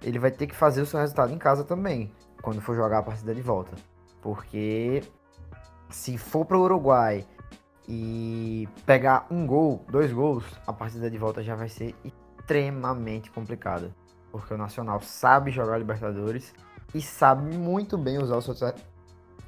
ele 0.00 0.18
vai 0.18 0.30
ter 0.30 0.46
que 0.46 0.54
fazer 0.54 0.80
o 0.80 0.86
seu 0.86 1.00
resultado 1.00 1.32
em 1.32 1.38
casa 1.38 1.64
também, 1.64 2.12
quando 2.40 2.60
for 2.60 2.74
jogar 2.76 2.98
a 2.98 3.02
partida 3.02 3.34
de 3.34 3.42
volta. 3.42 3.72
Porque 4.22 5.02
se 5.90 6.16
for 6.16 6.44
para 6.46 6.56
o 6.56 6.62
Uruguai 6.62 7.26
e 7.88 8.68
pegar 8.86 9.26
um 9.30 9.46
gol, 9.46 9.84
dois 9.90 10.12
gols, 10.12 10.44
a 10.66 10.72
partida 10.72 11.10
de 11.10 11.18
volta 11.18 11.42
já 11.42 11.54
vai 11.54 11.68
ser 11.68 11.94
extremamente 12.04 13.30
complicada. 13.30 13.94
Porque 14.30 14.54
o 14.54 14.58
Nacional 14.58 15.00
sabe 15.00 15.50
jogar 15.50 15.78
Libertadores 15.78 16.54
e 16.94 17.02
sabe 17.02 17.56
muito 17.56 17.98
bem 17.98 18.18
usar 18.18 18.36
o 18.36 18.42
seu. 18.42 18.54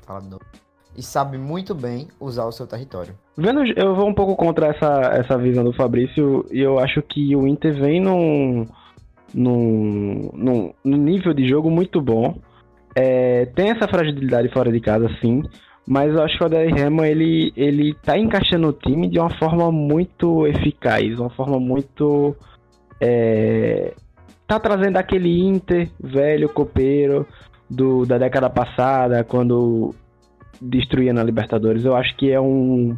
Fala 0.02 0.20
de 0.20 0.28
novo 0.28 0.65
e 0.96 1.02
sabe 1.02 1.36
muito 1.36 1.74
bem 1.74 2.08
usar 2.18 2.46
o 2.46 2.52
seu 2.52 2.66
território. 2.66 3.14
Vendo, 3.36 3.64
eu 3.76 3.94
vou 3.94 4.08
um 4.08 4.14
pouco 4.14 4.34
contra 4.34 4.68
essa, 4.68 5.10
essa 5.12 5.38
visão 5.38 5.62
do 5.62 5.72
Fabrício 5.72 6.46
e 6.50 6.60
eu 6.60 6.78
acho 6.78 7.02
que 7.02 7.36
o 7.36 7.46
Inter 7.46 7.74
vem 7.74 8.00
num, 8.00 8.66
num, 9.34 10.30
num, 10.32 10.74
num 10.82 10.96
nível 10.96 11.34
de 11.34 11.46
jogo 11.46 11.70
muito 11.70 12.00
bom. 12.00 12.38
É, 12.94 13.46
tem 13.54 13.70
essa 13.70 13.86
fragilidade 13.86 14.48
fora 14.48 14.72
de 14.72 14.80
casa, 14.80 15.08
sim, 15.20 15.42
mas 15.86 16.12
eu 16.14 16.22
acho 16.22 16.36
que 16.36 16.42
o 16.42 16.46
Adair 16.46 16.74
Rema 16.74 17.06
ele, 17.06 17.52
ele 17.56 17.94
tá 17.94 18.18
encaixando 18.18 18.68
o 18.68 18.72
time 18.72 19.08
de 19.08 19.18
uma 19.18 19.30
forma 19.38 19.70
muito 19.70 20.46
eficaz, 20.46 21.18
uma 21.20 21.30
forma 21.30 21.60
muito. 21.60 22.34
É, 22.98 23.92
tá 24.46 24.58
trazendo 24.58 24.96
aquele 24.96 25.38
Inter 25.38 25.90
velho, 26.00 26.48
copeiro 26.48 27.26
do, 27.68 28.06
da 28.06 28.16
década 28.16 28.48
passada, 28.48 29.22
quando 29.22 29.94
destruía 30.60 31.12
na 31.12 31.22
Libertadores. 31.22 31.84
Eu 31.84 31.96
acho 31.96 32.16
que 32.16 32.30
é 32.30 32.40
um 32.40 32.96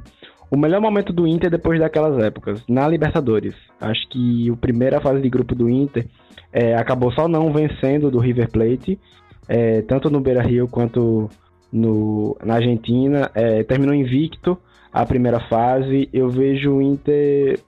o 0.51 0.57
melhor 0.57 0.81
momento 0.81 1.13
do 1.13 1.27
Inter 1.27 1.51
depois 1.51 1.79
daquelas 1.79 2.19
épocas, 2.23 2.63
na 2.69 2.89
Libertadores. 2.89 3.55
Acho 3.81 4.09
que 4.09 4.51
a 4.51 4.57
primeira 4.57 5.01
fase 5.01 5.21
de 5.21 5.29
grupo 5.29 5.55
do 5.55 5.69
Inter 5.69 6.07
é, 6.53 6.75
acabou 6.75 7.13
só 7.13 7.29
não 7.29 7.53
vencendo 7.53 8.11
do 8.11 8.19
River 8.19 8.51
Plate, 8.51 8.99
é, 9.47 9.83
tanto 9.83 10.09
no 10.09 10.21
Beira 10.21 10.43
Rio 10.43 10.67
quanto 10.67 11.29
no, 11.71 12.37
na 12.43 12.55
Argentina. 12.55 13.31
É, 13.35 13.63
terminou 13.63 13.95
invicto 13.95 14.59
a 14.91 15.05
primeira 15.05 15.39
fase. 15.49 16.09
Eu 16.13 16.31
vejo 16.31 16.77
o 16.77 16.83
Inter 16.83 17.61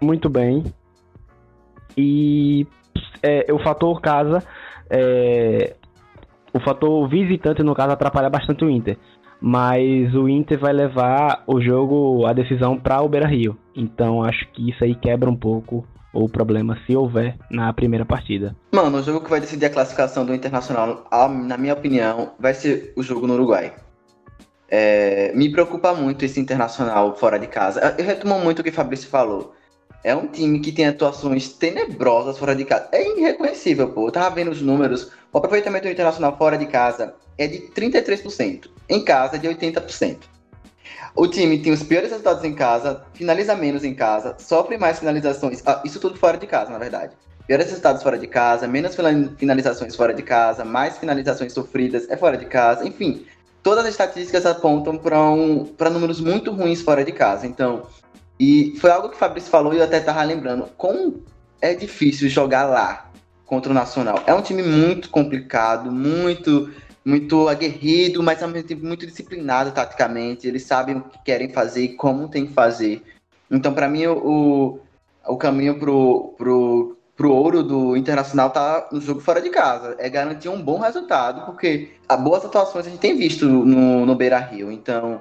muito 0.00 0.30
bem. 0.30 0.64
E 1.96 2.66
é, 3.22 3.52
o 3.52 3.58
fator 3.58 4.00
casa, 4.00 4.42
é, 4.88 5.76
o 6.54 6.60
fator 6.60 7.06
visitante, 7.08 7.62
no 7.62 7.74
caso, 7.74 7.92
atrapalha 7.92 8.30
bastante 8.30 8.64
o 8.64 8.70
Inter 8.70 8.96
mas 9.42 10.14
o 10.14 10.28
Inter 10.28 10.58
vai 10.58 10.72
levar 10.72 11.42
o 11.48 11.60
jogo, 11.60 12.24
a 12.26 12.32
decisão 12.32 12.78
para 12.78 13.02
o 13.02 13.08
Beira-Rio. 13.08 13.58
Então 13.74 14.22
acho 14.22 14.48
que 14.52 14.70
isso 14.70 14.84
aí 14.84 14.94
quebra 14.94 15.28
um 15.28 15.36
pouco 15.36 15.84
o 16.12 16.28
problema 16.28 16.78
se 16.86 16.94
houver 16.94 17.36
na 17.50 17.72
primeira 17.72 18.04
partida. 18.04 18.54
Mano, 18.72 18.98
o 18.98 19.02
jogo 19.02 19.22
que 19.22 19.30
vai 19.30 19.40
decidir 19.40 19.66
a 19.66 19.70
classificação 19.70 20.24
do 20.24 20.34
Internacional, 20.34 21.08
na 21.44 21.56
minha 21.56 21.72
opinião, 21.72 22.32
vai 22.38 22.54
ser 22.54 22.92
o 22.96 23.02
jogo 23.02 23.26
no 23.26 23.34
Uruguai. 23.34 23.72
É, 24.68 25.32
me 25.34 25.50
preocupa 25.50 25.92
muito 25.92 26.24
esse 26.24 26.38
Internacional 26.38 27.16
fora 27.16 27.38
de 27.38 27.46
casa. 27.46 27.94
Eu 27.98 28.04
retomo 28.04 28.38
muito 28.38 28.60
o 28.60 28.62
que 28.62 28.70
o 28.70 28.72
Fabrício 28.72 29.08
falou. 29.08 29.54
É 30.04 30.14
um 30.14 30.26
time 30.26 30.58
que 30.60 30.72
tem 30.72 30.86
atuações 30.86 31.50
tenebrosas 31.50 32.38
fora 32.38 32.56
de 32.56 32.64
casa. 32.64 32.88
É 32.90 33.06
irreconhecível, 33.16 33.88
pô. 33.90 34.08
Eu 34.08 34.12
tava 34.12 34.34
vendo 34.34 34.50
os 34.50 34.60
números. 34.60 35.12
O 35.32 35.38
aproveitamento 35.38 35.86
Internacional 35.86 36.36
fora 36.36 36.58
de 36.58 36.66
casa 36.66 37.14
é 37.38 37.46
de 37.46 37.58
33%. 37.74 38.68
Em 38.88 39.04
casa, 39.04 39.36
é 39.36 39.38
de 39.38 39.48
80%. 39.48 40.18
O 41.14 41.26
time 41.26 41.58
tem 41.58 41.72
os 41.72 41.82
piores 41.82 42.10
resultados 42.10 42.42
em 42.42 42.54
casa, 42.54 43.04
finaliza 43.12 43.54
menos 43.54 43.84
em 43.84 43.94
casa, 43.94 44.34
sofre 44.38 44.78
mais 44.78 44.98
finalizações. 44.98 45.62
Ah, 45.66 45.82
isso 45.84 46.00
tudo 46.00 46.18
fora 46.18 46.38
de 46.38 46.46
casa, 46.46 46.70
na 46.70 46.78
verdade. 46.78 47.12
Piores 47.46 47.66
resultados 47.66 48.02
fora 48.02 48.18
de 48.18 48.26
casa, 48.26 48.66
menos 48.66 48.96
finalizações 49.36 49.94
fora 49.94 50.14
de 50.14 50.22
casa, 50.22 50.64
mais 50.64 50.96
finalizações 50.96 51.52
sofridas 51.52 52.08
é 52.08 52.16
fora 52.16 52.36
de 52.36 52.46
casa. 52.46 52.86
Enfim, 52.86 53.26
todas 53.62 53.84
as 53.84 53.90
estatísticas 53.90 54.46
apontam 54.46 54.96
para 54.96 55.20
um, 55.20 55.70
números 55.92 56.20
muito 56.20 56.50
ruins 56.50 56.80
fora 56.80 57.04
de 57.04 57.12
casa. 57.12 57.46
Então, 57.46 57.86
e 58.44 58.74
foi 58.80 58.90
algo 58.90 59.08
que 59.08 59.14
o 59.14 59.18
Fabrício 59.18 59.48
falou 59.48 59.72
e 59.72 59.78
eu 59.78 59.84
até 59.84 59.98
estava 59.98 60.20
lembrando. 60.24 60.66
Como 60.76 61.22
é 61.60 61.76
difícil 61.76 62.28
jogar 62.28 62.64
lá 62.64 63.08
contra 63.46 63.70
o 63.70 63.74
Nacional. 63.74 64.20
É 64.26 64.34
um 64.34 64.42
time 64.42 64.64
muito 64.64 65.10
complicado, 65.10 65.92
muito 65.92 66.68
muito 67.04 67.48
aguerrido, 67.48 68.20
mas 68.20 68.42
ao 68.42 68.48
mesmo 68.48 68.66
tempo 68.66 68.84
muito 68.84 69.06
disciplinado 69.06 69.70
taticamente. 69.70 70.48
Eles 70.48 70.64
sabem 70.64 70.96
o 70.96 71.02
que 71.02 71.22
querem 71.24 71.50
fazer 71.50 71.84
e 71.84 71.94
como 71.94 72.28
tem 72.28 72.44
que 72.44 72.52
fazer. 72.52 73.04
Então, 73.48 73.72
para 73.72 73.88
mim, 73.88 74.06
o, 74.06 74.80
o 75.24 75.36
caminho 75.36 75.78
pro, 75.78 76.34
pro, 76.36 76.98
pro 77.16 77.32
ouro 77.32 77.62
do 77.62 77.96
Internacional 77.96 78.50
tá 78.50 78.88
no 78.90 79.00
jogo 79.00 79.20
fora 79.20 79.40
de 79.40 79.50
casa. 79.50 79.94
É 80.00 80.08
garantir 80.08 80.48
um 80.48 80.60
bom 80.60 80.80
resultado, 80.80 81.46
porque 81.46 81.92
as 82.08 82.20
boas 82.20 82.44
atuações 82.44 82.88
a 82.88 82.90
gente 82.90 82.98
tem 82.98 83.16
visto 83.16 83.46
no, 83.46 84.04
no 84.04 84.14
Beira 84.16 84.40
Rio. 84.40 84.72
Então, 84.72 85.20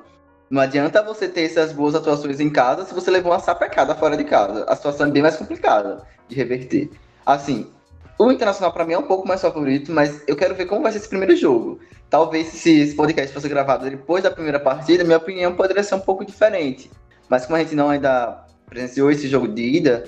não 0.52 0.62
adianta 0.62 1.02
você 1.02 1.30
ter 1.30 1.44
essas 1.44 1.72
boas 1.72 1.96
atuações 1.96 2.42
em 2.42 2.50
casa 2.50 2.84
se 2.84 2.94
você 2.94 3.10
levou 3.10 3.32
uma 3.32 3.40
sapecada 3.40 3.96
fora 3.96 4.18
de 4.18 4.26
casa. 4.26 4.66
A 4.66 4.76
situação 4.76 5.08
é 5.08 5.10
bem 5.10 5.22
mais 5.22 5.38
complicada 5.38 6.06
de 6.28 6.36
reverter. 6.36 6.90
Assim, 7.26 7.72
o 8.20 8.30
Internacional 8.30 8.74
para 8.74 8.84
mim 8.84 8.92
é 8.92 8.98
um 8.98 9.08
pouco 9.08 9.26
mais 9.26 9.40
favorito, 9.40 9.94
mas 9.94 10.22
eu 10.28 10.36
quero 10.36 10.54
ver 10.54 10.66
como 10.66 10.82
vai 10.82 10.92
ser 10.92 10.98
esse 10.98 11.08
primeiro 11.08 11.38
jogo. 11.38 11.80
Talvez 12.10 12.48
se 12.48 12.82
esse 12.82 12.94
podcast 12.94 13.34
fosse 13.34 13.48
gravado 13.48 13.90
depois 13.90 14.24
da 14.24 14.30
primeira 14.30 14.60
partida, 14.60 15.06
minha 15.06 15.18
opinião 15.18 15.56
poderia 15.56 15.84
ser 15.84 15.96
um 15.96 16.02
pouco 16.02 16.26
diferente. 16.26 16.92
Mas 17.30 17.46
como 17.46 17.56
a 17.56 17.60
gente 17.60 17.74
não 17.74 17.90
ainda 17.90 18.46
presenciou 18.66 19.10
esse 19.10 19.30
jogo 19.30 19.48
de 19.48 19.78
ida, 19.78 20.04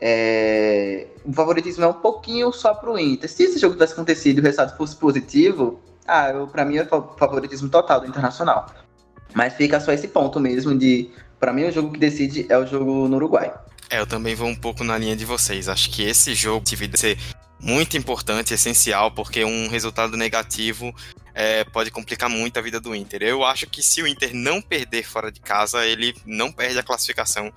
é... 0.00 1.06
o 1.22 1.34
favoritismo 1.34 1.84
é 1.84 1.86
um 1.86 1.92
pouquinho 1.92 2.50
só 2.50 2.72
pro 2.72 2.98
Inter. 2.98 3.28
Se 3.28 3.42
esse 3.42 3.58
jogo 3.58 3.74
tivesse 3.74 3.92
acontecido 3.92 4.38
e 4.38 4.40
o 4.40 4.44
resultado 4.44 4.74
fosse 4.74 4.96
positivo, 4.96 5.82
ah, 6.08 6.32
para 6.50 6.64
mim 6.64 6.78
é 6.78 6.86
favoritismo 6.86 7.68
total 7.68 8.00
do 8.00 8.06
Internacional. 8.06 8.66
Mas 9.34 9.54
fica 9.54 9.80
só 9.80 9.92
esse 9.92 10.08
ponto 10.08 10.40
mesmo 10.40 10.76
de, 10.76 11.10
para 11.38 11.52
mim 11.52 11.64
o 11.64 11.72
jogo 11.72 11.92
que 11.92 11.98
decide 11.98 12.46
é 12.48 12.56
o 12.56 12.66
jogo 12.66 13.08
no 13.08 13.16
Uruguai. 13.16 13.52
É, 13.88 14.00
eu 14.00 14.06
também 14.06 14.34
vou 14.34 14.48
um 14.48 14.54
pouco 14.54 14.82
na 14.82 14.98
linha 14.98 15.16
de 15.16 15.24
vocês. 15.24 15.68
Acho 15.68 15.90
que 15.90 16.02
esse 16.02 16.34
jogo 16.34 16.64
deve 16.68 16.96
ser 16.96 17.18
muito 17.60 17.96
importante, 17.96 18.52
essencial, 18.52 19.10
porque 19.10 19.44
um 19.44 19.68
resultado 19.68 20.16
negativo 20.16 20.94
é, 21.34 21.64
pode 21.64 21.90
complicar 21.90 22.28
muito 22.28 22.58
a 22.58 22.62
vida 22.62 22.80
do 22.80 22.94
Inter. 22.94 23.22
Eu 23.22 23.44
acho 23.44 23.66
que 23.66 23.82
se 23.82 24.02
o 24.02 24.06
Inter 24.06 24.34
não 24.34 24.60
perder 24.60 25.04
fora 25.04 25.30
de 25.30 25.40
casa, 25.40 25.84
ele 25.84 26.14
não 26.24 26.50
perde 26.50 26.78
a 26.78 26.82
classificação 26.82 27.52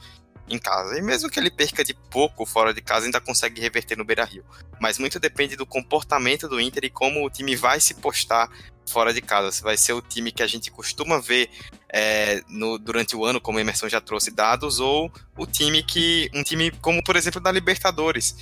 em 0.49 0.59
casa. 0.59 0.97
E 0.97 1.01
mesmo 1.01 1.29
que 1.29 1.39
ele 1.39 1.51
perca 1.51 1.83
de 1.83 1.93
pouco 1.93 2.45
fora 2.45 2.73
de 2.73 2.81
casa, 2.81 3.05
ainda 3.05 3.21
consegue 3.21 3.61
reverter 3.61 3.97
no 3.97 4.05
Beira 4.05 4.25
Rio. 4.25 4.43
Mas 4.79 4.97
muito 4.97 5.19
depende 5.19 5.55
do 5.55 5.65
comportamento 5.65 6.47
do 6.47 6.59
Inter 6.59 6.85
e 6.85 6.89
como 6.89 7.25
o 7.25 7.29
time 7.29 7.55
vai 7.55 7.79
se 7.79 7.93
postar 7.95 8.49
fora 8.89 9.13
de 9.13 9.21
casa. 9.21 9.51
Se 9.51 9.61
vai 9.61 9.77
ser 9.77 9.93
o 9.93 10.01
time 10.01 10.31
que 10.31 10.43
a 10.43 10.47
gente 10.47 10.71
costuma 10.71 11.19
ver 11.19 11.49
é, 11.87 12.41
no, 12.47 12.77
durante 12.77 13.15
o 13.15 13.23
ano, 13.23 13.39
como 13.39 13.57
o 13.57 13.61
Emerson 13.61 13.87
já 13.87 14.01
trouxe 14.01 14.31
dados, 14.31 14.79
ou 14.79 15.11
o 15.37 15.45
time 15.45 15.83
que. 15.83 16.29
Um 16.33 16.43
time 16.43 16.71
como, 16.71 17.03
por 17.03 17.15
exemplo, 17.15 17.39
da 17.39 17.51
Libertadores. 17.51 18.35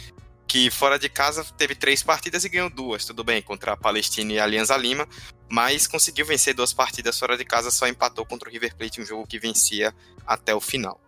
Que 0.47 0.71
fora 0.71 0.97
de 0.97 1.09
casa 1.09 1.43
teve 1.57 1.75
três 1.75 2.01
partidas 2.01 2.45
e 2.45 2.49
ganhou 2.49 2.69
duas, 2.69 3.03
tudo 3.03 3.21
bem, 3.21 3.41
contra 3.41 3.73
a 3.73 3.77
Palestina 3.77 4.31
e 4.31 4.39
a 4.39 4.45
Alianza 4.45 4.77
Lima, 4.77 5.05
mas 5.49 5.87
conseguiu 5.87 6.25
vencer 6.25 6.53
duas 6.53 6.71
partidas 6.71 7.19
fora 7.19 7.37
de 7.37 7.43
casa, 7.43 7.69
só 7.69 7.85
empatou 7.85 8.25
contra 8.25 8.47
o 8.47 8.51
River 8.51 8.73
Plate, 8.73 9.01
um 9.01 9.05
jogo 9.05 9.27
que 9.27 9.37
vencia 9.37 9.93
até 10.25 10.55
o 10.55 10.61
final. 10.61 11.01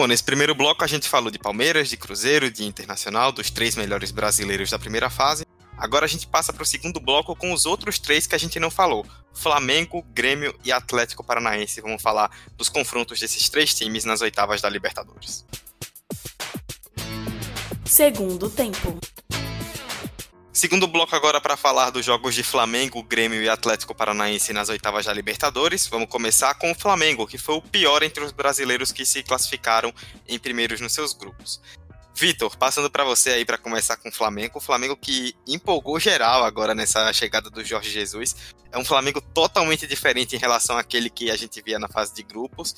Bom, 0.00 0.06
nesse 0.06 0.24
primeiro 0.24 0.54
bloco 0.54 0.82
a 0.82 0.86
gente 0.86 1.06
falou 1.06 1.30
de 1.30 1.38
Palmeiras, 1.38 1.90
de 1.90 1.96
Cruzeiro, 1.98 2.50
de 2.50 2.64
Internacional, 2.64 3.30
dos 3.30 3.50
três 3.50 3.76
melhores 3.76 4.10
brasileiros 4.10 4.70
da 4.70 4.78
primeira 4.78 5.10
fase. 5.10 5.44
Agora 5.76 6.06
a 6.06 6.08
gente 6.08 6.26
passa 6.26 6.54
para 6.54 6.62
o 6.62 6.66
segundo 6.66 6.98
bloco 6.98 7.36
com 7.36 7.52
os 7.52 7.66
outros 7.66 7.98
três 7.98 8.26
que 8.26 8.34
a 8.34 8.38
gente 8.38 8.58
não 8.58 8.70
falou: 8.70 9.04
Flamengo, 9.34 10.02
Grêmio 10.14 10.58
e 10.64 10.72
Atlético 10.72 11.22
Paranaense. 11.22 11.82
Vamos 11.82 12.00
falar 12.00 12.30
dos 12.56 12.70
confrontos 12.70 13.20
desses 13.20 13.50
três 13.50 13.74
times 13.74 14.06
nas 14.06 14.22
oitavas 14.22 14.62
da 14.62 14.70
Libertadores. 14.70 15.44
Segundo 17.84 18.48
tempo. 18.48 18.98
Segundo 20.60 20.86
bloco 20.86 21.16
agora 21.16 21.40
para 21.40 21.56
falar 21.56 21.88
dos 21.88 22.04
jogos 22.04 22.34
de 22.34 22.42
Flamengo, 22.42 23.02
Grêmio 23.02 23.42
e 23.42 23.48
Atlético 23.48 23.94
Paranaense 23.94 24.52
nas 24.52 24.68
oitavas 24.68 25.06
da 25.06 25.12
Libertadores. 25.14 25.86
Vamos 25.86 26.10
começar 26.10 26.52
com 26.52 26.70
o 26.70 26.74
Flamengo, 26.74 27.26
que 27.26 27.38
foi 27.38 27.54
o 27.54 27.62
pior 27.62 28.02
entre 28.02 28.22
os 28.22 28.30
brasileiros 28.30 28.92
que 28.92 29.06
se 29.06 29.22
classificaram 29.22 29.90
em 30.28 30.38
primeiros 30.38 30.78
nos 30.78 30.92
seus 30.92 31.14
grupos. 31.14 31.62
Vitor, 32.20 32.54
passando 32.58 32.90
para 32.90 33.02
você 33.02 33.30
aí 33.30 33.46
para 33.46 33.56
começar 33.56 33.96
com 33.96 34.10
o 34.10 34.12
Flamengo, 34.12 34.58
o 34.58 34.60
Flamengo 34.60 34.94
que 34.94 35.34
empolgou 35.46 35.98
geral 35.98 36.44
agora 36.44 36.74
nessa 36.74 37.10
chegada 37.14 37.48
do 37.48 37.64
Jorge 37.64 37.88
Jesus. 37.88 38.36
É 38.70 38.76
um 38.76 38.84
Flamengo 38.84 39.22
totalmente 39.22 39.86
diferente 39.86 40.36
em 40.36 40.38
relação 40.38 40.76
àquele 40.76 41.08
que 41.08 41.30
a 41.30 41.36
gente 41.36 41.62
via 41.62 41.78
na 41.78 41.88
fase 41.88 42.14
de 42.14 42.22
grupos, 42.22 42.76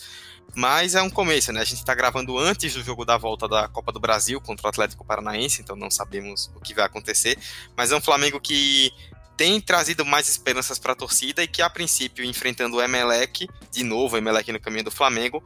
mas 0.54 0.94
é 0.94 1.02
um 1.02 1.10
começo, 1.10 1.52
né? 1.52 1.60
A 1.60 1.64
gente 1.64 1.78
está 1.78 1.92
gravando 1.92 2.38
antes 2.38 2.72
do 2.72 2.84
jogo 2.84 3.04
da 3.04 3.18
volta 3.18 3.48
da 3.48 3.66
Copa 3.66 3.90
do 3.90 3.98
Brasil 3.98 4.40
contra 4.40 4.68
o 4.68 4.70
Atlético 4.70 5.04
Paranaense, 5.04 5.60
então 5.60 5.74
não 5.74 5.90
sabemos 5.90 6.48
o 6.54 6.60
que 6.60 6.72
vai 6.72 6.84
acontecer, 6.84 7.36
mas 7.76 7.90
é 7.90 7.96
um 7.96 8.00
Flamengo 8.00 8.40
que 8.40 8.92
tem 9.36 9.60
trazido 9.60 10.04
mais 10.04 10.28
esperanças 10.28 10.78
para 10.78 10.92
a 10.92 10.96
torcida 10.96 11.42
e 11.42 11.48
que 11.48 11.62
a 11.62 11.68
princípio 11.68 12.24
enfrentando 12.24 12.76
o 12.76 12.80
Emelec, 12.80 13.48
de 13.72 13.82
novo 13.82 14.14
o 14.14 14.18
Emelec 14.18 14.52
no 14.52 14.60
caminho 14.60 14.84
do 14.84 14.90
Flamengo, 14.92 15.42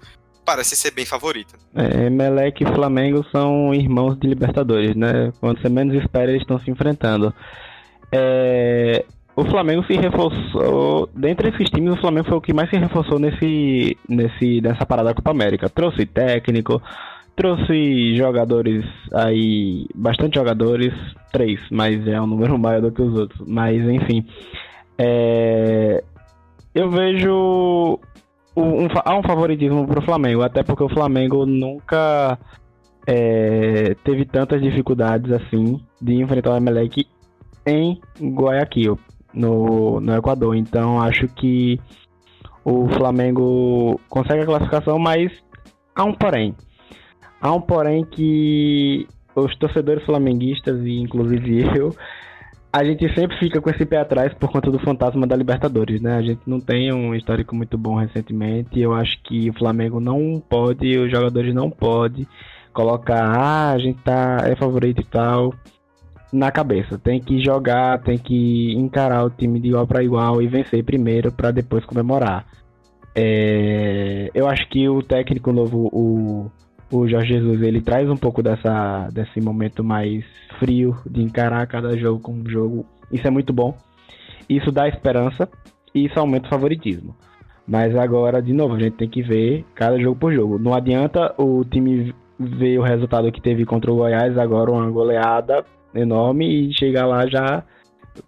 parece 0.46 0.76
ser 0.76 0.92
bem 0.92 1.04
favorita. 1.04 1.56
É, 1.74 2.08
Melec 2.08 2.62
e 2.62 2.66
Flamengo 2.66 3.26
são 3.32 3.74
irmãos 3.74 4.16
de 4.18 4.28
Libertadores, 4.28 4.94
né? 4.94 5.32
Quando 5.40 5.60
você 5.60 5.68
menos 5.68 5.94
espera, 5.96 6.30
eles 6.30 6.42
estão 6.42 6.60
se 6.60 6.70
enfrentando. 6.70 7.34
É, 8.12 9.04
o 9.34 9.44
Flamengo 9.44 9.84
se 9.84 9.94
reforçou. 9.94 11.10
Dentre 11.14 11.50
esses 11.50 11.68
times, 11.68 11.94
o 11.94 12.00
Flamengo 12.00 12.28
foi 12.28 12.38
o 12.38 12.40
que 12.40 12.54
mais 12.54 12.70
se 12.70 12.76
reforçou 12.76 13.18
nesse, 13.18 13.98
nesse, 14.08 14.60
nessa 14.60 14.86
parada 14.86 15.08
da 15.08 15.14
Copa 15.14 15.32
América. 15.32 15.68
Trouxe 15.68 16.06
técnico, 16.06 16.80
trouxe 17.34 18.16
jogadores 18.16 18.84
aí. 19.12 19.86
Bastante 19.94 20.36
jogadores, 20.36 20.94
três, 21.32 21.60
mas 21.70 22.06
é 22.06 22.20
um 22.20 22.26
número 22.26 22.56
maior 22.58 22.80
do 22.80 22.92
que 22.92 23.02
os 23.02 23.18
outros. 23.18 23.46
Mas 23.46 23.82
enfim. 23.82 24.24
É, 24.96 26.02
eu 26.74 26.90
vejo 26.90 27.98
um, 28.56 28.88
há 29.04 29.16
um 29.16 29.22
favoritismo 29.22 29.86
para 29.86 30.00
o 30.00 30.04
Flamengo, 30.04 30.42
até 30.42 30.62
porque 30.62 30.82
o 30.82 30.88
Flamengo 30.88 31.44
nunca 31.44 32.38
é, 33.06 33.94
teve 34.02 34.24
tantas 34.24 34.62
dificuldades 34.62 35.30
assim 35.30 35.80
de 36.00 36.14
enfrentar 36.14 36.52
o 36.52 36.56
Emelec 36.56 37.06
em 37.66 38.00
Guayaquil, 38.20 38.98
no, 39.32 40.00
no 40.00 40.16
Equador. 40.16 40.56
Então 40.56 41.00
acho 41.00 41.28
que 41.28 41.78
o 42.64 42.88
Flamengo 42.88 44.00
consegue 44.08 44.42
a 44.42 44.46
classificação, 44.46 44.98
mas 44.98 45.30
há 45.94 46.04
um 46.04 46.14
porém. 46.14 46.54
Há 47.40 47.52
um 47.52 47.60
porém 47.60 48.04
que 48.04 49.06
os 49.34 49.54
torcedores 49.56 50.04
flamenguistas, 50.04 50.80
e 50.84 50.98
inclusive 50.98 51.62
eu, 51.76 51.94
a 52.76 52.84
gente 52.84 53.08
sempre 53.14 53.38
fica 53.38 53.58
com 53.58 53.70
esse 53.70 53.86
pé 53.86 53.96
atrás 53.96 54.34
por 54.34 54.52
conta 54.52 54.70
do 54.70 54.78
fantasma 54.78 55.26
da 55.26 55.34
Libertadores, 55.34 55.98
né? 56.02 56.14
A 56.14 56.20
gente 56.20 56.42
não 56.46 56.60
tem 56.60 56.92
um 56.92 57.14
histórico 57.14 57.56
muito 57.56 57.78
bom 57.78 57.94
recentemente. 57.94 58.78
Eu 58.78 58.92
acho 58.92 59.18
que 59.22 59.48
o 59.48 59.54
Flamengo 59.54 59.98
não 59.98 60.42
pode, 60.46 60.98
os 60.98 61.10
jogadores 61.10 61.54
não 61.54 61.70
podem 61.70 62.26
colocar, 62.74 63.24
ah, 63.24 63.70
a 63.70 63.78
gente 63.78 63.98
tá 64.02 64.42
é 64.44 64.54
favorito 64.54 65.00
e 65.00 65.04
tal 65.04 65.54
na 66.30 66.50
cabeça. 66.50 66.98
Tem 66.98 67.18
que 67.18 67.42
jogar, 67.42 68.02
tem 68.02 68.18
que 68.18 68.74
encarar 68.74 69.24
o 69.24 69.30
time 69.30 69.58
de 69.58 69.68
igual 69.68 69.86
para 69.86 70.04
igual 70.04 70.42
e 70.42 70.46
vencer 70.46 70.84
primeiro 70.84 71.32
para 71.32 71.50
depois 71.50 71.82
comemorar. 71.86 72.44
É, 73.14 74.30
eu 74.34 74.46
acho 74.46 74.68
que 74.68 74.86
o 74.86 75.02
técnico 75.02 75.50
novo, 75.50 75.88
o 75.94 76.50
o 76.90 77.06
Jorge 77.08 77.34
Jesus 77.34 77.62
ele 77.62 77.80
traz 77.80 78.08
um 78.08 78.16
pouco 78.16 78.42
dessa, 78.42 79.08
desse 79.12 79.40
momento 79.40 79.82
mais 79.82 80.24
frio 80.58 80.96
de 81.04 81.22
encarar 81.22 81.66
cada 81.66 81.96
jogo 81.96 82.20
como 82.20 82.48
jogo. 82.48 82.86
Isso 83.12 83.26
é 83.26 83.30
muito 83.30 83.52
bom. 83.52 83.76
Isso 84.48 84.70
dá 84.70 84.88
esperança 84.88 85.48
e 85.94 86.06
isso 86.06 86.18
aumenta 86.18 86.46
o 86.46 86.50
favoritismo. 86.50 87.14
Mas 87.66 87.96
agora, 87.96 88.40
de 88.40 88.52
novo, 88.52 88.74
a 88.74 88.78
gente 88.78 88.96
tem 88.96 89.08
que 89.08 89.22
ver 89.22 89.64
cada 89.74 89.98
jogo 89.98 90.16
por 90.16 90.32
jogo. 90.32 90.58
Não 90.58 90.72
adianta 90.72 91.34
o 91.36 91.64
time 91.64 92.14
ver 92.38 92.78
o 92.78 92.82
resultado 92.82 93.32
que 93.32 93.40
teve 93.40 93.64
contra 93.64 93.92
o 93.92 93.96
Goiás, 93.96 94.38
agora 94.38 94.70
uma 94.70 94.88
goleada 94.90 95.64
enorme, 95.94 96.68
e 96.68 96.72
chegar 96.72 97.06
lá 97.06 97.26
já 97.26 97.64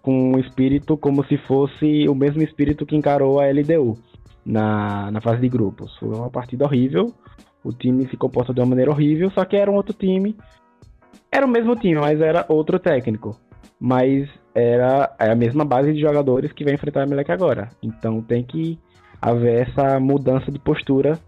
com 0.01 0.33
um 0.33 0.39
espírito 0.39 0.97
como 0.97 1.23
se 1.25 1.37
fosse 1.37 2.07
o 2.09 2.15
mesmo 2.15 2.41
espírito 2.41 2.85
que 2.85 2.95
encarou 2.95 3.39
a 3.39 3.47
LDU 3.47 3.97
na, 4.45 5.09
na 5.11 5.21
fase 5.21 5.39
de 5.39 5.47
grupos. 5.47 5.95
Foi 5.97 6.09
uma 6.09 6.29
partida 6.29 6.65
horrível, 6.65 7.13
o 7.63 7.71
time 7.73 8.07
se 8.09 8.17
comporta 8.17 8.53
de 8.53 8.59
uma 8.59 8.67
maneira 8.67 8.91
horrível, 8.91 9.29
só 9.31 9.43
que 9.45 9.55
era 9.55 9.69
um 9.69 9.75
outro 9.75 9.93
time. 9.93 10.35
Era 11.31 11.45
o 11.45 11.49
mesmo 11.49 11.75
time, 11.75 11.99
mas 11.99 12.19
era 12.21 12.45
outro 12.47 12.79
técnico. 12.79 13.37
Mas 13.79 14.27
era 14.53 15.15
a 15.17 15.35
mesma 15.35 15.63
base 15.63 15.93
de 15.93 16.01
jogadores 16.01 16.51
que 16.51 16.63
vai 16.63 16.73
enfrentar 16.73 17.05
o 17.05 17.09
Melec 17.09 17.31
agora. 17.31 17.69
Então 17.81 18.21
tem 18.21 18.43
que 18.43 18.79
haver 19.21 19.67
essa 19.67 19.99
mudança 19.99 20.51
de 20.51 20.59
postura 20.59 21.19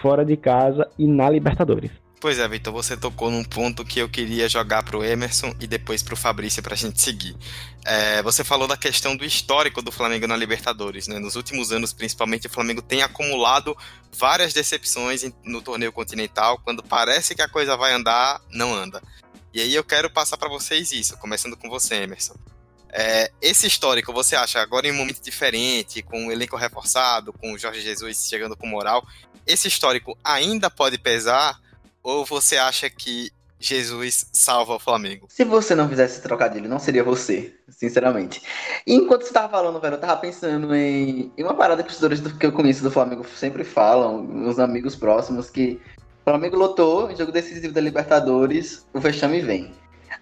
fora 0.00 0.24
de 0.24 0.36
casa 0.36 0.88
e 0.98 1.06
na 1.06 1.28
Libertadores. 1.28 1.90
Pois 2.20 2.38
é, 2.38 2.46
Vitor, 2.46 2.70
você 2.70 2.98
tocou 2.98 3.30
num 3.30 3.42
ponto 3.42 3.82
que 3.82 3.98
eu 3.98 4.06
queria 4.06 4.46
jogar 4.46 4.82
para 4.82 4.94
o 4.94 5.02
Emerson 5.02 5.54
e 5.58 5.66
depois 5.66 6.02
para 6.02 6.12
o 6.12 6.16
Fabrício 6.16 6.62
para 6.62 6.74
a 6.74 6.76
gente 6.76 7.00
seguir. 7.00 7.34
É, 7.82 8.22
você 8.22 8.44
falou 8.44 8.68
da 8.68 8.76
questão 8.76 9.16
do 9.16 9.24
histórico 9.24 9.80
do 9.80 9.90
Flamengo 9.90 10.26
na 10.26 10.36
Libertadores. 10.36 11.08
Né? 11.08 11.18
Nos 11.18 11.34
últimos 11.34 11.72
anos, 11.72 11.94
principalmente, 11.94 12.46
o 12.46 12.50
Flamengo 12.50 12.82
tem 12.82 13.00
acumulado 13.00 13.74
várias 14.12 14.52
decepções 14.52 15.24
no 15.42 15.62
torneio 15.62 15.92
continental. 15.92 16.60
Quando 16.62 16.82
parece 16.82 17.34
que 17.34 17.40
a 17.40 17.48
coisa 17.48 17.74
vai 17.74 17.94
andar, 17.94 18.38
não 18.50 18.74
anda. 18.74 19.02
E 19.54 19.60
aí 19.62 19.74
eu 19.74 19.82
quero 19.82 20.10
passar 20.10 20.36
para 20.36 20.50
vocês 20.50 20.92
isso, 20.92 21.16
começando 21.16 21.56
com 21.56 21.70
você, 21.70 21.94
Emerson. 21.94 22.34
É, 22.92 23.32
esse 23.40 23.66
histórico, 23.66 24.12
você 24.12 24.36
acha, 24.36 24.60
agora 24.60 24.86
em 24.86 24.92
um 24.92 24.96
momento 24.96 25.22
diferente, 25.22 26.02
com 26.02 26.26
o 26.26 26.30
elenco 26.30 26.56
reforçado, 26.56 27.32
com 27.32 27.54
o 27.54 27.58
Jorge 27.58 27.80
Jesus 27.80 28.26
chegando 28.28 28.54
com 28.54 28.66
moral, 28.66 29.06
esse 29.46 29.68
histórico 29.68 30.18
ainda 30.22 30.68
pode 30.68 30.98
pesar 30.98 31.58
ou 32.02 32.24
você 32.24 32.56
acha 32.56 32.88
que 32.88 33.30
Jesus 33.60 34.26
salva 34.32 34.74
o 34.74 34.78
Flamengo? 34.78 35.26
Se 35.28 35.44
você 35.44 35.74
não 35.74 35.88
fizesse 35.88 36.14
esse 36.14 36.22
trocadilho, 36.22 36.68
não 36.68 36.78
seria 36.78 37.04
você, 37.04 37.54
sinceramente. 37.68 38.42
E 38.86 38.94
enquanto 38.94 39.22
você 39.22 39.32
tava 39.32 39.50
falando, 39.50 39.78
velho, 39.78 39.94
eu 39.96 40.00
tava 40.00 40.16
pensando 40.16 40.74
em, 40.74 41.30
em 41.36 41.42
uma 41.42 41.54
parada 41.54 41.82
que 41.82 41.90
os 41.90 41.98
torcedores 41.98 42.20
do, 42.20 42.38
que 42.38 42.46
eu 42.46 42.52
conheço 42.52 42.82
do 42.82 42.90
Flamengo 42.90 43.24
sempre 43.36 43.62
falam, 43.62 44.22
uns 44.22 44.58
amigos 44.58 44.96
próximos, 44.96 45.50
que 45.50 45.78
o 46.22 46.30
Flamengo 46.30 46.56
lotou 46.56 47.14
jogo 47.14 47.30
decisivo 47.30 47.74
da 47.74 47.80
Libertadores, 47.82 48.86
o 48.94 49.00
vexame 49.00 49.40
vem. 49.42 49.74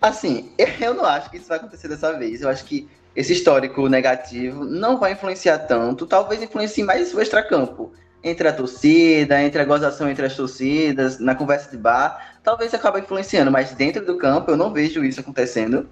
Assim, 0.03 0.53
eu 0.81 0.95
não 0.95 1.05
acho 1.05 1.31
que 1.31 1.37
isso 1.37 1.49
vai 1.49 1.59
acontecer 1.59 1.87
dessa 1.87 2.19
vez. 2.19 2.43
Eu 2.43 2.49
acho 2.49 2.65
que 2.65 2.89
esse 3.15 3.33
histórico 3.33 3.89
negativo 3.89 4.65
não 4.65 4.99
vai 4.99 5.13
influenciar 5.13 5.59
tanto, 5.61 6.07
talvez 6.07 6.43
influencie 6.43 6.83
mais 6.83 7.15
o 7.15 7.21
extracampo 7.21 7.93
entre 8.23 8.49
a 8.49 8.53
torcida, 8.53 9.41
entre 9.43 9.61
a 9.61 9.65
gozação 9.65 10.09
entre 10.09 10.27
as 10.27 10.35
torcidas, 10.35 11.19
na 11.19 11.35
conversa 11.35 11.71
de 11.71 11.77
bar, 11.77 12.39
talvez 12.43 12.75
acabe 12.75 13.01
influenciando, 13.01 13.51
mas 13.51 13.73
dentro 13.73 14.05
do 14.05 14.17
campo 14.17 14.51
eu 14.51 14.57
não 14.57 14.73
vejo 14.73 15.05
isso 15.05 15.21
acontecendo. 15.21 15.89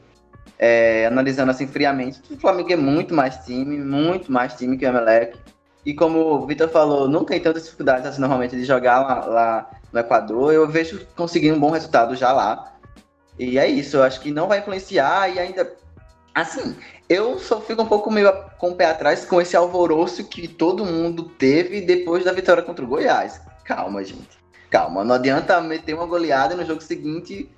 É, 0.59 1.07
analisando 1.07 1.51
assim 1.51 1.67
friamente, 1.67 2.21
o 2.31 2.37
Flamengo 2.39 2.73
é 2.73 2.77
muito 2.77 3.12
mais 3.12 3.37
time, 3.45 3.77
muito 3.77 4.33
mais 4.33 4.55
time 4.55 4.79
que 4.79 4.87
o 4.87 4.89
Emelec. 4.89 5.39
E 5.85 5.95
como 5.95 6.19
o 6.19 6.47
Vitor 6.47 6.69
falou, 6.69 7.09
não 7.09 7.25
tem 7.25 7.39
tantas 7.39 7.65
dificuldades 7.65 8.07
assim, 8.07 8.21
normalmente 8.21 8.57
de 8.57 8.65
jogar 8.65 9.01
lá, 9.01 9.25
lá, 9.27 9.71
no 9.93 10.01
Equador. 10.01 10.53
Eu 10.53 10.67
vejo 10.67 11.07
conseguindo 11.15 11.57
um 11.57 11.61
bom 11.61 11.71
resultado 11.71 12.17
já 12.17 12.33
lá. 12.33 12.73
E 13.39 13.59
é 13.59 13.69
isso, 13.69 13.99
eu 13.99 14.03
acho 14.03 14.21
que 14.21 14.31
não 14.31 14.49
vai 14.49 14.59
influenciar 14.59 15.29
e 15.29 15.39
ainda. 15.39 15.71
Assim, 16.37 16.77
eu 17.09 17.38
só 17.38 17.62
fico 17.62 17.81
um 17.81 17.87
pouco 17.87 18.11
meio 18.11 18.31
com 18.59 18.72
o 18.72 18.77
pé 18.77 18.85
atrás 18.85 19.25
com 19.25 19.40
esse 19.40 19.57
alvoroço 19.57 20.22
que 20.29 20.46
todo 20.46 20.85
mundo 20.85 21.25
teve 21.25 21.81
depois 21.81 22.27
da 22.27 22.33
vitória 22.33 22.62
contra 22.62 22.85
o 22.85 22.88
Goiás. 22.88 23.40
Calma, 23.64 24.05
gente. 24.05 24.37
Calma. 24.68 25.03
Não 25.03 25.14
adianta 25.14 25.59
meter 25.62 25.94
uma 25.94 26.05
goleada 26.05 26.55
no 26.55 26.66
jogo 26.66 26.83
seguinte 26.83 27.51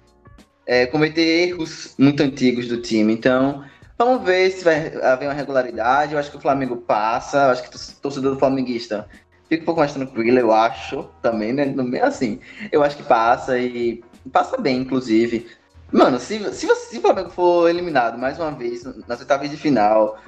é, 0.64 0.86
cometer 0.86 1.22
erros 1.22 1.96
muito 1.98 2.22
antigos 2.22 2.68
do 2.68 2.80
time. 2.80 3.12
Então, 3.12 3.64
vamos 3.98 4.24
ver 4.24 4.48
se 4.52 4.62
vai 4.62 4.94
haver 5.02 5.26
uma 5.26 5.34
regularidade. 5.34 6.12
Eu 6.12 6.18
acho 6.20 6.30
que 6.30 6.36
o 6.36 6.40
Flamengo 6.40 6.76
passa. 6.76 7.46
Eu 7.46 7.50
acho 7.50 7.62
que 7.64 7.76
o 7.76 8.00
torcedor 8.00 8.34
do 8.34 8.38
flamenguista 8.38 9.08
fica 9.48 9.62
um 9.62 9.66
pouco 9.66 9.80
mais 9.80 9.92
tranquilo, 9.92 10.38
eu 10.38 10.52
acho, 10.52 11.08
também, 11.20 11.52
né? 11.52 11.74
É 11.94 12.02
assim. 12.02 12.38
Eu 12.70 12.84
acho 12.84 12.96
que 12.96 13.02
passa 13.02 13.58
e 13.58 14.04
passa 14.30 14.56
bem, 14.56 14.82
inclusive. 14.82 15.48
Mano, 15.90 16.20
se, 16.20 16.38
se, 16.53 16.66
se 16.74 16.98
o 16.98 17.01
Flamengo 17.01 17.31
for 17.31 17.68
eliminado 17.68 18.18
mais 18.18 18.38
uma 18.38 18.51
vez 18.51 18.85
nas 19.07 19.20
oitavas 19.20 19.51
de 19.51 19.57
final 19.57 20.18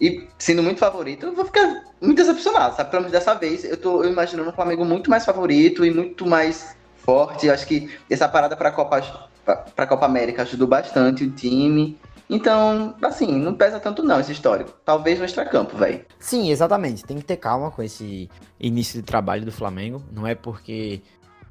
e 0.00 0.28
sendo 0.38 0.62
muito 0.62 0.78
favorito, 0.78 1.26
eu 1.26 1.34
vou 1.34 1.44
ficar 1.44 1.84
muito 2.00 2.18
decepcionado, 2.18 2.76
sabe? 2.76 2.90
Pelo 2.90 3.02
menos 3.02 3.12
dessa 3.12 3.34
vez 3.34 3.64
eu 3.64 3.76
tô 3.76 4.04
imaginando 4.04 4.50
o 4.50 4.52
Flamengo 4.52 4.84
muito 4.84 5.08
mais 5.08 5.24
favorito 5.24 5.84
e 5.84 5.90
muito 5.90 6.26
mais 6.26 6.76
forte. 6.98 7.46
Eu 7.46 7.54
acho 7.54 7.66
que 7.66 7.90
essa 8.10 8.28
parada 8.28 8.56
para 8.56 8.68
a 8.68 8.72
Copa, 8.72 9.28
pra 9.74 9.86
Copa 9.86 10.04
América 10.04 10.42
ajudou 10.42 10.68
bastante 10.68 11.24
o 11.24 11.30
time. 11.30 11.98
Então, 12.28 12.94
assim, 13.02 13.38
não 13.38 13.54
pesa 13.54 13.78
tanto 13.78 14.02
não 14.02 14.18
esse 14.18 14.32
histórico. 14.32 14.72
Talvez 14.84 15.18
no 15.18 15.24
extracampo, 15.24 15.76
velho. 15.76 16.04
Sim, 16.18 16.50
exatamente. 16.50 17.04
Tem 17.04 17.16
que 17.16 17.24
ter 17.24 17.36
calma 17.36 17.70
com 17.70 17.82
esse 17.82 18.28
início 18.58 19.00
de 19.00 19.06
trabalho 19.06 19.44
do 19.44 19.52
Flamengo. 19.52 20.02
Não 20.10 20.26
é 20.26 20.34
porque 20.34 21.00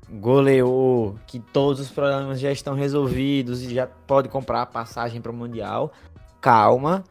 goleou 0.10 1.16
que 1.26 1.40
todos 1.40 1.80
os 1.80 1.90
problemas 1.90 2.40
já 2.40 2.52
estão 2.52 2.76
resolvidos 2.76 3.64
e 3.64 3.74
já 3.74 3.88
pode 3.88 4.30
comprar 4.30 4.62
a 4.62 4.66
passagem 4.66 5.22
para 5.22 5.32
o 5.32 5.36
Mundial. 5.36 5.92
Calma. 6.40 7.04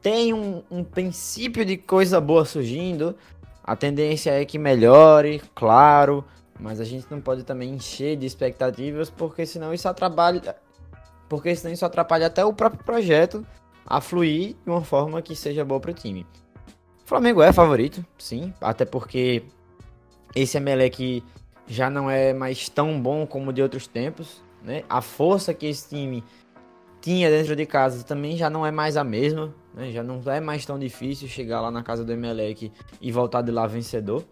Tem 0.00 0.32
um, 0.32 0.62
um 0.70 0.82
princípio 0.82 1.64
de 1.64 1.76
coisa 1.76 2.20
boa 2.20 2.44
surgindo. 2.44 3.14
A 3.62 3.76
tendência 3.76 4.30
é 4.30 4.44
que 4.44 4.58
melhore, 4.58 5.40
claro. 5.54 6.24
Mas 6.58 6.80
a 6.80 6.84
gente 6.84 7.06
não 7.10 7.20
pode 7.20 7.44
também 7.44 7.74
encher 7.74 8.16
de 8.16 8.26
expectativas, 8.26 9.10
porque 9.10 9.46
senão 9.46 9.72
isso 9.72 9.88
atrapalha. 9.88 10.56
Porque 11.28 11.54
senão 11.54 11.72
isso 11.72 11.84
atrapalha 11.84 12.26
até 12.26 12.44
o 12.44 12.52
próprio 12.52 12.84
projeto 12.84 13.46
a 13.86 14.00
fluir 14.00 14.56
de 14.64 14.70
uma 14.70 14.82
forma 14.82 15.22
que 15.22 15.34
seja 15.34 15.64
boa 15.64 15.80
para 15.80 15.90
o 15.90 15.94
time. 15.94 16.26
Flamengo 17.04 17.42
é 17.42 17.52
favorito, 17.52 18.04
sim, 18.16 18.54
até 18.60 18.84
porque 18.84 19.42
esse 20.34 20.56
Emelec 20.56 21.22
já 21.66 21.88
não 21.88 22.10
é 22.10 22.32
mais 22.32 22.68
tão 22.68 23.00
bom 23.00 23.26
como 23.26 23.52
de 23.52 23.62
outros 23.62 23.86
tempos, 23.86 24.42
né? 24.62 24.84
A 24.88 25.00
força 25.00 25.54
que 25.54 25.66
esse 25.66 25.88
time 25.88 26.24
tinha 27.00 27.28
dentro 27.30 27.56
de 27.56 27.66
casa 27.66 28.04
também 28.04 28.36
já 28.36 28.48
não 28.48 28.64
é 28.64 28.70
mais 28.70 28.96
a 28.96 29.04
mesma, 29.04 29.54
né? 29.74 29.90
Já 29.90 30.02
não 30.02 30.20
é 30.26 30.40
mais 30.40 30.64
tão 30.64 30.78
difícil 30.78 31.28
chegar 31.28 31.60
lá 31.60 31.70
na 31.70 31.82
casa 31.82 32.04
do 32.04 32.12
Emelec 32.12 32.72
e 33.00 33.12
voltar 33.12 33.42
de 33.42 33.50
lá 33.50 33.66
vencedor. 33.66 34.24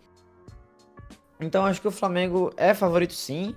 Então 1.40 1.64
acho 1.64 1.80
que 1.80 1.88
o 1.88 1.92
Flamengo 1.92 2.52
é 2.56 2.74
favorito 2.74 3.14
sim. 3.14 3.54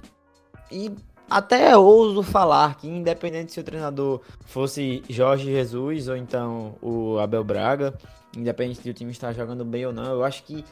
E 0.71 0.91
até 1.29 1.77
ouso 1.77 2.23
falar 2.23 2.77
que 2.77 2.87
independente 2.87 3.51
se 3.51 3.59
o 3.59 3.63
treinador 3.63 4.21
fosse 4.45 5.03
Jorge 5.09 5.45
Jesus 5.45 6.07
ou 6.07 6.15
então 6.15 6.75
o 6.81 7.19
Abel 7.19 7.43
Braga, 7.43 7.93
independente 8.35 8.81
de 8.81 8.89
o 8.89 8.93
time 8.93 9.11
estar 9.11 9.33
jogando 9.33 9.63
bem 9.63 9.85
ou 9.85 9.93
não, 9.93 10.05
eu 10.05 10.23
acho 10.23 10.43
que 10.43 10.63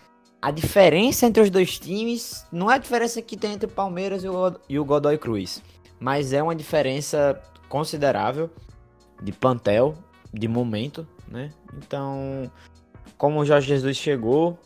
a 0.42 0.50
diferença 0.50 1.26
entre 1.28 1.44
os 1.44 1.50
dois 1.50 1.78
times 1.78 2.46
não 2.52 2.72
é 2.72 2.76
a 2.76 2.80
diferença 2.80 3.22
que 3.22 3.38
tem 3.38 3.54
entre 3.54 3.68
o 3.68 3.72
Palmeiras 3.72 4.24
e 4.68 4.80
o 4.80 4.86
Godoy 4.86 5.18
Cruz, 5.18 5.62
mas 6.00 6.34
é 6.34 6.42
uma 6.42 6.56
diferença 6.56 7.40
considerável 7.70 8.50
de 9.22 9.32
plantel, 9.32 9.96
de 10.34 10.48
momento, 10.48 11.08
né? 11.28 11.52
Então, 11.78 12.52
como 13.18 13.40
o 13.40 13.46
Jorge 13.46 13.68
Jesus 13.68 13.96
chegou, 13.96 14.58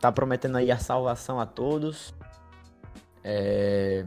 tá 0.00 0.10
prometendo 0.10 0.56
aí 0.56 0.70
a 0.70 0.78
salvação 0.78 1.38
a 1.38 1.46
todos. 1.46 2.12
É... 3.22 4.04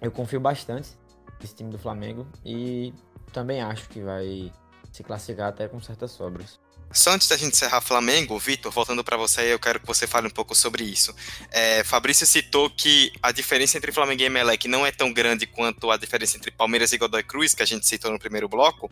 Eu 0.00 0.10
confio 0.10 0.40
bastante 0.40 0.96
nesse 1.38 1.54
time 1.54 1.70
do 1.70 1.78
Flamengo 1.78 2.26
e 2.42 2.94
também 3.32 3.60
acho 3.60 3.86
que 3.90 4.00
vai 4.00 4.50
se 4.90 5.02
classificar 5.02 5.48
até 5.50 5.68
com 5.68 5.78
certas 5.78 6.10
sobras. 6.10 6.58
Só 6.92 7.12
antes 7.12 7.28
da 7.28 7.36
gente 7.36 7.52
encerrar 7.52 7.80
Flamengo, 7.80 8.36
Vitor, 8.38 8.72
voltando 8.72 9.04
para 9.04 9.16
você, 9.16 9.52
eu 9.52 9.60
quero 9.60 9.78
que 9.78 9.86
você 9.86 10.08
fale 10.08 10.26
um 10.26 10.30
pouco 10.30 10.56
sobre 10.56 10.82
isso. 10.82 11.14
É, 11.50 11.84
Fabrício 11.84 12.26
citou 12.26 12.68
que 12.68 13.12
a 13.22 13.30
diferença 13.30 13.78
entre 13.78 13.92
Flamengo 13.92 14.22
e 14.22 14.24
Emelec 14.24 14.66
não 14.66 14.84
é 14.84 14.90
tão 14.90 15.12
grande 15.12 15.46
quanto 15.46 15.88
a 15.90 15.96
diferença 15.96 16.36
entre 16.36 16.50
Palmeiras 16.50 16.92
e 16.92 16.98
Godoy 16.98 17.22
Cruz, 17.22 17.54
que 17.54 17.62
a 17.62 17.66
gente 17.66 17.86
citou 17.86 18.10
no 18.10 18.18
primeiro 18.18 18.48
bloco, 18.48 18.90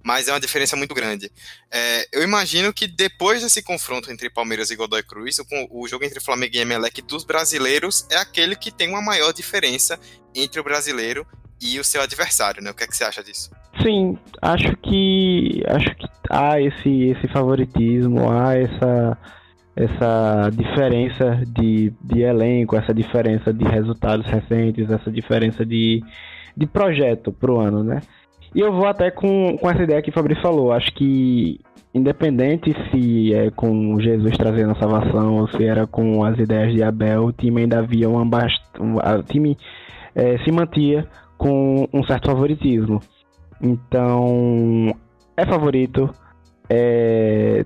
mas 0.00 0.28
é 0.28 0.32
uma 0.32 0.38
diferença 0.38 0.76
muito 0.76 0.94
grande. 0.94 1.30
É, 1.70 2.08
eu 2.12 2.22
imagino 2.22 2.72
que 2.72 2.86
depois 2.86 3.42
desse 3.42 3.62
confronto 3.62 4.12
entre 4.12 4.30
Palmeiras 4.30 4.70
e 4.70 4.76
Godoy 4.76 5.02
Cruz, 5.02 5.40
o, 5.40 5.46
o 5.70 5.88
jogo 5.88 6.04
entre 6.04 6.20
Flamengo 6.20 6.54
e 6.54 6.60
Emelec 6.60 7.02
dos 7.02 7.24
brasileiros 7.24 8.06
é 8.10 8.16
aquele 8.16 8.54
que 8.54 8.70
tem 8.70 8.88
uma 8.88 9.02
maior 9.02 9.32
diferença 9.32 9.98
entre 10.34 10.60
o 10.60 10.64
brasileiro 10.64 11.26
e 11.60 11.80
o 11.80 11.84
seu 11.84 12.00
adversário, 12.00 12.62
né? 12.62 12.70
O 12.70 12.74
que, 12.74 12.84
é 12.84 12.86
que 12.86 12.96
você 12.96 13.04
acha 13.04 13.24
disso? 13.24 13.50
Sim, 13.82 14.18
acho 14.42 14.76
que 14.76 15.62
acho 15.66 15.94
que 15.96 16.06
há 16.28 16.60
esse 16.60 17.04
esse 17.08 17.28
favoritismo, 17.28 18.30
há 18.30 18.54
essa 18.54 19.18
essa 19.76 20.50
diferença 20.50 21.42
de, 21.46 21.92
de 22.02 22.20
elenco, 22.20 22.76
essa 22.76 22.92
diferença 22.92 23.52
de 23.52 23.64
resultados 23.64 24.26
recentes, 24.26 24.90
essa 24.90 25.10
diferença 25.10 25.64
de, 25.64 26.02
de 26.56 26.66
projeto 26.66 27.32
pro 27.32 27.58
ano, 27.58 27.82
né? 27.82 28.00
E 28.54 28.60
eu 28.60 28.72
vou 28.72 28.86
até 28.86 29.10
com, 29.10 29.56
com 29.58 29.70
essa 29.70 29.82
ideia 29.82 30.02
que 30.02 30.10
o 30.10 30.12
Fabrício 30.12 30.42
falou. 30.42 30.72
Acho 30.72 30.92
que, 30.92 31.60
independente 31.94 32.74
se 32.90 33.32
é 33.32 33.50
com 33.50 33.98
Jesus 34.00 34.36
trazendo 34.36 34.72
a 34.72 34.80
salvação 34.80 35.38
ou 35.38 35.48
se 35.48 35.64
era 35.64 35.86
com 35.86 36.24
as 36.24 36.38
ideias 36.38 36.74
de 36.74 36.82
Abel, 36.82 37.26
o 37.26 37.32
time 37.32 37.62
ainda 37.62 37.78
havia 37.78 38.08
uma 38.08 38.26
bast... 38.26 38.60
o 38.78 39.22
time 39.22 39.56
é, 40.14 40.36
se 40.38 40.50
mantia 40.50 41.06
com 41.38 41.88
um 41.92 42.02
certo 42.04 42.26
favoritismo. 42.26 43.00
Então, 43.60 44.94
é 45.36 45.44
favorito. 45.44 46.10
É, 46.68 47.64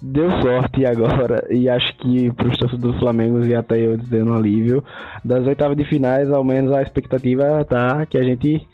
deu 0.00 0.30
sorte 0.42 0.84
agora 0.84 1.46
e 1.50 1.68
acho 1.68 1.96
que 1.96 2.30
para 2.32 2.48
os 2.48 2.58
torcedores 2.58 2.94
do 2.94 3.00
Flamengo 3.00 3.44
e 3.44 3.54
até 3.54 3.78
eu 3.78 3.96
dizendo 3.96 4.34
alívio 4.34 4.84
das 5.24 5.46
oitavas 5.46 5.76
de 5.76 5.84
finais 5.84 6.30
ao 6.30 6.44
menos 6.44 6.72
a 6.72 6.82
expectativa 6.82 7.64
tá 7.64 8.04
que 8.04 8.18
a 8.18 8.22
gente 8.22 8.66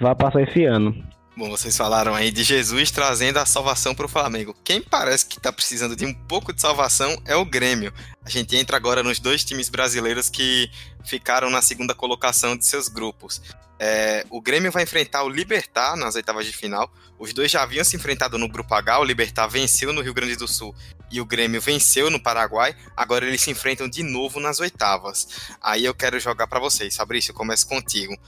vai 0.00 0.14
passar 0.14 0.42
esse 0.42 0.64
ano 0.64 0.94
Bom, 1.38 1.50
vocês 1.50 1.76
falaram 1.76 2.16
aí 2.16 2.32
de 2.32 2.42
Jesus 2.42 2.90
trazendo 2.90 3.36
a 3.36 3.46
salvação 3.46 3.94
para 3.94 4.06
o 4.06 4.08
Flamengo. 4.08 4.56
Quem 4.64 4.82
parece 4.82 5.24
que 5.24 5.38
está 5.38 5.52
precisando 5.52 5.94
de 5.94 6.04
um 6.04 6.12
pouco 6.12 6.52
de 6.52 6.60
salvação 6.60 7.16
é 7.24 7.36
o 7.36 7.44
Grêmio. 7.44 7.94
A 8.24 8.28
gente 8.28 8.56
entra 8.56 8.76
agora 8.76 9.04
nos 9.04 9.20
dois 9.20 9.44
times 9.44 9.68
brasileiros 9.68 10.28
que 10.28 10.68
ficaram 11.04 11.48
na 11.48 11.62
segunda 11.62 11.94
colocação 11.94 12.56
de 12.56 12.66
seus 12.66 12.88
grupos. 12.88 13.40
É, 13.78 14.26
o 14.30 14.40
Grêmio 14.40 14.72
vai 14.72 14.82
enfrentar 14.82 15.22
o 15.22 15.28
Libertar 15.28 15.94
nas 15.94 16.16
oitavas 16.16 16.44
de 16.44 16.52
final. 16.52 16.92
Os 17.20 17.32
dois 17.32 17.52
já 17.52 17.62
haviam 17.62 17.84
se 17.84 17.94
enfrentado 17.94 18.36
no 18.36 18.48
Grupo 18.48 18.74
H. 18.74 18.98
O 18.98 19.04
Libertar 19.04 19.46
venceu 19.46 19.92
no 19.92 20.00
Rio 20.00 20.12
Grande 20.12 20.34
do 20.34 20.48
Sul 20.48 20.74
e 21.08 21.20
o 21.20 21.24
Grêmio 21.24 21.60
venceu 21.60 22.10
no 22.10 22.20
Paraguai. 22.20 22.74
Agora 22.96 23.24
eles 23.24 23.42
se 23.42 23.52
enfrentam 23.52 23.88
de 23.88 24.02
novo 24.02 24.40
nas 24.40 24.58
oitavas. 24.58 25.28
Aí 25.62 25.84
eu 25.84 25.94
quero 25.94 26.18
jogar 26.18 26.48
para 26.48 26.58
vocês. 26.58 26.96
Fabrício, 26.96 27.32
começo 27.32 27.68
contigo. 27.68 28.18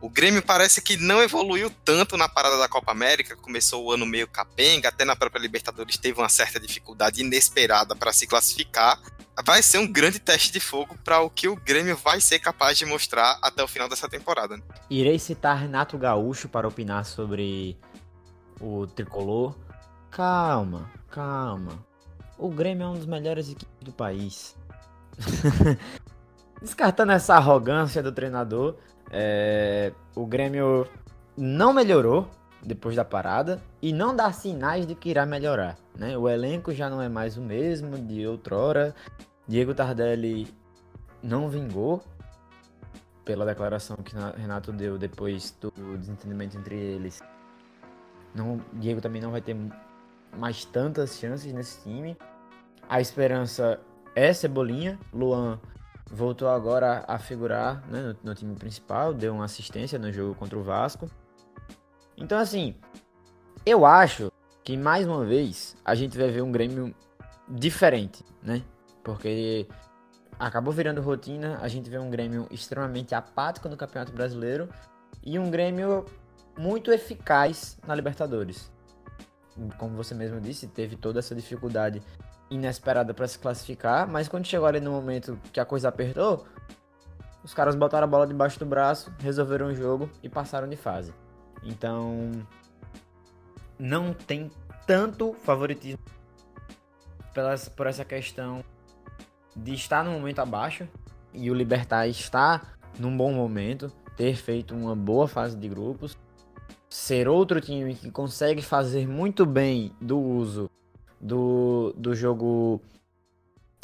O 0.00 0.08
Grêmio 0.08 0.42
parece 0.42 0.80
que 0.80 0.96
não 0.96 1.20
evoluiu 1.20 1.70
tanto 1.84 2.16
na 2.16 2.28
parada 2.28 2.56
da 2.56 2.68
Copa 2.68 2.92
América, 2.92 3.36
começou 3.36 3.84
o 3.84 3.92
ano 3.92 4.06
meio 4.06 4.28
capenga, 4.28 4.88
até 4.88 5.04
na 5.04 5.16
própria 5.16 5.40
Libertadores 5.40 5.96
teve 5.96 6.20
uma 6.20 6.28
certa 6.28 6.60
dificuldade 6.60 7.20
inesperada 7.20 7.96
para 7.96 8.12
se 8.12 8.26
classificar. 8.26 9.00
Vai 9.44 9.62
ser 9.62 9.78
um 9.78 9.90
grande 9.90 10.20
teste 10.20 10.52
de 10.52 10.60
fogo 10.60 10.96
para 11.04 11.20
o 11.20 11.30
que 11.30 11.48
o 11.48 11.56
Grêmio 11.56 11.96
vai 11.96 12.20
ser 12.20 12.38
capaz 12.38 12.78
de 12.78 12.86
mostrar 12.86 13.38
até 13.42 13.62
o 13.62 13.68
final 13.68 13.88
dessa 13.88 14.08
temporada. 14.08 14.60
Irei 14.88 15.18
citar 15.18 15.56
Renato 15.56 15.98
Gaúcho 15.98 16.48
para 16.48 16.66
opinar 16.66 17.04
sobre 17.04 17.76
o 18.60 18.86
tricolor. 18.86 19.56
Calma, 20.10 20.90
calma. 21.10 21.84
O 22.36 22.48
Grêmio 22.48 22.84
é 22.84 22.88
um 22.88 22.94
dos 22.94 23.06
melhores 23.06 23.50
equipes 23.50 23.74
do 23.80 23.92
país. 23.92 24.56
Descartando 26.62 27.12
essa 27.12 27.34
arrogância 27.34 28.02
do 28.02 28.10
treinador, 28.10 28.76
é, 29.10 29.92
o 30.14 30.26
Grêmio 30.26 30.86
não 31.36 31.72
melhorou 31.72 32.28
depois 32.62 32.96
da 32.96 33.04
parada 33.04 33.60
e 33.80 33.92
não 33.92 34.14
dá 34.14 34.32
sinais 34.32 34.86
de 34.86 34.94
que 34.94 35.10
irá 35.10 35.24
melhorar. 35.24 35.76
Né? 35.96 36.16
O 36.16 36.28
elenco 36.28 36.72
já 36.72 36.90
não 36.90 37.00
é 37.00 37.08
mais 37.08 37.36
o 37.36 37.40
mesmo 37.40 37.96
de 37.98 38.26
outrora. 38.26 38.94
Diego 39.46 39.74
Tardelli 39.74 40.52
não 41.22 41.48
vingou 41.48 42.02
pela 43.24 43.44
declaração 43.44 43.96
que 43.96 44.14
Renato 44.36 44.72
deu 44.72 44.98
depois 44.98 45.56
do 45.60 45.70
desentendimento 45.98 46.56
entre 46.56 46.76
eles. 46.76 47.22
Não, 48.34 48.60
Diego 48.74 49.00
também 49.00 49.20
não 49.20 49.30
vai 49.30 49.40
ter 49.40 49.56
mais 50.36 50.64
tantas 50.64 51.18
chances 51.18 51.52
nesse 51.52 51.82
time. 51.82 52.16
A 52.88 53.00
esperança 53.00 53.80
é 54.14 54.32
Cebolinha. 54.32 54.98
Luan 55.12 55.60
voltou 56.10 56.48
agora 56.48 57.04
a 57.06 57.18
figurar 57.18 57.82
né, 57.88 58.00
no, 58.00 58.30
no, 58.30 58.34
time 58.34 58.54
principal, 58.54 59.12
deu 59.12 59.34
uma 59.34 59.44
assistência 59.44 59.98
no 59.98 60.12
jogo 60.12 60.34
contra 60.34 60.58
o 60.58 60.62
Vasco. 60.62 61.08
Então, 62.16 62.38
assim, 62.38 62.74
eu 63.64 63.86
acho 63.86 64.32
que 64.64 64.76
mais 64.76 65.06
uma 65.06 65.24
vez 65.24 65.76
a 65.84 65.94
gente 65.94 66.16
vai 66.18 66.30
ver 66.30 66.42
um 66.42 66.50
Grêmio 66.50 66.94
diferente, 67.48 68.24
né? 68.42 68.62
Porque 69.02 69.66
acabou 70.38 70.72
virando 70.72 71.00
rotina, 71.00 71.58
a 71.60 71.68
gente 71.68 71.88
vê 71.88 71.98
um 71.98 72.10
Grêmio 72.10 72.46
extremamente 72.50 73.14
apático 73.14 73.68
no 73.68 73.76
Campeonato 73.76 74.12
Brasileiro 74.12 74.68
e 75.24 75.38
um 75.38 75.50
Grêmio 75.50 76.04
muito 76.58 76.92
eficaz 76.92 77.78
na 77.86 77.94
Libertadores. 77.94 78.70
Como 79.76 79.96
você 79.96 80.14
mesmo 80.14 80.40
disse, 80.40 80.66
teve 80.66 80.96
toda 80.96 81.18
essa 81.18 81.34
dificuldade 81.34 82.02
inesperada 82.50 83.12
para 83.12 83.26
se 83.28 83.38
classificar, 83.38 84.08
mas 84.08 84.28
quando 84.28 84.46
chegou 84.46 84.66
ali 84.66 84.80
no 84.80 84.90
momento 84.90 85.38
que 85.52 85.60
a 85.60 85.64
coisa 85.64 85.88
apertou, 85.88 86.46
os 87.42 87.54
caras 87.54 87.74
botaram 87.74 88.04
a 88.04 88.10
bola 88.10 88.26
debaixo 88.26 88.58
do 88.58 88.66
braço, 88.66 89.12
resolveram 89.20 89.66
o 89.66 89.74
jogo 89.74 90.10
e 90.22 90.28
passaram 90.28 90.68
de 90.68 90.76
fase. 90.76 91.14
Então, 91.62 92.30
não 93.78 94.12
tem 94.12 94.50
tanto 94.86 95.34
favoritismo 95.44 95.98
por 97.76 97.86
essa 97.86 98.04
questão 98.04 98.64
de 99.54 99.74
estar 99.74 100.04
no 100.04 100.10
momento 100.10 100.40
abaixo 100.40 100.88
e 101.32 101.50
o 101.50 101.54
Libertar 101.54 102.08
estar 102.08 102.76
num 102.98 103.16
bom 103.16 103.32
momento, 103.32 103.92
ter 104.16 104.34
feito 104.34 104.74
uma 104.74 104.96
boa 104.96 105.28
fase 105.28 105.56
de 105.56 105.68
grupos. 105.68 106.16
ser 106.90 107.28
outro 107.28 107.60
time 107.60 107.94
que 107.94 108.10
consegue 108.10 108.62
fazer 108.62 109.06
muito 109.06 109.44
bem 109.44 109.92
do 110.00 110.18
uso 110.18 110.70
do, 111.20 111.92
do 111.96 112.14
jogo 112.14 112.80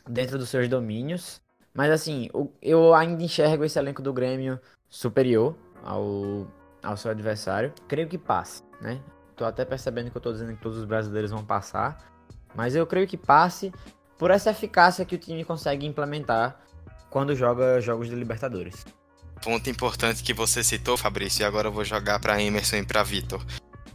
dentro 0.08 0.38
dos 0.38 0.48
seus 0.48 0.68
domínios. 0.68 1.40
Mas 1.72 1.90
assim, 1.90 2.28
eu 2.62 2.94
ainda 2.94 3.22
enxergo 3.22 3.64
esse 3.64 3.78
elenco 3.78 4.00
do 4.00 4.12
Grêmio 4.12 4.60
superior 4.88 5.56
ao, 5.82 6.46
ao 6.82 6.96
seu 6.96 7.10
adversário. 7.10 7.72
Creio 7.88 8.08
que 8.08 8.16
passe, 8.16 8.62
né? 8.80 9.00
Tô 9.36 9.44
até 9.44 9.64
percebendo 9.64 10.10
que 10.10 10.16
eu 10.16 10.20
tô 10.20 10.32
dizendo 10.32 10.54
que 10.54 10.62
todos 10.62 10.78
os 10.78 10.84
brasileiros 10.84 11.32
vão 11.32 11.44
passar. 11.44 12.12
Mas 12.54 12.76
eu 12.76 12.86
creio 12.86 13.08
que 13.08 13.16
passe 13.16 13.72
por 14.16 14.30
essa 14.30 14.50
eficácia 14.50 15.04
que 15.04 15.16
o 15.16 15.18
time 15.18 15.44
consegue 15.44 15.84
implementar 15.84 16.60
quando 17.10 17.34
joga 17.34 17.80
jogos 17.80 18.08
de 18.08 18.14
Libertadores. 18.14 18.84
Ponto 19.42 19.68
importante 19.68 20.22
que 20.22 20.32
você 20.32 20.62
citou, 20.62 20.96
Fabrício, 20.96 21.42
e 21.42 21.44
agora 21.44 21.68
eu 21.68 21.72
vou 21.72 21.84
jogar 21.84 22.20
para 22.20 22.40
Emerson 22.40 22.76
e 22.76 22.86
para 22.86 23.02
Vitor. 23.02 23.44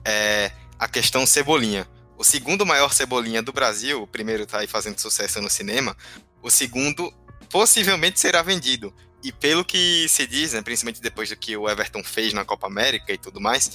É 0.04 0.52
a 0.78 0.88
questão 0.88 1.26
Cebolinha. 1.26 1.88
O 2.20 2.24
segundo 2.26 2.66
maior 2.66 2.94
Cebolinha 2.94 3.42
do 3.42 3.54
Brasil, 3.54 4.04
o 4.04 4.06
primeiro 4.06 4.46
tá 4.46 4.60
aí 4.60 4.68
fazendo 4.68 5.00
sucesso 5.00 5.42
no 5.42 5.50
cinema, 5.50 5.96
o 6.44 6.52
segundo 6.52 7.14
possivelmente 7.50 8.20
será 8.20 8.42
vendido. 8.42 8.94
E 9.24 9.32
pelo 9.32 9.64
que 9.64 10.06
se 10.10 10.28
diz, 10.28 10.52
né, 10.52 10.62
principalmente 10.62 11.00
depois 11.00 11.30
do 11.30 11.38
que 11.38 11.56
o 11.56 11.70
Everton 11.70 12.04
fez 12.04 12.34
na 12.34 12.44
Copa 12.44 12.68
América 12.68 13.14
e 13.14 13.18
tudo 13.18 13.40
mais, 13.40 13.72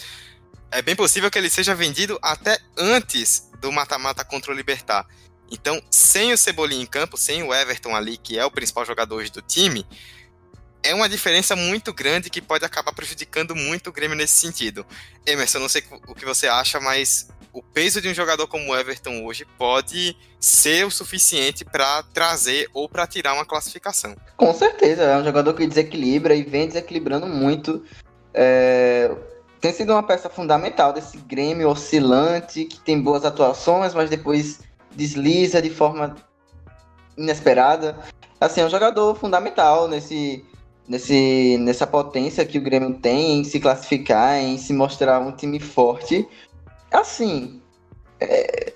é 0.71 0.83
bem 0.83 0.95
possível 0.95 1.31
que 1.31 1.39
ele 1.39 1.49
seja 1.49 1.75
vendido 1.75 2.19
até 2.21 2.59
antes 2.77 3.51
do 3.63 3.73
mata-mata 3.73 4.23
contra 4.27 4.53
o 4.53 4.55
Libertar. 4.55 5.07
Então, 5.51 5.83
sem 5.91 6.31
o 6.31 6.37
Cebolinha 6.37 6.83
em 6.83 6.87
campo, 6.87 7.17
sem 7.17 7.43
o 7.43 7.55
Everton 7.55 7.97
ali, 7.97 8.19
que 8.19 8.39
é 8.39 8.45
o 8.45 8.51
principal 8.51 8.85
jogador 8.85 9.17
hoje 9.17 9.33
do 9.33 9.41
time, 9.41 9.87
é 10.83 10.95
uma 10.95 11.09
diferença 11.09 11.57
muito 11.57 11.95
grande 11.95 12.29
que 12.29 12.43
pode 12.43 12.63
acabar 12.63 12.93
prejudicando 12.93 13.57
muito 13.57 13.89
o 13.89 13.93
Grêmio 13.93 14.15
nesse 14.15 14.37
sentido. 14.37 14.87
Emerson, 15.25 15.61
não 15.61 15.69
sei 15.71 15.83
o 16.07 16.15
que 16.15 16.27
você 16.27 16.47
acha, 16.47 16.79
mas 16.79 17.27
o 17.55 17.63
peso 17.63 18.01
de 18.01 18.09
um 18.09 18.15
jogador 18.15 18.49
como 18.49 18.73
o 18.73 18.77
Everton 18.77 19.25
hoje 19.25 19.47
pode 19.57 20.17
ser 20.41 20.85
o 20.85 20.91
suficiente 20.91 21.65
para 21.65 22.03
trazer 22.03 22.69
ou 22.75 22.89
para 22.89 23.07
tirar 23.07 23.33
uma 23.33 23.47
classificação. 23.47 24.17
Com 24.37 24.53
certeza, 24.53 25.05
é 25.05 25.17
um 25.17 25.25
jogador 25.25 25.55
que 25.55 25.65
desequilibra 25.65 26.35
e 26.35 26.43
vem 26.43 26.67
desequilibrando 26.67 27.29
muito. 27.29 27.85
É... 28.35 29.15
Tem 29.61 29.73
sido 29.73 29.93
uma 29.93 30.03
peça 30.03 30.29
fundamental 30.29 30.93
desse 30.93 31.17
Grêmio 31.17 31.71
oscilante, 31.71 32.65
que 32.65 32.81
tem 32.81 33.01
boas 33.01 33.25
atuações, 33.25 33.95
mas 33.95 34.11
depois 34.11 34.61
desliza 34.95 35.63
de 35.63 35.71
forma 35.71 36.17
inesperada. 37.17 37.97
Assim, 38.41 38.61
é 38.61 38.67
um 38.67 38.71
jogador 38.71 39.15
fundamental 39.15 39.89
nesse, 39.89 40.45
nesse, 40.89 41.57
nessa 41.61 41.87
potência 41.87 42.45
que 42.45 42.59
o 42.59 42.61
Grêmio 42.61 42.95
tem 42.95 43.39
em 43.39 43.45
se 43.45 43.61
classificar, 43.61 44.39
em 44.39 44.59
se 44.59 44.73
mostrar 44.73 45.21
um 45.21 45.33
time 45.33 45.61
forte 45.61 46.29
assim, 46.95 47.61
é, 48.21 48.73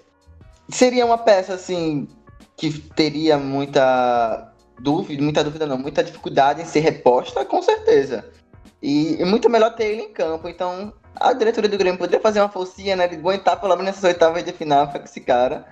seria 0.69 1.07
uma 1.07 1.19
peça 1.19 1.55
assim 1.55 2.09
que 2.57 2.79
teria 2.79 3.39
muita 3.39 4.53
dúvida, 4.81 5.23
muita 5.23 5.45
dúvida 5.45 5.67
não, 5.67 5.79
muita 5.79 6.03
dificuldade 6.03 6.63
em 6.63 6.65
ser 6.65 6.81
reposta, 6.81 7.45
com 7.45 7.63
certeza. 7.63 8.29
E, 8.83 9.21
e 9.21 9.25
muito 9.25 9.49
melhor 9.49 9.75
ter 9.75 9.87
ele 9.87 10.03
em 10.03 10.13
campo. 10.13 10.49
Então, 10.49 10.93
a 11.17 11.33
diretoria 11.33 11.71
do 11.71 11.79
Grêmio 11.79 11.99
poderia 11.99 12.21
fazer 12.21 12.41
uma 12.41 12.49
forcinha, 12.49 12.97
né, 12.97 13.09
de 13.09 13.17
aguentar 13.17 13.61
pelo 13.61 13.75
menos 13.77 13.87
nessas 13.87 14.05
oitavas 14.05 14.45
de 14.45 14.53
final 14.53 14.89
com 14.89 14.99
esse 14.99 15.21
cara 15.21 15.67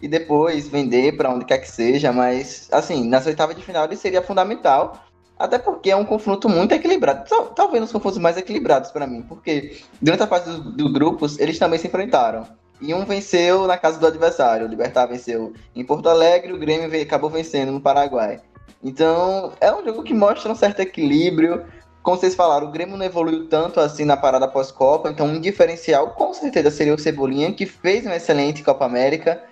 e 0.00 0.08
depois 0.08 0.68
vender 0.68 1.16
para 1.16 1.30
onde 1.30 1.44
quer 1.44 1.58
que 1.58 1.70
seja, 1.70 2.12
mas 2.12 2.68
assim, 2.70 3.08
nas 3.08 3.26
oitavas 3.26 3.56
de 3.56 3.62
final 3.62 3.84
ele 3.84 3.96
seria 3.96 4.22
fundamental 4.22 5.05
até 5.38 5.58
porque 5.58 5.90
é 5.90 5.96
um 5.96 6.04
confronto 6.04 6.48
muito 6.48 6.72
equilibrado. 6.72 7.24
Talvez 7.54 7.84
os 7.84 7.92
confrontos 7.92 8.18
mais 8.18 8.36
equilibrados 8.36 8.90
para 8.90 9.06
mim. 9.06 9.22
Porque 9.22 9.78
durante 10.00 10.22
a 10.22 10.26
fase 10.26 10.50
dos 10.50 10.74
do 10.74 10.92
grupos, 10.92 11.38
eles 11.38 11.58
também 11.58 11.78
se 11.78 11.86
enfrentaram. 11.86 12.46
E 12.80 12.92
um 12.94 13.04
venceu 13.04 13.66
na 13.66 13.76
casa 13.76 13.98
do 13.98 14.06
adversário. 14.06 14.66
O 14.66 14.68
Libertar 14.68 15.06
venceu 15.06 15.52
em 15.74 15.84
Porto 15.84 16.08
Alegre, 16.08 16.52
o 16.52 16.58
Grêmio 16.58 16.90
acabou 17.02 17.30
vencendo 17.30 17.72
no 17.72 17.80
Paraguai. 17.80 18.40
Então, 18.82 19.52
é 19.60 19.74
um 19.74 19.84
jogo 19.84 20.02
que 20.02 20.14
mostra 20.14 20.50
um 20.50 20.54
certo 20.54 20.80
equilíbrio. 20.80 21.64
Como 22.02 22.16
vocês 22.16 22.34
falaram, 22.34 22.68
o 22.68 22.70
Grêmio 22.70 22.96
não 22.96 23.04
evoluiu 23.04 23.48
tanto 23.48 23.80
assim 23.80 24.04
na 24.04 24.16
parada 24.16 24.46
pós-Copa. 24.46 25.10
Então, 25.10 25.26
um 25.26 25.40
diferencial 25.40 26.10
com 26.10 26.32
certeza 26.32 26.70
seria 26.70 26.94
o 26.94 26.98
Cebolinha, 26.98 27.52
que 27.52 27.66
fez 27.66 28.06
uma 28.06 28.16
excelente 28.16 28.62
Copa 28.62 28.84
América. 28.84 29.42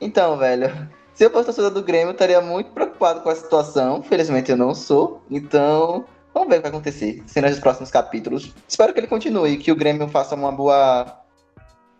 Então, 0.00 0.36
velho, 0.36 0.70
se 1.14 1.24
eu 1.24 1.30
fosse 1.30 1.46
torcedor 1.46 1.70
do 1.70 1.82
Grêmio, 1.82 2.08
eu 2.08 2.12
estaria 2.12 2.40
muito 2.40 2.70
preocupado 2.72 3.20
com 3.20 3.28
a 3.28 3.34
situação. 3.34 4.02
Felizmente 4.02 4.50
eu 4.50 4.56
não 4.56 4.74
sou. 4.74 5.22
Então, 5.30 6.04
vamos 6.34 6.48
ver 6.48 6.56
o 6.56 6.58
que 6.58 6.62
vai 6.62 6.70
acontecer. 6.70 7.22
Cenas 7.26 7.52
dos 7.52 7.60
próximos 7.60 7.90
capítulos. 7.90 8.52
Espero 8.66 8.92
que 8.92 8.98
ele 8.98 9.06
continue 9.06 9.52
e 9.52 9.56
que 9.56 9.70
o 9.70 9.76
Grêmio 9.76 10.08
faça 10.08 10.34
uma 10.34 10.50
boa. 10.50 11.20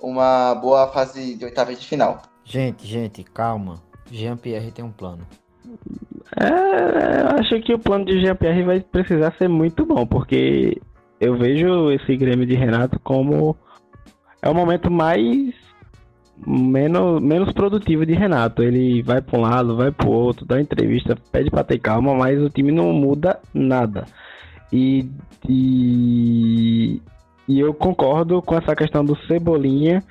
Uma 0.00 0.54
boa 0.56 0.88
fase 0.88 1.34
de 1.34 1.44
oitavas 1.44 1.80
de 1.80 1.86
final. 1.86 2.20
Gente, 2.44 2.86
gente, 2.86 3.24
calma. 3.24 3.80
Jean-Pierre 4.10 4.70
tem 4.70 4.84
um 4.84 4.90
plano. 4.90 5.26
É, 6.38 7.22
eu 7.22 7.38
acho 7.38 7.60
que 7.62 7.72
o 7.72 7.78
plano 7.78 8.04
de 8.04 8.20
Jean-Pierre 8.20 8.64
vai 8.64 8.80
precisar 8.80 9.34
ser 9.38 9.48
muito 9.48 9.86
bom, 9.86 10.04
porque 10.04 10.78
eu 11.20 11.38
vejo 11.38 11.90
esse 11.92 12.16
Grêmio 12.16 12.44
de 12.44 12.54
Renato 12.54 13.00
como 13.00 13.56
é 14.42 14.50
o 14.50 14.54
momento 14.54 14.90
mais 14.90 15.54
menos, 16.46 17.22
menos 17.22 17.52
produtivo 17.52 18.04
de 18.04 18.14
Renato. 18.14 18.62
Ele 18.62 19.02
vai 19.02 19.20
para 19.20 19.38
um 19.38 19.42
lado, 19.42 19.76
vai 19.76 19.90
para 19.90 20.06
o 20.06 20.12
outro, 20.12 20.46
dá 20.46 20.60
entrevista, 20.60 21.16
pede 21.30 21.50
para 21.50 21.64
ter 21.64 21.78
calma, 21.78 22.14
mas 22.14 22.40
o 22.40 22.50
time 22.50 22.72
não 22.72 22.92
muda 22.92 23.40
nada. 23.52 24.04
E, 24.72 25.08
e, 25.48 27.00
e 27.46 27.60
eu 27.60 27.72
concordo 27.74 28.42
com 28.42 28.56
essa 28.56 28.74
questão 28.74 29.04
do 29.04 29.16
Cebolinha 29.26 30.02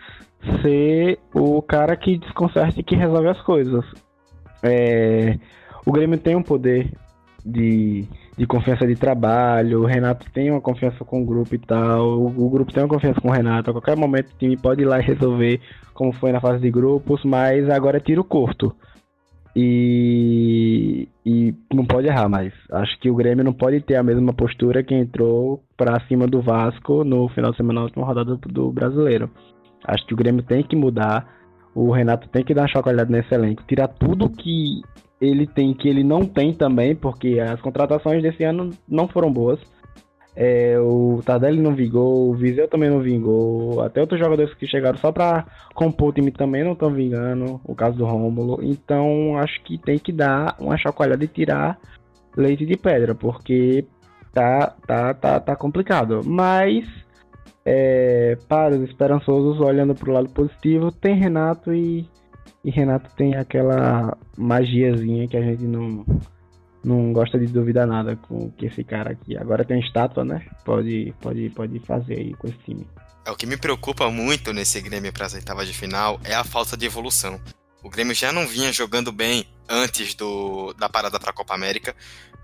ser 0.62 1.20
o 1.34 1.62
cara 1.62 1.96
que 1.96 2.18
desconcerte 2.18 2.80
e 2.80 2.84
que 2.84 2.96
resolve 2.96 3.28
as 3.30 3.42
coisas. 3.42 3.86
É, 4.62 5.38
o 5.86 5.92
Grêmio 5.92 6.18
tem 6.18 6.36
um 6.36 6.44
poder 6.44 6.92
de 7.46 8.08
de 8.38 8.48
confiança 8.48 8.88
de 8.88 8.96
trabalho, 8.96 9.82
o 9.82 9.86
Renato 9.86 10.30
tem 10.32 10.50
uma 10.50 10.62
confiança 10.62 11.04
com 11.06 11.22
o 11.22 11.26
grupo 11.26 11.54
e 11.54 11.60
tal, 11.60 12.20
o, 12.20 12.28
o, 12.28 12.50
grupo 12.50 12.74
tem 12.74 12.84
uma 12.84 12.90
confiança 12.90 13.22
com 13.22 13.30
o 13.30 13.32
Renato, 13.32 13.70
a 13.70 13.74
qualquer 13.74 13.96
momento 13.96 14.32
o 14.32 14.38
time 14.38 14.58
pode 14.58 14.82
ir 14.82 14.86
lá 14.86 15.00
e 15.00 15.04
resolver, 15.04 15.62
como 15.94 16.12
foi 16.14 16.32
na 16.32 16.42
fase 16.42 16.60
de 16.60 16.72
grupos, 16.72 17.24
mas 17.24 17.70
agora 17.70 17.98
é 17.98 18.02
tiro 18.02 18.24
curto. 18.24 18.76
E, 19.56 21.08
e 21.24 21.54
não 21.72 21.86
pode 21.86 22.08
errar 22.08 22.28
mais. 22.28 22.52
Acho 22.72 23.00
que 23.00 23.12
o 23.12 23.16
Grêmio 23.16 23.44
não 23.46 23.54
pode 23.54 23.82
ter 23.82 23.96
a 23.96 24.02
mesma 24.02 24.34
postura 24.34 24.82
que 24.82 24.96
entrou 24.96 25.64
para 25.78 26.00
cima 26.08 26.26
do 26.26 26.42
Vasco 26.42 27.04
no 27.04 27.30
final 27.30 27.52
de 27.52 27.58
semana 27.58 27.82
na 27.82 27.86
última 27.86 28.04
rodada 28.04 28.36
do, 28.36 28.50
do 28.50 28.72
Brasileiro. 28.72 29.30
Acho 29.86 30.08
que 30.08 30.14
o 30.16 30.18
Grêmio 30.18 30.42
tem 30.42 30.64
que 30.64 30.76
mudar. 30.76 31.28
O 31.76 31.92
Renato 31.92 32.28
tem 32.30 32.44
que 32.44 32.54
dar 32.54 32.64
uma 32.64 32.68
chacoalhada 32.68 33.12
nesse 33.12 33.32
elenco, 33.34 33.64
tirar 33.68 33.90
tudo 33.90 34.28
que 34.28 34.82
ele 35.24 35.48
tem 35.48 35.74
que 35.74 35.88
ele 35.88 36.04
não 36.04 36.26
tem 36.26 36.54
também, 36.54 36.96
porque 36.96 37.40
as 37.40 37.62
contratações 37.62 38.22
desse 38.22 38.44
ano 38.44 38.72
não 38.88 39.08
foram 39.08 39.32
boas. 39.32 39.60
É, 40.36 40.80
o 40.80 41.22
Tardelli 41.24 41.62
não 41.62 41.76
vingou, 41.76 42.32
o 42.32 42.34
Viseu 42.34 42.68
também 42.68 42.90
não 42.90 43.00
vingou, 43.00 43.82
até 43.82 44.02
outros 44.02 44.20
jogadores 44.20 44.54
que 44.56 44.66
chegaram 44.68 44.98
só 44.98 45.12
para 45.12 45.46
compor 45.76 46.10
o 46.10 46.14
time 46.14 46.32
também 46.32 46.64
não 46.64 46.74
estão 46.74 46.92
vingando, 46.92 47.62
o 47.64 47.76
caso 47.76 47.98
do 47.98 48.06
Rômulo. 48.06 48.60
Então 48.64 49.38
acho 49.38 49.64
que 49.64 49.78
tem 49.78 50.00
que 50.00 50.12
dar 50.12 50.56
uma 50.60 50.78
chacoalhada 50.78 51.24
e 51.24 51.28
tirar 51.28 51.80
leite 52.36 52.66
de 52.66 52.76
pedra, 52.76 53.14
porque 53.14 53.86
tá, 54.34 54.76
tá, 54.88 55.14
tá, 55.14 55.40
tá 55.40 55.56
complicado. 55.56 56.22
Mas 56.26 56.84
é, 57.64 58.36
para 58.50 58.76
os 58.76 58.82
esperançosos, 58.90 59.60
olhando 59.62 59.94
para 59.94 60.10
o 60.10 60.14
lado 60.14 60.30
positivo, 60.30 60.92
tem 60.92 61.16
Renato 61.16 61.74
e 61.74 62.08
e 62.64 62.72
Renato 62.72 63.10
tem 63.16 63.36
aquela 63.36 64.18
magiazinha 64.38 65.28
que 65.28 65.36
a 65.36 65.42
gente 65.42 65.64
não, 65.64 66.06
não 66.84 67.12
gosta 67.12 67.38
de 67.38 67.48
duvidar 67.48 67.86
nada 67.86 68.16
com 68.16 68.50
que 68.52 68.66
esse 68.66 68.84
cara 68.84 69.12
aqui. 69.12 69.38
Agora 69.38 69.66
tem 69.66 69.80
estátua, 69.80 70.24
né? 70.24 70.46
Pode, 70.64 71.14
pode, 71.22 71.50
pode 71.50 71.80
fazer 71.80 72.16
aí 72.16 72.34
com 72.36 72.48
esse 72.48 72.58
time. 72.60 72.88
É, 73.26 73.32
o 73.32 73.36
que 73.36 73.46
me 73.46 73.58
preocupa 73.58 74.10
muito 74.10 74.54
nesse 74.54 74.82
Grêmio 74.82 75.12
para 75.14 75.26
as 75.26 75.34
oitavas 75.34 75.68
de 75.68 75.74
final 75.74 76.20
é 76.24 76.34
a 76.34 76.44
falta 76.44 76.78
de 76.78 76.86
evolução. 76.86 77.40
O 77.84 77.90
Grêmio 77.90 78.16
já 78.16 78.32
não 78.32 78.48
vinha 78.48 78.72
jogando 78.72 79.12
bem 79.12 79.48
antes 79.68 80.16
do, 80.16 80.74
da 80.74 80.90
parada 80.90 81.20
para 81.20 81.32
a 81.32 81.34
Copa 81.34 81.54
América, 81.54 81.96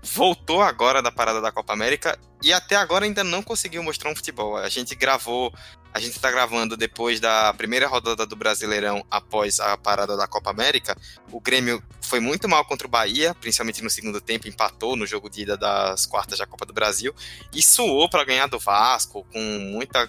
voltou 0.02 0.62
agora 0.62 1.02
da 1.02 1.10
parada 1.10 1.40
da 1.40 1.50
Copa 1.50 1.72
América 1.72 2.18
e 2.42 2.52
até 2.52 2.76
agora 2.76 3.04
ainda 3.04 3.24
não 3.24 3.42
conseguiu 3.42 3.82
mostrar 3.82 4.10
um 4.10 4.16
futebol. 4.16 4.56
A 4.56 4.68
gente 4.68 4.94
gravou 4.94 5.52
a 5.92 5.98
gente 5.98 6.12
está 6.12 6.30
gravando 6.30 6.76
depois 6.76 7.18
da 7.18 7.52
primeira 7.54 7.88
rodada 7.88 8.24
do 8.24 8.36
Brasileirão 8.36 9.04
após 9.10 9.58
a 9.58 9.76
parada 9.76 10.16
da 10.16 10.26
Copa 10.26 10.50
América. 10.50 10.96
O 11.32 11.40
Grêmio 11.40 11.82
foi 12.00 12.20
muito 12.20 12.48
mal 12.48 12.64
contra 12.64 12.86
o 12.86 12.90
Bahia, 12.90 13.34
principalmente 13.34 13.82
no 13.82 13.90
segundo 13.90 14.20
tempo, 14.20 14.48
empatou 14.48 14.94
no 14.94 15.04
jogo 15.04 15.28
de 15.28 15.42
ida 15.42 15.56
das 15.56 16.06
quartas 16.06 16.38
da 16.38 16.46
Copa 16.46 16.64
do 16.64 16.72
Brasil 16.72 17.12
e 17.52 17.60
suou 17.60 18.08
para 18.08 18.24
ganhar 18.24 18.46
do 18.46 18.58
Vasco 18.58 19.26
com 19.32 19.40
muita, 19.40 20.08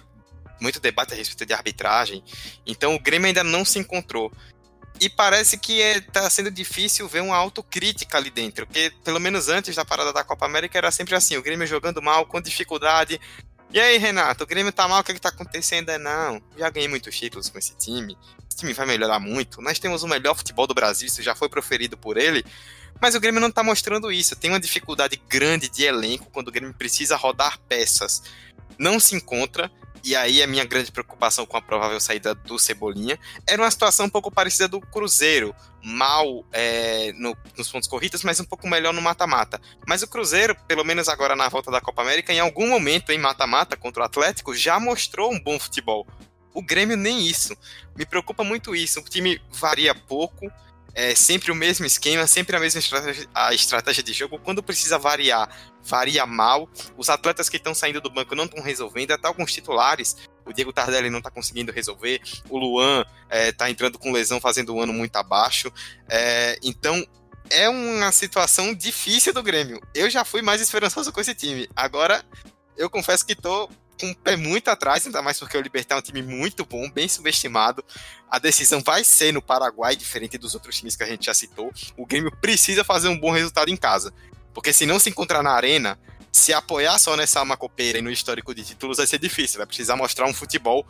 muito 0.60 0.78
debate 0.78 1.14
a 1.14 1.16
respeito 1.16 1.46
de 1.46 1.52
arbitragem. 1.52 2.22
Então 2.64 2.94
o 2.94 3.00
Grêmio 3.00 3.26
ainda 3.26 3.42
não 3.42 3.64
se 3.64 3.80
encontrou. 3.80 4.30
E 5.02 5.08
parece 5.08 5.58
que 5.58 5.80
está 5.80 6.26
é, 6.26 6.30
sendo 6.30 6.48
difícil 6.48 7.08
ver 7.08 7.22
uma 7.22 7.34
autocrítica 7.34 8.16
ali 8.16 8.30
dentro, 8.30 8.64
porque 8.68 8.92
pelo 9.02 9.18
menos 9.18 9.48
antes 9.48 9.74
da 9.74 9.84
parada 9.84 10.12
da 10.12 10.22
Copa 10.22 10.46
América 10.46 10.78
era 10.78 10.92
sempre 10.92 11.16
assim, 11.16 11.36
o 11.36 11.42
Grêmio 11.42 11.66
jogando 11.66 12.00
mal, 12.00 12.24
com 12.24 12.40
dificuldade, 12.40 13.20
E 13.72 13.80
aí, 13.80 13.98
Renato, 13.98 14.44
o 14.44 14.46
Grêmio 14.46 14.70
tá 14.70 14.86
mal, 14.86 15.00
o 15.00 15.04
que, 15.04 15.14
que 15.14 15.20
tá 15.20 15.30
acontecendo? 15.30 15.88
É 15.88 15.98
não. 15.98 16.40
Já 16.56 16.70
ganhei 16.70 16.86
muitos 16.86 17.18
títulos 17.18 17.48
com 17.48 17.58
esse 17.58 17.74
time. 17.74 18.16
Esse 18.46 18.58
time 18.58 18.72
vai 18.74 18.86
melhorar 18.86 19.18
muito. 19.18 19.60
Nós 19.60 19.80
temos 19.80 20.04
o 20.04 20.06
melhor 20.06 20.36
futebol 20.36 20.68
do 20.68 20.74
Brasil, 20.74 21.08
isso 21.08 21.20
já 21.20 21.34
foi 21.34 21.48
proferido 21.48 21.96
por 21.96 22.16
ele. 22.16 22.44
Mas 23.00 23.16
o 23.16 23.20
Grêmio 23.20 23.40
não 23.40 23.50
tá 23.50 23.64
mostrando 23.64 24.12
isso. 24.12 24.36
Tem 24.36 24.50
uma 24.50 24.60
dificuldade 24.60 25.20
grande 25.28 25.68
de 25.68 25.82
elenco 25.82 26.30
quando 26.30 26.46
o 26.46 26.52
Grêmio 26.52 26.74
precisa 26.74 27.16
rodar 27.16 27.58
peças. 27.68 28.22
Não 28.78 28.98
se 28.98 29.14
encontra. 29.14 29.70
E 30.04 30.16
aí 30.16 30.42
a 30.42 30.48
minha 30.48 30.64
grande 30.64 30.90
preocupação 30.90 31.46
com 31.46 31.56
a 31.56 31.62
provável 31.62 32.00
saída 32.00 32.34
do 32.34 32.58
Cebolinha 32.58 33.16
era 33.46 33.62
uma 33.62 33.70
situação 33.70 34.06
um 34.06 34.10
pouco 34.10 34.32
parecida 34.32 34.66
do 34.66 34.80
Cruzeiro, 34.80 35.54
mal 35.80 36.44
é, 36.50 37.12
no, 37.12 37.36
nos 37.56 37.70
pontos 37.70 37.88
corridos, 37.88 38.24
mas 38.24 38.40
um 38.40 38.44
pouco 38.44 38.68
melhor 38.68 38.92
no 38.92 39.00
mata-mata. 39.00 39.60
Mas 39.86 40.02
o 40.02 40.08
Cruzeiro, 40.08 40.56
pelo 40.66 40.82
menos 40.82 41.08
agora 41.08 41.36
na 41.36 41.48
volta 41.48 41.70
da 41.70 41.80
Copa 41.80 42.02
América, 42.02 42.32
em 42.32 42.40
algum 42.40 42.68
momento 42.68 43.12
em 43.12 43.18
mata-mata 43.18 43.76
contra 43.76 44.02
o 44.02 44.06
Atlético, 44.06 44.52
já 44.52 44.80
mostrou 44.80 45.32
um 45.32 45.40
bom 45.40 45.56
futebol. 45.56 46.04
O 46.52 46.62
Grêmio 46.62 46.96
nem 46.96 47.24
isso. 47.24 47.56
Me 47.96 48.04
preocupa 48.04 48.42
muito 48.42 48.74
isso. 48.74 49.00
O 49.00 49.04
time 49.04 49.40
varia 49.50 49.94
pouco, 49.94 50.50
é 50.94 51.14
sempre 51.14 51.50
o 51.50 51.54
mesmo 51.54 51.86
esquema, 51.86 52.26
sempre 52.26 52.56
a 52.56 52.60
mesma 52.60 52.78
estratégia, 52.78 53.28
a 53.34 53.54
estratégia 53.54 54.02
de 54.02 54.12
jogo. 54.12 54.38
Quando 54.38 54.62
precisa 54.62 54.98
variar, 54.98 55.48
varia 55.82 56.26
mal. 56.26 56.68
Os 56.96 57.08
atletas 57.08 57.48
que 57.48 57.56
estão 57.56 57.74
saindo 57.74 58.00
do 58.00 58.10
banco 58.10 58.34
não 58.34 58.44
estão 58.44 58.62
resolvendo, 58.62 59.12
até 59.12 59.26
alguns 59.26 59.52
titulares. 59.52 60.16
O 60.44 60.52
Diego 60.52 60.72
Tardelli 60.72 61.08
não 61.08 61.18
está 61.18 61.30
conseguindo 61.30 61.72
resolver. 61.72 62.20
O 62.48 62.58
Luan 62.58 63.04
está 63.30 63.68
é, 63.68 63.70
entrando 63.70 63.98
com 63.98 64.12
lesão, 64.12 64.40
fazendo 64.40 64.74
um 64.74 64.82
ano 64.82 64.92
muito 64.92 65.16
abaixo. 65.16 65.72
É, 66.08 66.58
então, 66.62 67.04
é 67.50 67.68
uma 67.68 68.12
situação 68.12 68.74
difícil 68.74 69.32
do 69.32 69.42
Grêmio. 69.42 69.80
Eu 69.94 70.10
já 70.10 70.24
fui 70.24 70.42
mais 70.42 70.60
esperançoso 70.60 71.12
com 71.12 71.20
esse 71.20 71.34
time. 71.34 71.68
Agora, 71.74 72.24
eu 72.76 72.90
confesso 72.90 73.24
que 73.24 73.32
estou 73.32 73.70
com 73.98 74.10
o 74.10 74.16
pé 74.16 74.36
muito 74.36 74.68
atrás, 74.68 75.06
ainda 75.06 75.22
mais 75.22 75.38
porque 75.38 75.56
o 75.56 75.60
Libertar 75.60 75.96
é 75.96 75.98
um 75.98 76.02
time 76.02 76.22
muito 76.22 76.64
bom, 76.64 76.90
bem 76.90 77.08
subestimado. 77.08 77.84
A 78.30 78.38
decisão 78.38 78.80
vai 78.80 79.04
ser 79.04 79.32
no 79.32 79.42
Paraguai, 79.42 79.94
diferente 79.94 80.38
dos 80.38 80.54
outros 80.54 80.76
times 80.76 80.96
que 80.96 81.02
a 81.02 81.06
gente 81.06 81.26
já 81.26 81.34
citou. 81.34 81.70
O 81.96 82.06
Grêmio 82.06 82.30
precisa 82.40 82.82
fazer 82.82 83.08
um 83.08 83.18
bom 83.18 83.30
resultado 83.30 83.70
em 83.70 83.76
casa. 83.76 84.12
Porque 84.52 84.72
se 84.72 84.86
não 84.86 84.98
se 84.98 85.10
encontrar 85.10 85.42
na 85.42 85.52
arena, 85.52 85.98
se 86.30 86.52
apoiar 86.52 86.98
só 86.98 87.16
nessa 87.16 87.40
alma 87.40 87.56
copeira 87.56 87.98
e 87.98 88.02
no 88.02 88.10
histórico 88.10 88.54
de 88.54 88.64
títulos 88.64 88.96
vai 88.96 89.06
ser 89.06 89.18
difícil. 89.18 89.58
Vai 89.58 89.66
precisar 89.66 89.96
mostrar 89.96 90.26
um 90.26 90.34
futebol 90.34 90.86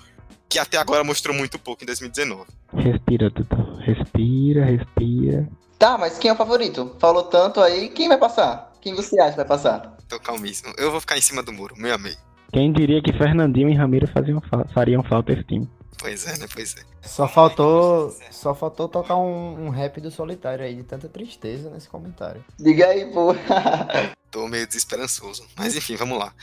que 0.48 0.58
até 0.58 0.76
agora 0.76 1.02
mostrou 1.02 1.34
muito 1.34 1.58
pouco 1.58 1.82
em 1.82 1.86
2019. 1.86 2.44
Respira, 2.74 3.30
Tutu. 3.30 3.56
Respira, 3.80 4.64
respira. 4.64 5.48
Tá, 5.78 5.98
mas 5.98 6.18
quem 6.18 6.30
é 6.30 6.34
o 6.34 6.36
favorito? 6.36 6.94
Falou 7.00 7.24
tanto 7.24 7.60
aí, 7.60 7.88
quem 7.88 8.08
vai 8.08 8.18
passar? 8.18 8.72
Quem 8.80 8.94
você 8.94 9.18
acha 9.20 9.30
que 9.30 9.36
vai 9.36 9.46
passar? 9.46 9.96
Tô 10.08 10.20
calmíssimo. 10.20 10.72
Eu 10.76 10.90
vou 10.90 11.00
ficar 11.00 11.16
em 11.16 11.20
cima 11.20 11.42
do 11.42 11.52
muro, 11.52 11.74
meu 11.76 11.94
amei. 11.94 12.16
Quem 12.52 12.70
diria 12.70 13.02
que 13.02 13.12
Fernandinho 13.14 13.70
e 13.70 13.74
Ramiro 13.74 14.06
faziam, 14.06 14.42
fariam 14.74 15.02
falta 15.02 15.32
esse 15.32 15.42
time? 15.44 15.68
Pois 15.98 16.26
é, 16.26 16.36
né? 16.36 16.46
Pois 16.52 16.76
é. 16.76 16.82
Só 17.00 17.26
faltou, 17.26 18.14
só 18.30 18.54
faltou 18.54 18.88
tocar 18.88 19.16
um, 19.16 19.66
um 19.66 19.68
rap 19.70 20.00
do 20.00 20.10
solitário 20.10 20.64
aí, 20.64 20.74
de 20.74 20.82
tanta 20.82 21.08
tristeza 21.08 21.70
nesse 21.70 21.88
comentário. 21.88 22.44
Diga 22.58 22.88
aí, 22.88 23.10
pô. 23.10 23.34
Tô 24.30 24.48
meio 24.48 24.66
desesperançoso. 24.66 25.46
Mas 25.56 25.74
enfim, 25.76 25.96
vamos 25.96 26.18
lá. 26.18 26.34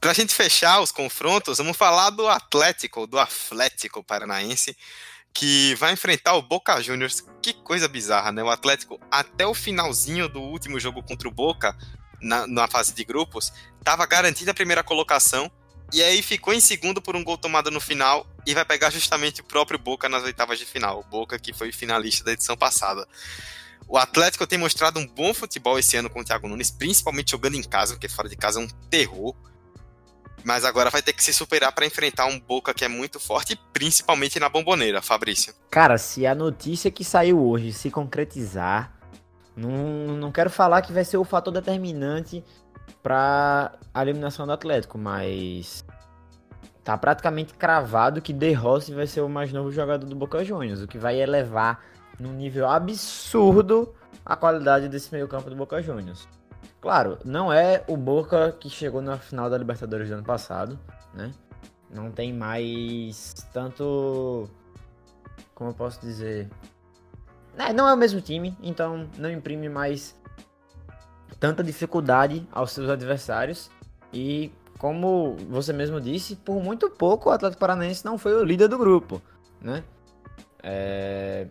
Pra 0.00 0.12
gente 0.12 0.34
fechar 0.34 0.80
os 0.80 0.92
confrontos, 0.92 1.58
vamos 1.58 1.76
falar 1.76 2.10
do 2.10 2.28
Atlético, 2.28 3.06
do 3.06 3.18
Atlético 3.18 4.04
Paranaense, 4.04 4.76
que 5.32 5.74
vai 5.76 5.92
enfrentar 5.92 6.34
o 6.34 6.42
Boca 6.42 6.80
Juniors. 6.80 7.24
Que 7.42 7.54
coisa 7.54 7.88
bizarra, 7.88 8.30
né? 8.30 8.42
O 8.42 8.50
Atlético, 8.50 9.00
até 9.10 9.46
o 9.46 9.54
finalzinho 9.54 10.28
do 10.28 10.40
último 10.40 10.78
jogo 10.78 11.02
contra 11.02 11.26
o 11.26 11.32
Boca, 11.32 11.76
na, 12.24 12.46
na 12.46 12.66
fase 12.66 12.92
de 12.92 13.04
grupos, 13.04 13.52
estava 13.78 14.06
garantida 14.06 14.50
a 14.50 14.54
primeira 14.54 14.82
colocação, 14.82 15.50
e 15.92 16.02
aí 16.02 16.22
ficou 16.22 16.52
em 16.52 16.60
segundo 16.60 17.00
por 17.00 17.14
um 17.14 17.22
gol 17.22 17.38
tomado 17.38 17.70
no 17.70 17.80
final 17.80 18.26
e 18.46 18.54
vai 18.54 18.64
pegar 18.64 18.90
justamente 18.90 19.40
o 19.40 19.44
próprio 19.44 19.78
Boca 19.78 20.08
nas 20.08 20.24
oitavas 20.24 20.58
de 20.58 20.64
final. 20.64 21.00
O 21.00 21.04
Boca 21.04 21.38
que 21.38 21.52
foi 21.52 21.70
finalista 21.70 22.24
da 22.24 22.32
edição 22.32 22.56
passada. 22.56 23.06
O 23.86 23.98
Atlético 23.98 24.46
tem 24.46 24.58
mostrado 24.58 24.98
um 24.98 25.06
bom 25.06 25.32
futebol 25.34 25.78
esse 25.78 25.96
ano 25.96 26.10
com 26.10 26.20
o 26.20 26.24
Thiago 26.24 26.48
Nunes, 26.48 26.70
principalmente 26.70 27.30
jogando 27.30 27.54
em 27.54 27.62
casa, 27.62 27.94
porque 27.94 28.08
fora 28.08 28.28
de 28.28 28.36
casa 28.36 28.60
é 28.60 28.64
um 28.64 28.68
terror. 28.90 29.34
Mas 30.42 30.64
agora 30.64 30.90
vai 30.90 31.00
ter 31.00 31.12
que 31.12 31.22
se 31.22 31.32
superar 31.32 31.72
para 31.72 31.86
enfrentar 31.86 32.26
um 32.26 32.40
Boca 32.40 32.74
que 32.74 32.84
é 32.84 32.88
muito 32.88 33.20
forte, 33.20 33.58
principalmente 33.72 34.40
na 34.40 34.48
bomboneira, 34.48 35.00
Fabrício. 35.00 35.54
Cara, 35.70 35.96
se 35.96 36.26
a 36.26 36.34
notícia 36.34 36.90
que 36.90 37.04
saiu 37.04 37.40
hoje 37.40 37.72
se 37.72 37.90
concretizar, 37.90 38.92
não, 39.56 40.16
não 40.16 40.32
quero 40.32 40.50
falar 40.50 40.82
que 40.82 40.92
vai 40.92 41.04
ser 41.04 41.16
o 41.16 41.24
fator 41.24 41.52
determinante 41.52 42.44
para 43.02 43.72
a 43.92 44.02
eliminação 44.02 44.46
do 44.46 44.52
Atlético, 44.52 44.98
mas 44.98 45.84
tá 46.82 46.98
praticamente 46.98 47.54
cravado 47.54 48.20
que 48.20 48.32
De 48.32 48.52
Rossi 48.52 48.92
vai 48.92 49.06
ser 49.06 49.20
o 49.20 49.28
mais 49.28 49.52
novo 49.52 49.70
jogador 49.70 50.06
do 50.06 50.16
Boca 50.16 50.44
Juniors, 50.44 50.82
o 50.82 50.88
que 50.88 50.98
vai 50.98 51.20
elevar 51.20 51.80
num 52.18 52.32
nível 52.32 52.68
absurdo 52.68 53.94
a 54.24 54.36
qualidade 54.36 54.88
desse 54.88 55.12
meio-campo 55.12 55.48
do 55.50 55.56
Boca 55.56 55.82
Juniors. 55.82 56.28
Claro, 56.80 57.18
não 57.24 57.52
é 57.52 57.82
o 57.88 57.96
Boca 57.96 58.52
que 58.52 58.68
chegou 58.68 59.00
na 59.00 59.18
final 59.18 59.48
da 59.48 59.56
Libertadores 59.56 60.08
do 60.08 60.14
ano 60.14 60.24
passado, 60.24 60.78
né? 61.14 61.30
Não 61.90 62.10
tem 62.10 62.32
mais 62.32 63.32
tanto 63.52 64.48
como 65.54 65.70
eu 65.70 65.74
posso 65.74 66.00
dizer, 66.00 66.50
é, 67.58 67.72
não 67.72 67.88
é 67.88 67.94
o 67.94 67.96
mesmo 67.96 68.20
time, 68.20 68.56
então 68.62 69.08
não 69.18 69.30
imprime 69.30 69.68
mais 69.68 70.18
tanta 71.38 71.62
dificuldade 71.62 72.46
aos 72.52 72.72
seus 72.72 72.88
adversários. 72.88 73.70
E 74.12 74.52
como 74.78 75.36
você 75.48 75.72
mesmo 75.72 76.00
disse, 76.00 76.36
por 76.36 76.62
muito 76.62 76.90
pouco 76.90 77.28
o 77.28 77.32
Atlético 77.32 77.60
Paranaense 77.60 78.04
não 78.04 78.18
foi 78.18 78.34
o 78.34 78.44
líder 78.44 78.68
do 78.68 78.78
grupo, 78.78 79.20
né? 79.60 79.84
É... 80.62 81.46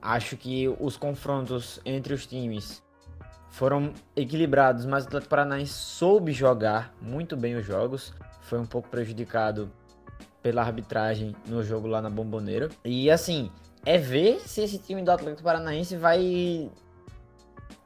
Acho 0.00 0.36
que 0.36 0.68
os 0.78 0.96
confrontos 0.96 1.80
entre 1.84 2.14
os 2.14 2.26
times 2.26 2.82
foram 3.50 3.92
equilibrados, 4.14 4.84
mas 4.84 5.04
o 5.04 5.06
Atlético 5.08 5.30
Paranaense 5.30 5.72
soube 5.72 6.30
jogar 6.32 6.94
muito 7.00 7.36
bem 7.36 7.56
os 7.56 7.64
jogos. 7.64 8.14
Foi 8.42 8.58
um 8.58 8.66
pouco 8.66 8.88
prejudicado 8.88 9.72
pela 10.42 10.62
arbitragem 10.62 11.34
no 11.46 11.62
jogo 11.62 11.88
lá 11.88 12.00
na 12.00 12.10
Bomboneira. 12.10 12.68
E 12.84 13.10
assim, 13.10 13.50
é 13.86 13.96
ver 13.96 14.40
se 14.44 14.60
esse 14.60 14.78
time 14.78 15.00
do 15.00 15.12
Atlético 15.12 15.44
Paranaense 15.44 15.96
vai 15.96 16.68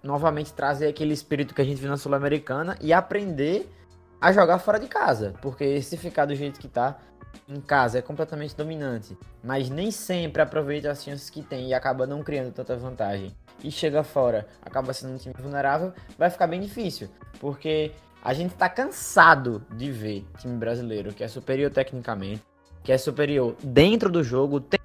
novamente 0.02 0.50
trazer 0.54 0.88
aquele 0.88 1.12
espírito 1.12 1.54
que 1.54 1.60
a 1.60 1.64
gente 1.64 1.78
viu 1.78 1.90
na 1.90 1.98
Sul-Americana 1.98 2.74
e 2.80 2.90
aprender 2.90 3.70
a 4.18 4.32
jogar 4.32 4.58
fora 4.58 4.80
de 4.80 4.88
casa, 4.88 5.34
porque 5.42 5.82
se 5.82 5.98
ficar 5.98 6.24
do 6.24 6.34
jeito 6.34 6.58
que 6.58 6.68
tá 6.68 6.98
em 7.46 7.60
casa 7.60 7.98
é 7.98 8.02
completamente 8.02 8.56
dominante, 8.56 9.16
mas 9.44 9.68
nem 9.68 9.90
sempre 9.90 10.40
aproveita 10.40 10.90
as 10.90 11.04
chances 11.04 11.28
que 11.28 11.42
tem 11.42 11.68
e 11.68 11.74
acaba 11.74 12.06
não 12.06 12.22
criando 12.22 12.50
tanta 12.50 12.76
vantagem. 12.76 13.36
E 13.62 13.70
chega 13.70 14.02
fora, 14.02 14.48
acaba 14.62 14.94
sendo 14.94 15.12
um 15.12 15.18
time 15.18 15.34
vulnerável, 15.38 15.92
vai 16.16 16.30
ficar 16.30 16.46
bem 16.46 16.62
difícil, 16.62 17.10
porque 17.38 17.92
a 18.24 18.32
gente 18.32 18.54
tá 18.54 18.70
cansado 18.70 19.62
de 19.76 19.92
ver 19.92 20.24
time 20.38 20.56
brasileiro 20.56 21.12
que 21.12 21.22
é 21.22 21.28
superior 21.28 21.70
tecnicamente, 21.70 22.42
que 22.82 22.90
é 22.90 22.96
superior 22.96 23.54
dentro 23.62 24.10
do 24.10 24.24
jogo, 24.24 24.60
tem 24.60 24.80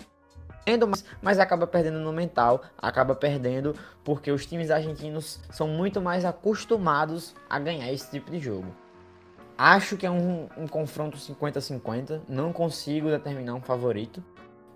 mas, 0.87 1.05
mas 1.21 1.39
acaba 1.39 1.67
perdendo 1.67 1.99
no 1.99 2.11
mental, 2.11 2.63
acaba 2.77 3.13
perdendo 3.13 3.75
porque 4.03 4.31
os 4.31 4.45
times 4.45 4.71
argentinos 4.71 5.39
são 5.49 5.67
muito 5.67 6.01
mais 6.01 6.25
acostumados 6.25 7.35
a 7.49 7.59
ganhar 7.59 7.91
esse 7.91 8.09
tipo 8.09 8.31
de 8.31 8.39
jogo. 8.39 8.67
Acho 9.57 9.95
que 9.95 10.05
é 10.05 10.11
um, 10.11 10.49
um 10.57 10.67
confronto 10.67 11.17
50-50, 11.17 12.21
não 12.27 12.51
consigo 12.51 13.09
determinar 13.09 13.53
um 13.53 13.61
favorito, 13.61 14.23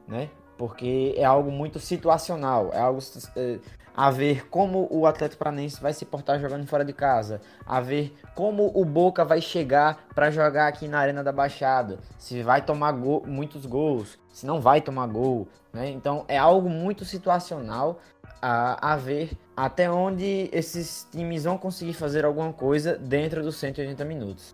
né? 0.08 0.30
Porque 0.60 1.14
é 1.16 1.24
algo 1.24 1.50
muito 1.50 1.80
situacional, 1.80 2.70
é 2.74 2.82
algo 2.82 3.00
é, 3.38 3.60
a 3.96 4.12
ver 4.12 4.50
como 4.50 4.90
o 4.92 5.08
Atlético 5.08 5.40
Paranaense 5.42 5.82
vai 5.82 5.94
se 5.94 6.04
portar 6.04 6.38
jogando 6.38 6.68
fora 6.68 6.84
de 6.84 6.92
casa, 6.92 7.40
a 7.66 7.80
ver 7.80 8.14
como 8.36 8.70
o 8.76 8.84
Boca 8.84 9.24
vai 9.24 9.40
chegar 9.40 10.06
para 10.14 10.30
jogar 10.30 10.68
aqui 10.68 10.86
na 10.86 11.00
Arena 11.00 11.24
da 11.24 11.32
Baixada, 11.32 12.00
se 12.18 12.44
vai 12.44 12.62
tomar 12.62 12.92
muitos 12.92 13.66
gols, 13.66 14.20
se 14.34 14.46
não 14.46 14.60
vai 14.60 14.82
tomar 14.82 15.08
gol, 15.08 15.48
né? 15.72 15.90
Então 15.92 16.26
é 16.28 16.38
algo 16.38 16.70
muito 16.70 17.06
situacional 17.06 18.02
a, 18.42 18.92
a 18.92 18.98
ver 18.98 19.32
até 19.56 19.90
onde 19.90 20.50
esses 20.52 21.08
times 21.10 21.46
vão 21.46 21.58
conseguir 21.58 21.94
fazer 21.94 22.26
alguma 22.26 22.52
coisa 22.52 22.98
dentro 22.98 23.42
dos 23.42 23.56
180 23.56 24.04
minutos. 24.04 24.54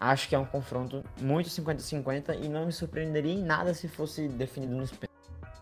Acho 0.00 0.26
que 0.26 0.34
é 0.34 0.38
um 0.38 0.46
confronto 0.46 1.04
muito 1.20 1.50
50-50 1.50 2.42
e 2.42 2.48
não 2.48 2.64
me 2.64 2.72
surpreenderia 2.72 3.34
em 3.34 3.42
nada 3.42 3.74
se 3.74 3.88
fosse 3.88 4.26
definido 4.26 4.74
nos 4.74 4.90
pênaltis. 4.90 5.17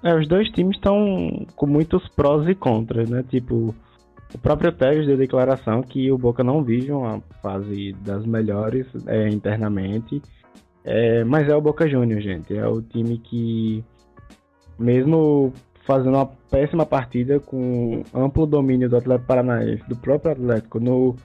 É, 0.06 0.14
os 0.14 0.28
dois 0.28 0.48
times 0.50 0.76
estão 0.76 1.44
com 1.56 1.66
muitos 1.66 2.06
prós 2.10 2.48
e 2.48 2.54
contras, 2.54 3.10
né? 3.10 3.24
Tipo, 3.28 3.74
o 4.32 4.38
próprio 4.38 4.70
Teves 4.70 5.04
deu 5.04 5.16
declaração 5.16 5.82
que 5.82 6.12
o 6.12 6.16
Boca 6.16 6.44
não 6.44 6.62
vive 6.62 6.92
uma 6.92 7.20
fase 7.42 7.92
das 8.04 8.24
melhores 8.24 8.86
é, 9.06 9.28
internamente. 9.28 10.22
É, 10.84 11.24
mas 11.24 11.48
é 11.48 11.56
o 11.56 11.60
Boca 11.60 11.88
Juniors, 11.88 12.22
gente. 12.22 12.56
É 12.56 12.64
o 12.68 12.80
time 12.80 13.18
que, 13.18 13.82
mesmo 14.78 15.52
fazendo 15.84 16.14
uma 16.14 16.26
péssima 16.26 16.86
partida 16.86 17.40
com 17.40 18.04
amplo 18.14 18.46
domínio 18.46 18.88
do 18.88 18.96
Atlético 18.96 19.26
Paranaense, 19.26 19.88
do 19.88 19.96
próprio 19.96 20.32
Atlético 20.32 20.78
no, 20.78 21.16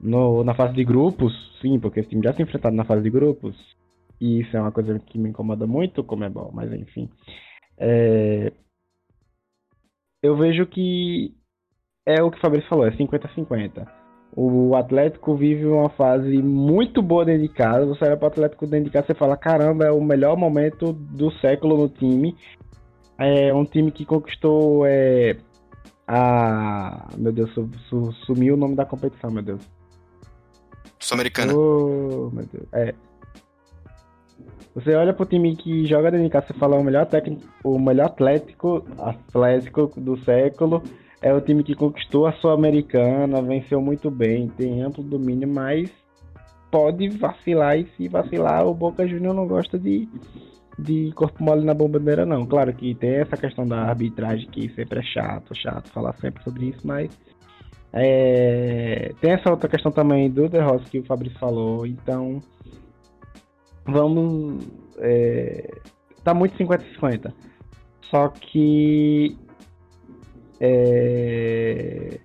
no, 0.00 0.42
na 0.42 0.54
fase 0.54 0.74
de 0.74 0.84
grupos, 0.84 1.32
sim, 1.62 1.78
porque 1.78 2.00
esse 2.00 2.08
time 2.08 2.22
já 2.24 2.32
se 2.32 2.42
enfrentado 2.42 2.74
na 2.74 2.84
fase 2.84 3.02
de 3.02 3.10
grupos, 3.10 3.56
e 4.20 4.40
isso 4.40 4.56
é 4.56 4.60
uma 4.60 4.72
coisa 4.72 4.98
que 4.98 5.18
me 5.18 5.28
incomoda 5.28 5.66
muito, 5.66 6.02
como 6.02 6.24
é 6.24 6.28
bom, 6.28 6.50
mas 6.52 6.72
enfim. 6.72 7.08
É, 7.80 8.52
eu 10.22 10.36
vejo 10.36 10.66
que 10.66 11.34
é 12.06 12.22
o 12.22 12.30
que 12.30 12.36
o 12.36 12.40
Fabrício 12.40 12.68
falou, 12.68 12.86
é 12.86 12.90
50-50. 12.90 13.88
O 14.36 14.76
Atlético 14.76 15.34
vive 15.34 15.66
uma 15.66 15.88
fase 15.90 16.40
muito 16.40 17.02
boa 17.02 17.24
dentro 17.24 17.42
de 17.42 17.48
casa. 17.48 17.86
Você 17.86 18.04
olha 18.04 18.16
para 18.16 18.26
o 18.26 18.28
Atlético 18.28 18.66
dentro 18.66 18.84
de 18.84 18.90
casa 18.90 19.10
e 19.10 19.14
fala: 19.14 19.36
caramba, 19.36 19.86
é 19.86 19.90
o 19.90 20.00
melhor 20.00 20.36
momento 20.36 20.92
do 20.92 21.32
século 21.40 21.76
no 21.76 21.88
time. 21.88 22.36
É 23.18 23.52
um 23.52 23.64
time 23.64 23.90
que 23.90 24.04
conquistou 24.04 24.86
é, 24.86 25.36
a. 26.06 27.08
Meu 27.16 27.32
Deus, 27.32 27.50
sumiu 28.24 28.54
o 28.54 28.56
nome 28.56 28.76
da 28.76 28.84
competição, 28.84 29.30
meu 29.30 29.42
Deus. 29.42 29.68
Sul-Americana. 31.00 31.52
Oh, 31.52 32.30
meu 32.32 32.46
Deus. 32.46 32.66
É. 32.72 32.94
Você 34.82 34.94
olha 34.94 35.12
pro 35.12 35.26
time 35.26 35.54
que 35.56 35.84
joga 35.84 36.10
casa 36.30 36.46
e 36.50 36.58
fala 36.58 36.76
o 36.76 36.82
melhor 36.82 37.04
técnico, 37.04 37.46
o 37.62 37.78
melhor 37.78 38.06
atlético, 38.06 38.82
atlético 38.98 39.92
do 40.00 40.16
século. 40.24 40.82
É 41.20 41.34
o 41.34 41.40
time 41.40 41.62
que 41.62 41.74
conquistou 41.74 42.26
a 42.26 42.32
Sul-Americana, 42.32 43.42
venceu 43.42 43.78
muito 43.82 44.10
bem, 44.10 44.48
tem 44.48 44.80
amplo 44.80 45.04
domínio, 45.04 45.46
mas 45.46 45.90
pode 46.70 47.10
vacilar 47.10 47.78
e 47.78 47.86
se 47.94 48.08
vacilar, 48.08 48.66
o 48.66 48.72
Boca 48.72 49.06
Juniors 49.06 49.36
não 49.36 49.46
gosta 49.46 49.78
de, 49.78 50.08
de 50.78 51.12
corpo 51.14 51.44
mole 51.44 51.62
na 51.62 51.74
bombadeira, 51.74 52.24
não. 52.24 52.46
Claro 52.46 52.72
que 52.72 52.94
tem 52.94 53.16
essa 53.16 53.36
questão 53.36 53.66
da 53.66 53.82
arbitragem 53.82 54.48
que 54.48 54.70
sempre 54.70 55.00
é 55.00 55.02
chato, 55.02 55.54
chato 55.54 55.90
falar 55.90 56.14
sempre 56.14 56.42
sobre 56.42 56.66
isso, 56.66 56.86
mas 56.86 57.10
é, 57.92 59.12
tem 59.20 59.32
essa 59.32 59.50
outra 59.50 59.68
questão 59.68 59.92
também 59.92 60.30
do 60.30 60.48
The 60.48 60.60
Ross 60.60 60.88
que 60.88 61.00
o 61.00 61.04
Fabrício 61.04 61.38
falou, 61.38 61.84
então 61.84 62.40
vamos. 63.84 64.64
É, 64.98 65.80
tá 66.22 66.34
muito 66.34 66.56
50-50. 66.56 67.32
Só 68.10 68.28
que. 68.28 69.36
É, 70.60 72.18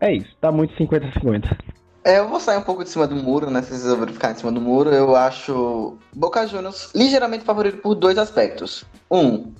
é 0.00 0.14
isso, 0.14 0.36
tá 0.40 0.50
muito 0.50 0.74
50-50. 0.74 1.56
É, 2.04 2.18
eu 2.18 2.28
vou 2.28 2.38
sair 2.38 2.58
um 2.58 2.62
pouco 2.62 2.84
de 2.84 2.90
cima 2.90 3.06
do 3.06 3.16
muro, 3.16 3.50
né? 3.50 3.62
Se 3.62 3.78
vocês 3.78 4.10
ficar 4.10 4.32
em 4.32 4.34
cima 4.34 4.52
do 4.52 4.60
muro, 4.60 4.90
eu 4.90 5.16
acho 5.16 5.96
Boca 6.14 6.46
Juniors 6.46 6.90
ligeiramente 6.94 7.44
favorito 7.44 7.78
por 7.78 7.94
dois 7.94 8.18
aspectos. 8.18 8.84
Um, 9.10 9.54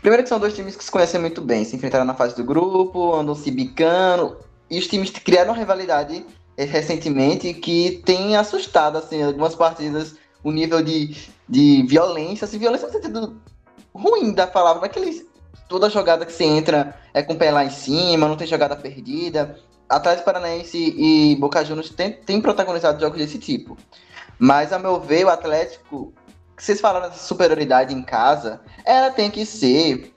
primeiro 0.00 0.22
que 0.22 0.28
são 0.28 0.38
dois 0.38 0.54
times 0.54 0.76
que 0.76 0.84
se 0.84 0.90
conhecem 0.90 1.18
muito 1.18 1.40
bem, 1.40 1.64
se 1.64 1.74
enfrentaram 1.74 2.04
na 2.04 2.14
fase 2.14 2.36
do 2.36 2.44
grupo, 2.44 3.14
andam 3.14 3.34
se 3.34 3.50
bicando, 3.50 4.36
e 4.70 4.78
os 4.78 4.86
times 4.86 5.10
criaram 5.10 5.52
uma 5.52 5.56
rivalidade 5.56 6.26
eh, 6.58 6.64
recentemente 6.64 7.54
que 7.54 8.02
tem 8.04 8.36
assustado, 8.36 8.98
assim, 8.98 9.22
algumas 9.22 9.54
partidas 9.54 10.16
o 10.42 10.50
nível 10.50 10.82
de, 10.82 11.16
de 11.48 11.82
violência, 11.86 12.44
assim, 12.44 12.58
violência 12.58 12.86
no 12.86 12.92
sentido 12.92 13.40
ruim 13.94 14.32
da 14.32 14.46
palavra, 14.46 14.86
aqueles, 14.86 15.26
toda 15.68 15.90
jogada 15.90 16.24
que 16.24 16.32
você 16.32 16.44
entra 16.44 16.94
é 17.12 17.22
com 17.22 17.34
o 17.34 17.36
pé 17.36 17.50
lá 17.50 17.64
em 17.64 17.70
cima, 17.70 18.28
não 18.28 18.36
tem 18.36 18.46
jogada 18.46 18.76
perdida. 18.76 19.58
Atlético 19.88 20.26
Paranaense 20.26 20.94
e 20.96 21.36
Boca 21.36 21.64
Juniors 21.64 21.90
tem, 21.90 22.12
tem 22.12 22.40
protagonizado 22.40 23.00
jogos 23.00 23.18
desse 23.18 23.38
tipo. 23.38 23.76
Mas, 24.38 24.72
a 24.72 24.78
meu 24.78 25.00
ver, 25.00 25.24
o 25.24 25.30
Atlético, 25.30 26.12
vocês 26.56 26.80
falaram 26.80 27.08
dessa 27.08 27.24
superioridade 27.24 27.94
em 27.94 28.02
casa, 28.02 28.60
ela 28.84 29.10
tem 29.10 29.30
que 29.30 29.46
ser 29.46 30.14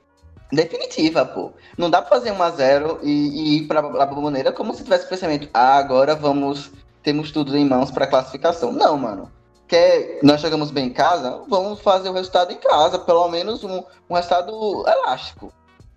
definitiva, 0.51 1.25
pô. 1.25 1.53
Não 1.77 1.89
dá 1.89 2.01
pra 2.01 2.17
fazer 2.17 2.31
1x0 2.33 2.99
e, 3.01 3.09
e 3.09 3.57
ir 3.57 3.67
pra, 3.67 3.81
pra 3.81 4.05
maneira 4.07 4.51
como 4.51 4.73
se 4.73 4.83
tivesse 4.83 5.07
pensamento, 5.07 5.49
ah, 5.53 5.77
agora 5.77 6.15
vamos, 6.15 6.69
temos 7.01 7.31
tudo 7.31 7.57
em 7.57 7.65
mãos 7.65 7.89
pra 7.89 8.05
classificação. 8.05 8.73
Não, 8.73 8.97
mano 8.97 9.40
quer, 9.71 10.19
nós 10.21 10.41
jogamos 10.41 10.69
bem 10.69 10.87
em 10.87 10.89
casa, 10.89 11.43
vamos 11.47 11.79
fazer 11.79 12.09
o 12.09 12.13
resultado 12.13 12.51
em 12.51 12.57
casa, 12.57 12.99
pelo 12.99 13.25
menos 13.29 13.63
um, 13.63 13.81
um 14.09 14.15
resultado 14.15 14.83
elástico. 14.85 15.53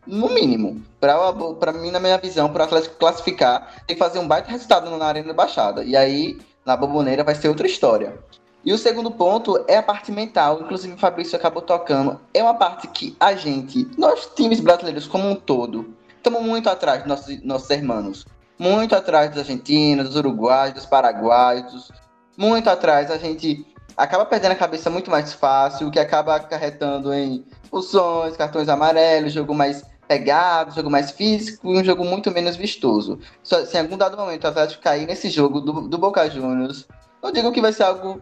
No 0.06 0.28
mínimo. 0.28 0.80
Para 1.00 1.72
mim, 1.72 1.90
na 1.90 1.98
minha 1.98 2.16
visão, 2.18 2.52
para 2.52 2.62
o 2.62 2.66
Atlético 2.66 2.94
classificar, 2.94 3.82
tem 3.84 3.96
que 3.96 4.02
fazer 4.02 4.20
um 4.20 4.28
baita 4.28 4.48
resultado 4.48 4.88
na 4.96 5.06
Arena 5.06 5.28
da 5.28 5.34
Baixada. 5.34 5.82
E 5.82 5.96
aí, 5.96 6.38
na 6.64 6.76
Bomboneira, 6.76 7.24
vai 7.24 7.34
ser 7.34 7.48
outra 7.48 7.66
história. 7.66 8.16
E 8.64 8.72
o 8.72 8.78
segundo 8.78 9.10
ponto 9.10 9.64
é 9.66 9.78
a 9.78 9.82
parte 9.82 10.12
mental, 10.12 10.60
inclusive 10.60 10.94
o 10.94 10.98
Fabrício 10.98 11.36
acabou 11.36 11.60
tocando. 11.60 12.20
É 12.32 12.42
uma 12.44 12.54
parte 12.54 12.86
que 12.86 13.16
a 13.18 13.34
gente, 13.34 13.90
nós 13.98 14.30
times 14.36 14.60
brasileiros 14.60 15.08
como 15.08 15.28
um 15.28 15.34
todo, 15.34 15.92
estamos 16.16 16.42
muito 16.42 16.68
atrás 16.68 17.00
dos 17.00 17.08
nossos, 17.08 17.42
nossos 17.42 17.70
irmãos. 17.70 18.24
Muito 18.56 18.94
atrás 18.94 19.30
dos 19.30 19.40
argentinos, 19.40 20.06
dos 20.10 20.16
uruguaios, 20.16 20.74
dos 20.74 20.86
paraguaios, 20.86 21.72
dos, 21.72 22.03
muito 22.36 22.68
atrás, 22.68 23.10
a 23.10 23.18
gente 23.18 23.66
acaba 23.96 24.24
perdendo 24.24 24.52
a 24.52 24.56
cabeça 24.56 24.90
muito 24.90 25.10
mais 25.10 25.32
fácil, 25.32 25.88
o 25.88 25.90
que 25.90 25.98
acaba 25.98 26.36
acarretando 26.36 27.12
em 27.12 27.44
expulsões, 27.62 28.36
cartões 28.36 28.68
amarelos, 28.68 29.32
jogo 29.32 29.54
mais 29.54 29.84
pegado, 30.06 30.74
jogo 30.74 30.90
mais 30.90 31.10
físico 31.10 31.72
e 31.72 31.78
um 31.78 31.84
jogo 31.84 32.04
muito 32.04 32.30
menos 32.30 32.56
vistoso. 32.56 33.18
Só, 33.42 33.64
se 33.64 33.76
em 33.76 33.80
algum 33.80 33.96
dado 33.96 34.16
momento 34.16 34.44
o 34.44 34.48
Atlético 34.48 34.82
cair 34.82 35.06
nesse 35.06 35.30
jogo 35.30 35.60
do, 35.60 35.88
do 35.88 35.98
Boca 35.98 36.28
Juniors, 36.28 36.86
não 37.22 37.32
digo 37.32 37.52
que 37.52 37.60
vai 37.60 37.72
ser 37.72 37.84
algo 37.84 38.20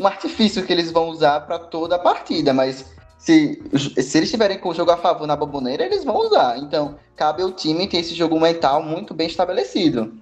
um 0.00 0.06
artifício 0.06 0.64
que 0.64 0.72
eles 0.72 0.90
vão 0.90 1.08
usar 1.08 1.40
para 1.40 1.58
toda 1.58 1.96
a 1.96 1.98
partida, 1.98 2.54
mas 2.54 2.86
se, 3.18 3.62
se 4.02 4.18
eles 4.18 4.30
tiverem 4.30 4.58
com 4.58 4.70
o 4.70 4.74
jogo 4.74 4.90
a 4.90 4.96
favor 4.96 5.26
na 5.26 5.36
boboneira, 5.36 5.84
eles 5.84 6.02
vão 6.02 6.16
usar. 6.16 6.58
Então, 6.58 6.96
cabe 7.14 7.42
ao 7.42 7.52
time 7.52 7.86
ter 7.86 7.98
esse 7.98 8.14
jogo 8.14 8.40
mental 8.40 8.82
muito 8.82 9.12
bem 9.14 9.26
estabelecido. 9.26 10.12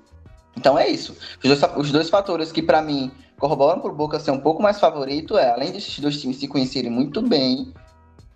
Então 0.56 0.78
é 0.78 0.88
isso. 0.88 1.16
Os 1.42 1.60
dois, 1.60 1.76
os 1.76 1.92
dois 1.92 2.10
fatores 2.10 2.52
que, 2.52 2.62
para 2.62 2.82
mim, 2.82 3.10
corroboram 3.38 3.82
o 3.84 3.92
Boca 3.92 4.20
ser 4.20 4.30
um 4.30 4.40
pouco 4.40 4.62
mais 4.62 4.78
favorito 4.78 5.38
é, 5.38 5.50
além 5.50 5.72
desses 5.72 5.98
dois 5.98 6.20
times 6.20 6.36
se 6.36 6.46
conhecerem 6.46 6.90
muito 6.90 7.22
bem, 7.22 7.72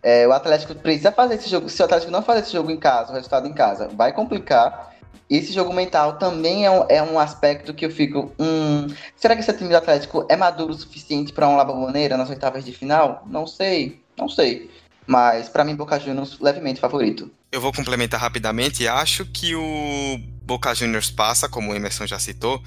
é, 0.02 0.26
o 0.28 0.32
Atlético 0.32 0.74
precisa 0.74 1.10
fazer 1.10 1.36
esse 1.36 1.48
jogo. 1.48 1.68
Se 1.68 1.80
o 1.80 1.84
Atlético 1.84 2.12
não 2.12 2.22
fazer 2.22 2.40
esse 2.40 2.52
jogo 2.52 2.70
em 2.70 2.76
casa, 2.76 3.10
o 3.10 3.14
resultado 3.14 3.48
em 3.48 3.52
casa 3.52 3.88
vai 3.88 4.12
complicar. 4.12 4.92
Esse 5.30 5.52
jogo 5.52 5.72
mental 5.72 6.18
também 6.18 6.66
é 6.66 6.70
um, 6.70 6.84
é 6.88 7.02
um 7.02 7.18
aspecto 7.18 7.72
que 7.72 7.86
eu 7.86 7.90
fico. 7.90 8.30
Hum, 8.38 8.86
será 9.16 9.34
que 9.34 9.40
esse 9.40 9.52
time 9.54 9.70
do 9.70 9.76
Atlético 9.76 10.26
é 10.28 10.36
maduro 10.36 10.72
o 10.72 10.76
suficiente 10.76 11.32
para 11.32 11.48
um 11.48 11.56
Laboboneira 11.56 12.18
nas 12.18 12.28
oitavas 12.28 12.64
de 12.64 12.72
final? 12.72 13.22
Não 13.26 13.46
sei, 13.46 14.02
não 14.18 14.28
sei. 14.28 14.70
Mas 15.07 15.48
para 15.48 15.64
mim, 15.64 15.74
Boca 15.74 15.98
Juniors 15.98 16.38
levemente 16.40 16.80
favorito. 16.80 17.30
Eu 17.52 17.61
vou 17.61 17.72
complementar 17.72 18.20
rapidamente. 18.20 18.88
Acho 18.88 19.24
que 19.26 19.55
o 19.55 20.18
Boca 20.42 20.74
Juniors 20.74 21.11
passa, 21.11 21.48
como 21.48 21.72
o 21.72 21.74
Emerson 21.74 22.07
já 22.07 22.18
citou. 22.18 22.62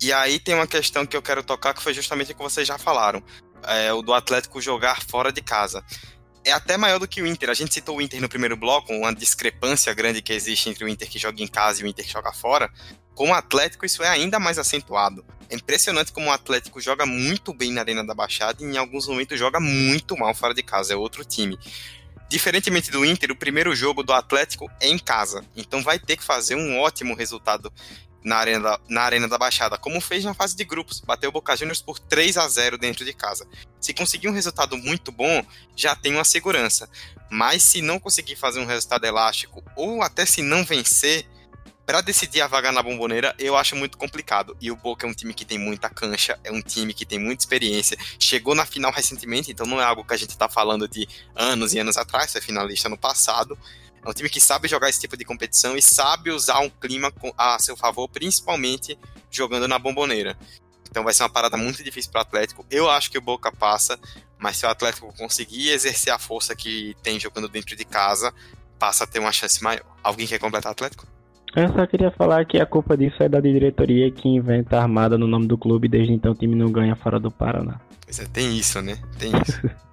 E 0.00 0.12
aí 0.12 0.38
tem 0.38 0.54
uma 0.54 0.66
questão 0.66 1.04
que 1.04 1.16
eu 1.16 1.22
quero 1.22 1.42
tocar 1.42 1.74
que 1.74 1.82
foi 1.82 1.92
justamente 1.92 2.32
o 2.32 2.34
que 2.34 2.42
vocês 2.42 2.66
já 2.66 2.78
falaram. 2.78 3.22
É 3.66 3.92
o 3.92 4.00
do 4.00 4.14
Atlético 4.14 4.60
jogar 4.60 5.02
fora 5.02 5.30
de 5.30 5.42
casa. 5.42 5.84
É 6.44 6.52
até 6.52 6.76
maior 6.76 6.98
do 6.98 7.06
que 7.06 7.20
o 7.20 7.26
Inter. 7.26 7.50
A 7.50 7.54
gente 7.54 7.74
citou 7.74 7.98
o 7.98 8.02
Inter 8.02 8.20
no 8.20 8.28
primeiro 8.28 8.56
bloco, 8.56 8.92
uma 8.92 9.14
discrepância 9.14 9.92
grande 9.92 10.22
que 10.22 10.32
existe 10.32 10.70
entre 10.70 10.84
o 10.84 10.88
Inter 10.88 11.08
que 11.08 11.18
joga 11.18 11.42
em 11.42 11.46
casa 11.46 11.80
e 11.80 11.84
o 11.84 11.86
Inter 11.86 12.04
que 12.04 12.12
joga 12.12 12.32
fora. 12.32 12.70
Com 13.14 13.30
o 13.30 13.34
Atlético, 13.34 13.84
isso 13.84 14.02
é 14.02 14.08
ainda 14.08 14.38
mais 14.38 14.58
acentuado. 14.58 15.24
É 15.50 15.54
impressionante 15.54 16.12
como 16.12 16.28
o 16.28 16.32
Atlético 16.32 16.80
joga 16.80 17.04
muito 17.04 17.52
bem 17.52 17.72
na 17.72 17.82
Arena 17.82 18.04
da 18.04 18.14
Baixada 18.14 18.62
e 18.62 18.66
em 18.66 18.78
alguns 18.78 19.06
momentos 19.06 19.38
joga 19.38 19.60
muito 19.60 20.16
mal 20.16 20.34
fora 20.34 20.54
de 20.54 20.62
casa. 20.62 20.94
É 20.94 20.96
outro 20.96 21.24
time. 21.24 21.58
Diferentemente 22.30 22.90
do 22.90 23.04
Inter, 23.04 23.32
o 23.32 23.36
primeiro 23.36 23.74
jogo 23.74 24.02
do 24.02 24.12
Atlético 24.12 24.70
é 24.80 24.88
em 24.88 24.98
casa. 24.98 25.44
Então 25.54 25.82
vai 25.82 25.98
ter 25.98 26.16
que 26.16 26.22
fazer 26.24 26.54
um 26.54 26.78
ótimo 26.78 27.14
resultado 27.14 27.70
na 28.22 28.36
Arena 28.36 28.60
da, 28.60 28.80
na 28.88 29.02
arena 29.02 29.28
da 29.28 29.38
Baixada, 29.38 29.78
como 29.78 30.00
fez 30.00 30.24
na 30.24 30.34
fase 30.34 30.56
de 30.56 30.64
grupos. 30.64 31.00
Bateu 31.00 31.30
o 31.30 31.32
Boca 31.32 31.56
Juniors 31.56 31.80
por 31.80 31.98
3 31.98 32.36
a 32.36 32.48
0 32.48 32.78
dentro 32.78 33.04
de 33.04 33.12
casa. 33.12 33.46
Se 33.80 33.94
conseguir 33.94 34.28
um 34.28 34.32
resultado 34.32 34.76
muito 34.76 35.10
bom, 35.10 35.44
já 35.74 35.96
tem 35.96 36.14
uma 36.14 36.24
segurança. 36.24 36.88
Mas 37.30 37.62
se 37.62 37.80
não 37.80 37.98
conseguir 37.98 38.36
fazer 38.36 38.60
um 38.60 38.66
resultado 38.66 39.04
elástico, 39.04 39.62
ou 39.76 40.02
até 40.02 40.26
se 40.26 40.42
não 40.42 40.64
vencer, 40.64 41.26
para 41.90 42.02
decidir 42.02 42.40
a 42.40 42.46
vaga 42.46 42.70
na 42.70 42.84
bomboneira, 42.84 43.34
eu 43.36 43.56
acho 43.56 43.74
muito 43.74 43.98
complicado. 43.98 44.56
E 44.60 44.70
o 44.70 44.76
Boca 44.76 45.04
é 45.04 45.10
um 45.10 45.12
time 45.12 45.34
que 45.34 45.44
tem 45.44 45.58
muita 45.58 45.90
cancha, 45.90 46.38
é 46.44 46.52
um 46.52 46.62
time 46.62 46.94
que 46.94 47.04
tem 47.04 47.18
muita 47.18 47.42
experiência. 47.42 47.98
Chegou 48.16 48.54
na 48.54 48.64
final 48.64 48.92
recentemente, 48.92 49.50
então 49.50 49.66
não 49.66 49.80
é 49.80 49.84
algo 49.84 50.04
que 50.04 50.14
a 50.14 50.16
gente 50.16 50.30
está 50.30 50.48
falando 50.48 50.86
de 50.86 51.08
anos 51.34 51.74
e 51.74 51.80
anos 51.80 51.96
atrás, 51.96 52.30
foi 52.30 52.40
finalista 52.40 52.88
no 52.88 52.96
passado. 52.96 53.58
É 54.04 54.08
um 54.08 54.12
time 54.12 54.28
que 54.28 54.40
sabe 54.40 54.68
jogar 54.68 54.88
esse 54.88 55.00
tipo 55.00 55.16
de 55.16 55.24
competição 55.24 55.76
e 55.76 55.82
sabe 55.82 56.30
usar 56.30 56.60
um 56.60 56.70
clima 56.70 57.12
a 57.36 57.58
seu 57.58 57.76
favor, 57.76 58.08
principalmente 58.08 58.98
jogando 59.30 59.68
na 59.68 59.78
bomboneira. 59.78 60.36
Então 60.90 61.04
vai 61.04 61.14
ser 61.14 61.22
uma 61.22 61.30
parada 61.30 61.56
muito 61.56 61.84
difícil 61.84 62.10
para 62.10 62.20
o 62.20 62.22
Atlético. 62.22 62.66
Eu 62.70 62.90
acho 62.90 63.10
que 63.10 63.18
o 63.18 63.20
Boca 63.20 63.52
passa, 63.52 63.98
mas 64.38 64.56
se 64.56 64.66
o 64.66 64.68
Atlético 64.68 65.14
conseguir 65.16 65.70
exercer 65.70 66.12
a 66.12 66.18
força 66.18 66.56
que 66.56 66.96
tem 67.02 67.20
jogando 67.20 67.48
dentro 67.48 67.76
de 67.76 67.84
casa, 67.84 68.34
passa 68.78 69.04
a 69.04 69.06
ter 69.06 69.20
uma 69.20 69.30
chance 69.32 69.62
maior. 69.62 69.84
Alguém 70.02 70.26
quer 70.26 70.38
completar 70.38 70.70
o 70.70 70.72
Atlético? 70.72 71.06
Eu 71.54 71.68
só 71.72 71.86
queria 71.86 72.10
falar 72.12 72.44
que 72.44 72.58
a 72.58 72.66
culpa 72.66 72.96
disso 72.96 73.22
é 73.22 73.28
da 73.28 73.40
diretoria 73.40 74.10
que 74.10 74.28
inventa 74.28 74.78
a 74.78 74.82
armada 74.82 75.18
no 75.18 75.26
nome 75.26 75.46
do 75.46 75.58
clube 75.58 75.86
e 75.86 75.90
desde 75.90 76.12
então 76.12 76.32
o 76.32 76.34
time 76.34 76.54
não 76.54 76.70
ganha 76.70 76.94
fora 76.96 77.18
do 77.18 77.30
Paraná. 77.30 77.80
Pois 78.04 78.18
é, 78.20 78.26
tem 78.26 78.56
isso, 78.56 78.80
né? 78.80 78.98
Tem 79.18 79.30
isso. 79.42 79.60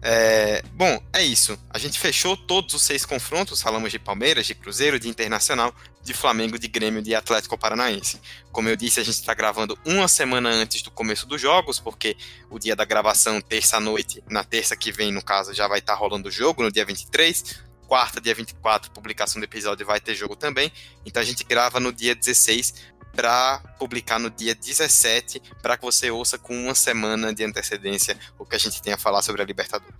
É, 0.00 0.62
bom, 0.74 1.00
é 1.12 1.22
isso. 1.22 1.58
A 1.70 1.78
gente 1.78 1.98
fechou 1.98 2.36
todos 2.36 2.74
os 2.74 2.82
seis 2.82 3.04
confrontos. 3.04 3.60
Falamos 3.60 3.90
de 3.90 3.98
Palmeiras, 3.98 4.46
de 4.46 4.54
Cruzeiro, 4.54 4.98
de 4.98 5.08
Internacional, 5.08 5.74
de 6.02 6.14
Flamengo, 6.14 6.58
de 6.58 6.68
Grêmio, 6.68 7.02
de 7.02 7.14
Atlético 7.14 7.58
Paranaense. 7.58 8.20
Como 8.52 8.68
eu 8.68 8.76
disse, 8.76 9.00
a 9.00 9.04
gente 9.04 9.16
está 9.16 9.34
gravando 9.34 9.78
uma 9.84 10.06
semana 10.06 10.50
antes 10.50 10.82
do 10.82 10.90
começo 10.90 11.26
dos 11.26 11.40
jogos, 11.40 11.80
porque 11.80 12.16
o 12.50 12.58
dia 12.58 12.76
da 12.76 12.84
gravação, 12.84 13.40
terça-noite, 13.40 14.22
na 14.30 14.44
terça 14.44 14.76
que 14.76 14.92
vem, 14.92 15.12
no 15.12 15.22
caso, 15.22 15.52
já 15.52 15.66
vai 15.66 15.80
estar 15.80 15.94
tá 15.94 15.98
rolando 15.98 16.28
o 16.28 16.32
jogo, 16.32 16.62
no 16.62 16.70
dia 16.70 16.84
23. 16.84 17.66
Quarta, 17.86 18.20
dia 18.20 18.34
24, 18.34 18.90
publicação 18.90 19.40
do 19.40 19.44
episódio, 19.44 19.86
vai 19.86 19.98
ter 19.98 20.14
jogo 20.14 20.36
também. 20.36 20.70
Então 21.06 21.22
a 21.22 21.24
gente 21.24 21.42
grava 21.42 21.80
no 21.80 21.90
dia 21.90 22.14
16 22.14 22.74
para 23.18 23.58
publicar 23.80 24.20
no 24.20 24.30
dia 24.30 24.54
17, 24.54 25.42
para 25.60 25.76
que 25.76 25.84
você 25.84 26.08
ouça 26.08 26.38
com 26.38 26.54
uma 26.54 26.74
semana 26.74 27.34
de 27.34 27.42
antecedência 27.42 28.16
o 28.38 28.46
que 28.46 28.54
a 28.54 28.58
gente 28.60 28.80
tem 28.80 28.92
a 28.92 28.96
falar 28.96 29.22
sobre 29.22 29.42
a 29.42 29.44
Libertadores. 29.44 29.96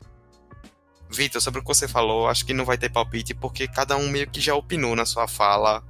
Vitor, 1.10 1.42
sobre 1.42 1.58
o 1.58 1.62
que 1.64 1.66
você 1.66 1.88
falou, 1.88 2.28
acho 2.28 2.46
que 2.46 2.54
não 2.54 2.64
vai 2.64 2.78
ter 2.78 2.90
palpite, 2.90 3.34
porque 3.34 3.66
cada 3.66 3.96
um 3.96 4.08
meio 4.08 4.30
que 4.30 4.40
já 4.40 4.54
opinou 4.54 4.94
na 4.94 5.04
sua 5.04 5.26
fala, 5.26 5.82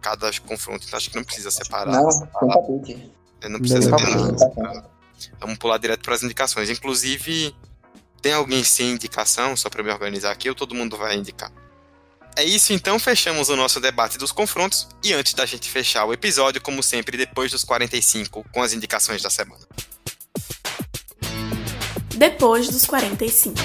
cada 0.00 0.28
confronto, 0.40 0.84
então 0.84 0.96
acho 0.96 1.10
que 1.10 1.16
não 1.16 1.22
precisa 1.22 1.48
separar. 1.48 1.92
Não, 1.92 2.08
tem 2.08 2.48
palpite. 2.48 3.12
É, 3.40 3.48
não 3.48 3.60
precisa 3.60 3.82
separar. 3.82 4.90
Vamos 5.38 5.58
pular 5.58 5.78
direto 5.78 6.02
para 6.02 6.16
as 6.16 6.24
indicações. 6.24 6.68
Inclusive, 6.70 7.54
tem 8.20 8.32
alguém 8.32 8.64
sem 8.64 8.90
indicação, 8.90 9.56
só 9.56 9.70
para 9.70 9.84
me 9.84 9.92
organizar 9.92 10.32
aqui, 10.32 10.48
ou 10.48 10.56
todo 10.56 10.74
mundo 10.74 10.96
vai 10.96 11.14
indicar? 11.14 11.52
É 12.36 12.42
isso, 12.42 12.72
então 12.72 12.98
fechamos 12.98 13.48
o 13.48 13.54
nosso 13.54 13.80
debate 13.80 14.18
dos 14.18 14.32
confrontos. 14.32 14.88
E 15.04 15.12
antes 15.12 15.34
da 15.34 15.46
gente 15.46 15.70
fechar 15.70 16.04
o 16.04 16.12
episódio, 16.12 16.60
como 16.60 16.82
sempre, 16.82 17.16
depois 17.16 17.52
dos 17.52 17.62
45, 17.62 18.44
com 18.52 18.60
as 18.60 18.72
indicações 18.72 19.22
da 19.22 19.30
semana. 19.30 19.62
Depois 22.16 22.68
dos 22.68 22.86
45. 22.86 23.56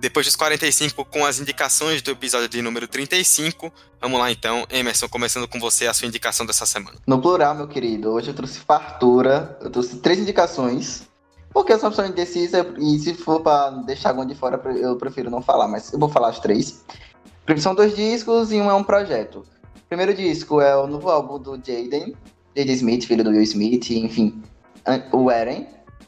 Depois 0.00 0.26
dos 0.26 0.34
45, 0.34 1.04
com 1.04 1.24
as 1.24 1.38
indicações 1.38 2.02
do 2.02 2.10
episódio 2.10 2.48
de 2.48 2.60
número 2.60 2.88
35. 2.88 3.72
Vamos 4.00 4.18
lá 4.18 4.32
então, 4.32 4.66
Emerson, 4.68 5.08
começando 5.08 5.46
com 5.46 5.60
você, 5.60 5.86
a 5.86 5.94
sua 5.94 6.08
indicação 6.08 6.44
dessa 6.44 6.66
semana. 6.66 6.96
No 7.06 7.20
plural, 7.20 7.54
meu 7.54 7.68
querido, 7.68 8.10
hoje 8.10 8.28
eu 8.28 8.34
trouxe 8.34 8.58
fartura, 8.58 9.56
eu 9.60 9.70
trouxe 9.70 9.98
três 9.98 10.18
indicações. 10.18 11.08
Porque 11.52 11.72
eu 11.72 11.78
sou 11.78 11.88
uma 11.88 11.90
pessoa 11.90 12.08
indecisa 12.08 12.66
e 12.78 12.98
se 12.98 13.14
for 13.14 13.42
para 13.42 13.70
deixar 13.82 14.10
algum 14.10 14.24
de 14.24 14.34
fora, 14.34 14.60
eu 14.76 14.96
prefiro 14.96 15.30
não 15.30 15.42
falar, 15.42 15.66
mas 15.66 15.92
eu 15.92 15.98
vou 15.98 16.08
falar 16.08 16.30
as 16.30 16.38
três. 16.38 16.84
São 17.58 17.74
dois 17.74 17.96
discos 17.96 18.52
e 18.52 18.56
um 18.56 18.70
é 18.70 18.74
um 18.74 18.84
projeto. 18.84 19.44
O 19.76 19.88
primeiro 19.88 20.14
disco 20.14 20.60
é 20.60 20.76
o 20.76 20.86
novo 20.86 21.08
álbum 21.10 21.38
do 21.38 21.56
Jaden, 21.56 22.14
Jaden 22.56 22.74
Smith, 22.74 23.06
filho 23.06 23.24
do 23.24 23.30
Will 23.30 23.42
Smith, 23.42 23.90
enfim, 23.90 24.42
o 25.12 25.30
Eren. 25.30 25.66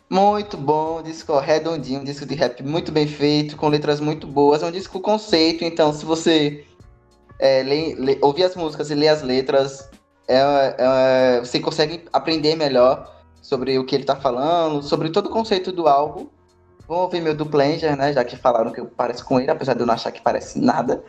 Muito 0.09 0.57
bom, 0.59 1.03
disco 1.03 1.39
redondinho, 1.39 2.01
um 2.01 2.05
disco 2.05 2.27
de 2.27 2.35
rap 2.35 2.63
muito 2.63 2.93
bem 2.93 3.07
feito, 3.07 3.57
com 3.57 3.69
letras 3.69 3.99
muito 3.99 4.27
boas. 4.27 4.63
É 4.63 4.67
um 4.67 4.71
disco 4.71 5.01
conceito, 5.01 5.65
então 5.65 5.93
se 5.93 6.05
você 6.05 6.67
é, 7.39 7.63
lê, 7.63 7.95
lê, 7.95 8.19
ouvir 8.21 8.45
as 8.45 8.55
músicas 8.55 8.91
e 8.91 8.95
ler 8.95 9.09
as 9.09 9.23
letras, 9.23 9.89
é, 10.29 10.77
é, 10.79 11.41
você 11.41 11.59
consegue 11.59 12.05
aprender 12.13 12.57
melhor 12.57 13.11
sobre 13.41 13.79
o 13.79 13.85
que 13.85 13.97
ele 13.97 14.05
está 14.05 14.15
falando, 14.15 14.83
sobre 14.83 15.11
todo 15.11 15.27
o 15.27 15.31
conceito 15.31 15.73
do 15.73 15.89
álbum. 15.89 16.29
Vamos 16.87 17.05
ouvir 17.05 17.21
meu 17.23 17.35
Duplanger, 17.35 17.97
né? 17.97 18.13
Já 18.13 18.23
que 18.23 18.37
falaram 18.37 18.71
que 18.71 18.81
eu 18.81 18.87
pareço 18.87 19.25
com 19.25 19.41
ele, 19.41 19.51
apesar 19.51 19.75
de 19.75 19.81
eu 19.81 19.87
não 19.87 19.95
achar 19.95 20.13
que 20.13 20.21
parece 20.21 20.61
nada. 20.61 21.03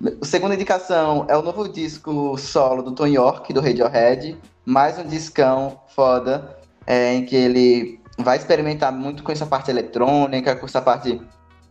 A 0.00 0.24
segunda 0.24 0.54
indicação 0.54 1.26
é 1.28 1.36
o 1.36 1.42
novo 1.42 1.68
disco 1.68 2.38
solo 2.38 2.82
do 2.82 2.92
Tom 2.92 3.08
York, 3.08 3.52
do 3.52 3.60
Radiohead. 3.60 4.38
Mais 4.64 4.96
um 4.96 5.04
discão 5.04 5.80
foda, 5.88 6.56
é, 6.86 7.14
em 7.14 7.26
que 7.26 7.34
ele 7.34 8.00
vai 8.16 8.36
experimentar 8.36 8.92
muito 8.92 9.24
com 9.24 9.32
essa 9.32 9.44
parte 9.44 9.72
eletrônica, 9.72 10.54
com 10.54 10.66
essa 10.66 10.80
parte 10.80 11.20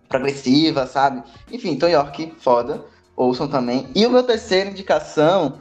progressiva, 0.09 0.85
sabe? 0.85 1.23
Enfim, 1.49 1.77
Tom 1.77 1.87
York, 1.87 2.33
foda. 2.37 2.83
Ouçam 3.15 3.47
também. 3.47 3.87
E 3.95 4.05
o 4.05 4.09
meu 4.09 4.23
terceira 4.23 4.69
indicação 4.69 5.53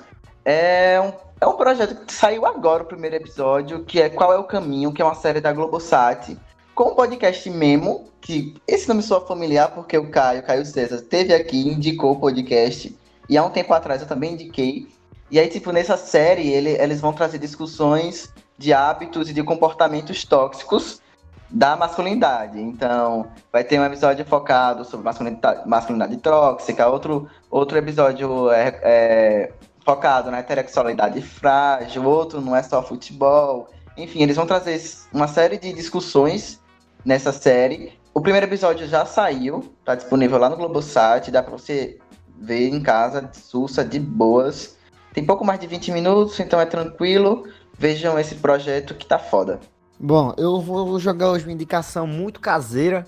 é 0.44 1.00
um, 1.00 1.12
é 1.40 1.46
um 1.46 1.56
projeto 1.56 2.04
que 2.04 2.12
saiu 2.12 2.44
agora, 2.44 2.82
o 2.82 2.86
primeiro 2.86 3.14
episódio, 3.14 3.84
que 3.84 4.02
é 4.02 4.08
Qual 4.08 4.32
é 4.32 4.38
o 4.38 4.44
Caminho, 4.44 4.92
que 4.92 5.00
é 5.00 5.04
uma 5.04 5.14
série 5.14 5.40
da 5.40 5.52
Globosat 5.52 6.36
com 6.76 6.90
o 6.90 6.94
podcast 6.94 7.48
Memo, 7.48 8.04
que 8.20 8.54
esse 8.68 8.86
nome 8.86 9.02
soa 9.02 9.26
familiar 9.26 9.70
porque 9.70 9.96
o 9.96 10.10
Caio, 10.10 10.42
Caio 10.42 10.64
César, 10.66 11.00
teve 11.00 11.32
aqui, 11.32 11.66
indicou 11.66 12.12
o 12.12 12.20
podcast, 12.20 12.94
e 13.30 13.38
há 13.38 13.42
um 13.42 13.48
tempo 13.48 13.72
atrás 13.72 14.02
eu 14.02 14.06
também 14.06 14.34
indiquei. 14.34 14.86
E 15.30 15.40
aí, 15.40 15.48
tipo, 15.48 15.72
nessa 15.72 15.96
série, 15.96 16.46
ele, 16.48 16.72
eles 16.72 17.00
vão 17.00 17.14
trazer 17.14 17.38
discussões 17.38 18.30
de 18.58 18.74
hábitos 18.74 19.30
e 19.30 19.32
de 19.32 19.42
comportamentos 19.42 20.22
tóxicos 20.26 21.00
da 21.48 21.76
masculinidade. 21.76 22.60
Então, 22.60 23.26
vai 23.50 23.64
ter 23.64 23.80
um 23.80 23.84
episódio 23.84 24.26
focado 24.26 24.84
sobre 24.84 25.06
masculinidade, 25.06 25.66
masculinidade 25.66 26.18
tóxica, 26.18 26.86
outro, 26.88 27.26
outro 27.50 27.78
episódio 27.78 28.50
é, 28.50 28.78
é, 28.82 29.52
focado 29.82 30.30
na 30.30 30.40
heterossexualidade 30.40 31.22
frágil, 31.22 32.04
outro 32.04 32.38
não 32.38 32.54
é 32.54 32.62
só 32.62 32.82
futebol. 32.82 33.70
Enfim, 33.96 34.22
eles 34.22 34.36
vão 34.36 34.46
trazer 34.46 34.78
uma 35.10 35.26
série 35.26 35.56
de 35.56 35.72
discussões 35.72 36.60
nessa 37.06 37.32
série. 37.32 37.92
O 38.12 38.20
primeiro 38.20 38.46
episódio 38.46 38.86
já 38.88 39.06
saiu, 39.06 39.72
tá 39.84 39.94
disponível 39.94 40.38
lá 40.38 40.50
no 40.50 40.56
Globosat, 40.56 41.30
dá 41.30 41.42
pra 41.42 41.52
você 41.52 41.98
ver 42.36 42.68
em 42.68 42.82
casa, 42.82 43.30
sussa, 43.32 43.84
de 43.84 44.00
boas. 44.00 44.76
Tem 45.14 45.24
pouco 45.24 45.44
mais 45.44 45.60
de 45.60 45.66
20 45.68 45.92
minutos, 45.92 46.38
então 46.40 46.60
é 46.60 46.66
tranquilo. 46.66 47.46
Vejam 47.78 48.18
esse 48.18 48.34
projeto 48.34 48.94
que 48.94 49.06
tá 49.06 49.18
foda. 49.18 49.60
Bom, 49.98 50.34
eu 50.36 50.60
vou 50.60 50.98
jogar 50.98 51.30
hoje 51.30 51.44
uma 51.44 51.52
indicação 51.52 52.06
muito 52.06 52.40
caseira, 52.40 53.06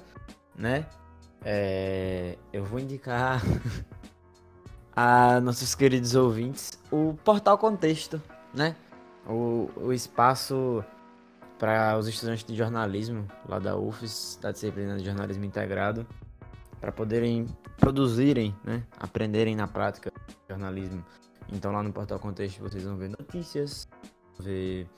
né? 0.56 0.86
É... 1.44 2.36
Eu 2.52 2.64
vou 2.64 2.78
indicar 2.78 3.42
a 4.94 5.40
nossos 5.40 5.74
queridos 5.74 6.14
ouvintes 6.14 6.78
o 6.90 7.14
Portal 7.24 7.58
Contexto, 7.58 8.22
né? 8.54 8.76
O, 9.26 9.68
o 9.76 9.92
espaço 9.92 10.84
para 11.58 11.98
os 11.98 12.06
estudantes 12.06 12.44
de 12.44 12.54
jornalismo 12.54 13.26
lá 13.48 13.58
da 13.58 13.76
UFES, 13.76 14.38
da 14.40 14.52
disciplina 14.52 14.96
de 14.96 15.04
jornalismo 15.04 15.44
integrado, 15.44 16.06
para 16.80 16.92
poderem 16.92 17.46
produzirem, 17.78 18.54
né, 18.64 18.84
aprenderem 18.98 19.56
na 19.56 19.66
prática 19.66 20.12
jornalismo. 20.48 21.04
Então 21.52 21.72
lá 21.72 21.82
no 21.82 21.92
Portal 21.92 22.18
Contexto 22.18 22.60
vocês 22.60 22.84
vão 22.84 22.96
ver 22.96 23.08
notícias, 23.08 23.88
ver 24.38 24.88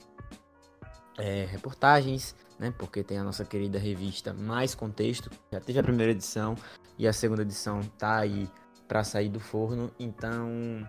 é, 1.17 1.45
reportagens, 1.45 2.35
né, 2.59 2.73
porque 2.77 3.03
tem 3.03 3.17
a 3.17 3.23
nossa 3.23 3.43
querida 3.43 3.79
revista 3.79 4.33
Mais 4.33 4.75
Contexto, 4.75 5.31
já 5.51 5.59
teve 5.59 5.79
a 5.79 5.83
primeira 5.83 6.11
edição 6.11 6.55
e 6.97 7.07
a 7.07 7.13
segunda 7.13 7.41
edição 7.41 7.81
tá 7.97 8.17
aí 8.17 8.47
para 8.87 9.03
sair 9.03 9.29
do 9.29 9.39
forno, 9.39 9.89
então 9.97 10.87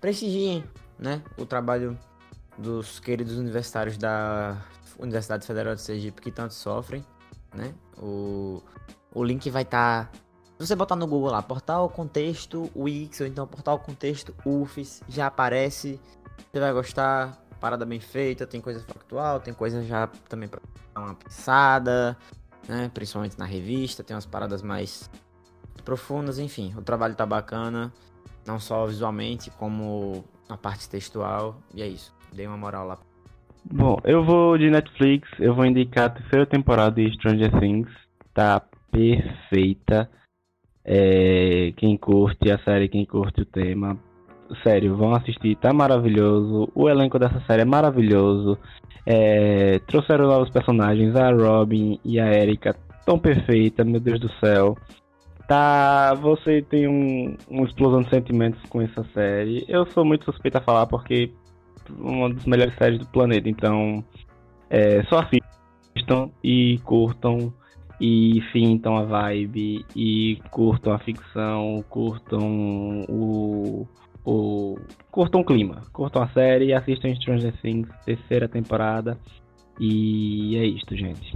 prestigiem, 0.00 0.62
né, 0.98 1.22
o 1.36 1.44
trabalho 1.44 1.98
dos 2.58 2.98
queridos 2.98 3.38
universitários 3.38 3.96
da 3.96 4.60
Universidade 4.98 5.46
Federal 5.46 5.74
de 5.74 5.80
Sergipe 5.80 6.20
que 6.20 6.30
tanto 6.30 6.54
sofrem, 6.54 7.04
né? 7.54 7.72
O, 7.96 8.62
o 9.14 9.24
link 9.24 9.48
vai 9.48 9.62
estar. 9.62 10.06
Tá, 10.06 10.18
se 10.58 10.66
você 10.66 10.74
botar 10.74 10.96
no 10.96 11.06
Google 11.06 11.30
lá, 11.30 11.40
portal 11.40 11.88
contexto 11.88 12.68
Wix, 12.74 13.20
ou 13.20 13.26
então 13.26 13.46
portal 13.46 13.78
contexto 13.78 14.34
UFES, 14.44 15.02
já 15.08 15.28
aparece. 15.28 16.00
Você 16.50 16.58
vai 16.58 16.72
gostar, 16.72 17.40
parada 17.60 17.86
bem 17.86 18.00
feita, 18.00 18.46
tem 18.46 18.60
coisa 18.60 18.80
factual, 18.80 19.38
tem 19.38 19.54
coisa 19.54 19.82
já 19.84 20.08
também 20.28 20.48
pra 20.48 20.60
dar 20.94 21.00
uma 21.00 21.14
pensada, 21.14 22.16
né? 22.66 22.90
Principalmente 22.92 23.38
na 23.38 23.44
revista, 23.44 24.02
tem 24.02 24.16
umas 24.16 24.26
paradas 24.26 24.62
mais 24.62 25.08
profundas, 25.84 26.38
enfim, 26.38 26.74
o 26.76 26.82
trabalho 26.82 27.14
tá 27.14 27.24
bacana, 27.24 27.92
não 28.44 28.60
só 28.60 28.84
visualmente, 28.84 29.50
como 29.52 30.24
a 30.48 30.56
parte 30.56 30.88
textual, 30.88 31.62
e 31.72 31.82
é 31.82 31.86
isso. 31.86 32.17
Dei 32.32 32.46
uma 32.46 32.56
moral 32.56 32.86
lá 32.86 32.98
Bom, 33.70 33.98
eu 34.04 34.24
vou 34.24 34.56
de 34.56 34.70
Netflix, 34.70 35.28
eu 35.38 35.54
vou 35.54 35.66
indicar 35.66 36.06
a 36.06 36.10
terceira 36.10 36.46
temporada 36.46 36.92
de 36.92 37.12
Stranger 37.12 37.50
Things. 37.60 37.90
Tá 38.32 38.62
perfeita. 38.90 40.08
É, 40.82 41.72
quem 41.76 41.96
curte 41.98 42.50
a 42.50 42.58
série, 42.60 42.88
quem 42.88 43.04
curte 43.04 43.42
o 43.42 43.44
tema, 43.44 43.98
sério, 44.62 44.96
vão 44.96 45.12
assistir, 45.12 45.54
tá 45.56 45.70
maravilhoso. 45.70 46.70
O 46.74 46.88
elenco 46.88 47.18
dessa 47.18 47.40
série 47.46 47.62
é 47.62 47.66
maravilhoso. 47.66 48.58
É, 49.04 49.78
trouxeram 49.80 50.26
lá 50.26 50.38
os 50.38 50.50
personagens, 50.50 51.14
a 51.14 51.30
Robin 51.30 52.00
e 52.02 52.18
a 52.18 52.32
Erika, 52.32 52.74
tão 53.04 53.18
perfeita, 53.18 53.84
meu 53.84 54.00
Deus 54.00 54.18
do 54.18 54.30
céu. 54.42 54.78
Tá, 55.46 56.14
você 56.14 56.62
tem 56.62 56.88
um, 56.88 57.36
uma 57.48 57.66
explosão 57.66 58.02
de 58.02 58.10
sentimentos 58.10 58.62
com 58.70 58.80
essa 58.80 59.04
série. 59.12 59.64
Eu 59.68 59.84
sou 59.86 60.06
muito 60.06 60.24
suspeita 60.24 60.58
a 60.58 60.62
falar 60.62 60.86
porque 60.86 61.32
uma 61.98 62.32
das 62.32 62.44
melhores 62.44 62.74
séries 62.76 62.98
do 62.98 63.06
planeta. 63.06 63.48
Então, 63.48 64.04
é, 64.70 65.02
só 65.04 65.20
assistam 65.20 66.30
e 66.42 66.78
curtam 66.84 67.52
e 68.00 68.40
fintam 68.52 68.96
a 68.96 69.04
vibe 69.04 69.84
e 69.94 70.40
curtam 70.50 70.92
a 70.92 70.98
ficção, 70.98 71.84
curtam 71.88 73.04
o, 73.08 73.86
o 74.24 74.78
curtam 75.10 75.40
o 75.40 75.44
clima, 75.44 75.82
curtam 75.92 76.22
a 76.22 76.28
série, 76.28 76.72
assistam 76.72 77.14
Stranger 77.14 77.52
Things 77.60 77.88
terceira 78.04 78.48
temporada 78.48 79.18
e 79.80 80.56
é 80.56 80.64
isto, 80.64 80.96
gente. 80.96 81.32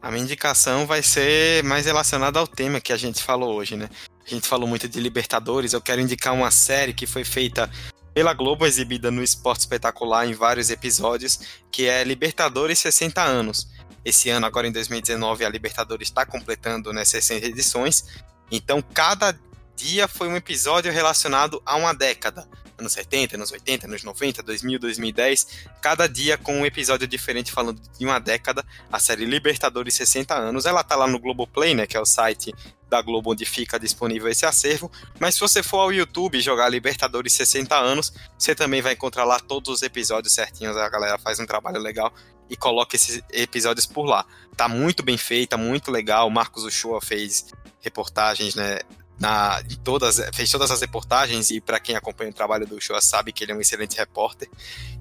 A 0.00 0.10
minha 0.10 0.22
indicação 0.22 0.86
vai 0.86 1.02
ser 1.02 1.64
mais 1.64 1.86
relacionada 1.86 2.38
ao 2.38 2.46
tema 2.46 2.80
que 2.80 2.92
a 2.92 2.96
gente 2.96 3.22
falou 3.22 3.54
hoje, 3.54 3.74
né? 3.74 3.88
A 4.24 4.28
gente 4.28 4.46
falou 4.46 4.68
muito 4.68 4.88
de 4.88 5.00
Libertadores, 5.00 5.72
eu 5.72 5.80
quero 5.80 6.00
indicar 6.00 6.34
uma 6.34 6.50
série 6.50 6.92
que 6.92 7.06
foi 7.06 7.24
feita 7.24 7.70
pela 8.14 8.32
Globo, 8.32 8.64
exibida 8.64 9.10
no 9.10 9.22
Esporte 9.22 9.60
Espetacular 9.60 10.26
em 10.26 10.32
vários 10.34 10.70
episódios, 10.70 11.40
que 11.70 11.86
é 11.86 12.04
Libertadores 12.04 12.78
60 12.78 13.20
anos. 13.20 13.68
Esse 14.04 14.30
ano, 14.30 14.46
agora 14.46 14.68
em 14.68 14.72
2019, 14.72 15.44
a 15.44 15.48
Libertadores 15.48 16.08
está 16.08 16.24
completando 16.24 16.92
né, 16.92 17.04
60 17.04 17.44
edições. 17.46 18.04
Então, 18.50 18.80
cada 18.80 19.36
dia 19.74 20.06
foi 20.06 20.28
um 20.28 20.36
episódio 20.36 20.92
relacionado 20.92 21.60
a 21.66 21.74
uma 21.74 21.92
década 21.92 22.46
anos 22.78 22.92
70, 22.92 23.36
anos 23.36 23.52
80, 23.52 23.86
anos 23.86 24.02
90, 24.02 24.42
2000, 24.42 24.78
2010, 24.78 25.46
cada 25.80 26.06
dia 26.06 26.36
com 26.36 26.60
um 26.60 26.66
episódio 26.66 27.06
diferente 27.06 27.52
falando 27.52 27.80
de 27.98 28.04
uma 28.04 28.18
década, 28.18 28.64
a 28.90 28.98
série 28.98 29.24
Libertadores 29.24 29.94
60 29.94 30.34
anos, 30.34 30.66
ela 30.66 30.82
tá 30.82 30.96
lá 30.96 31.06
no 31.06 31.18
Globoplay, 31.18 31.74
né, 31.74 31.86
que 31.86 31.96
é 31.96 32.00
o 32.00 32.06
site 32.06 32.54
da 32.88 33.00
Globo 33.02 33.32
onde 33.32 33.44
fica 33.44 33.78
disponível 33.78 34.28
esse 34.28 34.46
acervo, 34.46 34.90
mas 35.18 35.34
se 35.34 35.40
você 35.40 35.62
for 35.62 35.78
ao 35.78 35.92
YouTube 35.92 36.40
jogar 36.40 36.68
Libertadores 36.68 37.32
60 37.32 37.74
anos, 37.76 38.12
você 38.38 38.54
também 38.54 38.82
vai 38.82 38.92
encontrar 38.92 39.24
lá 39.24 39.40
todos 39.40 39.72
os 39.72 39.82
episódios 39.82 40.32
certinhos, 40.32 40.76
a 40.76 40.88
galera 40.88 41.18
faz 41.18 41.40
um 41.40 41.46
trabalho 41.46 41.80
legal 41.80 42.12
e 42.48 42.56
coloca 42.56 42.94
esses 42.94 43.22
episódios 43.32 43.86
por 43.86 44.04
lá. 44.04 44.24
Tá 44.56 44.68
muito 44.68 45.02
bem 45.02 45.16
feita, 45.16 45.56
muito 45.56 45.90
legal, 45.90 46.28
o 46.28 46.30
Marcos 46.30 46.64
Uchoa 46.64 47.00
fez 47.00 47.46
reportagens, 47.80 48.54
né, 48.54 48.80
na, 49.18 49.62
todas, 49.82 50.20
fez 50.32 50.50
todas 50.50 50.70
as 50.70 50.80
reportagens 50.80 51.50
e 51.50 51.60
para 51.60 51.78
quem 51.78 51.96
acompanha 51.96 52.30
o 52.30 52.34
trabalho 52.34 52.66
do 52.66 52.80
Shoa 52.80 53.00
sabe 53.00 53.32
que 53.32 53.44
ele 53.44 53.52
é 53.52 53.54
um 53.54 53.60
excelente 53.60 53.96
repórter. 53.96 54.48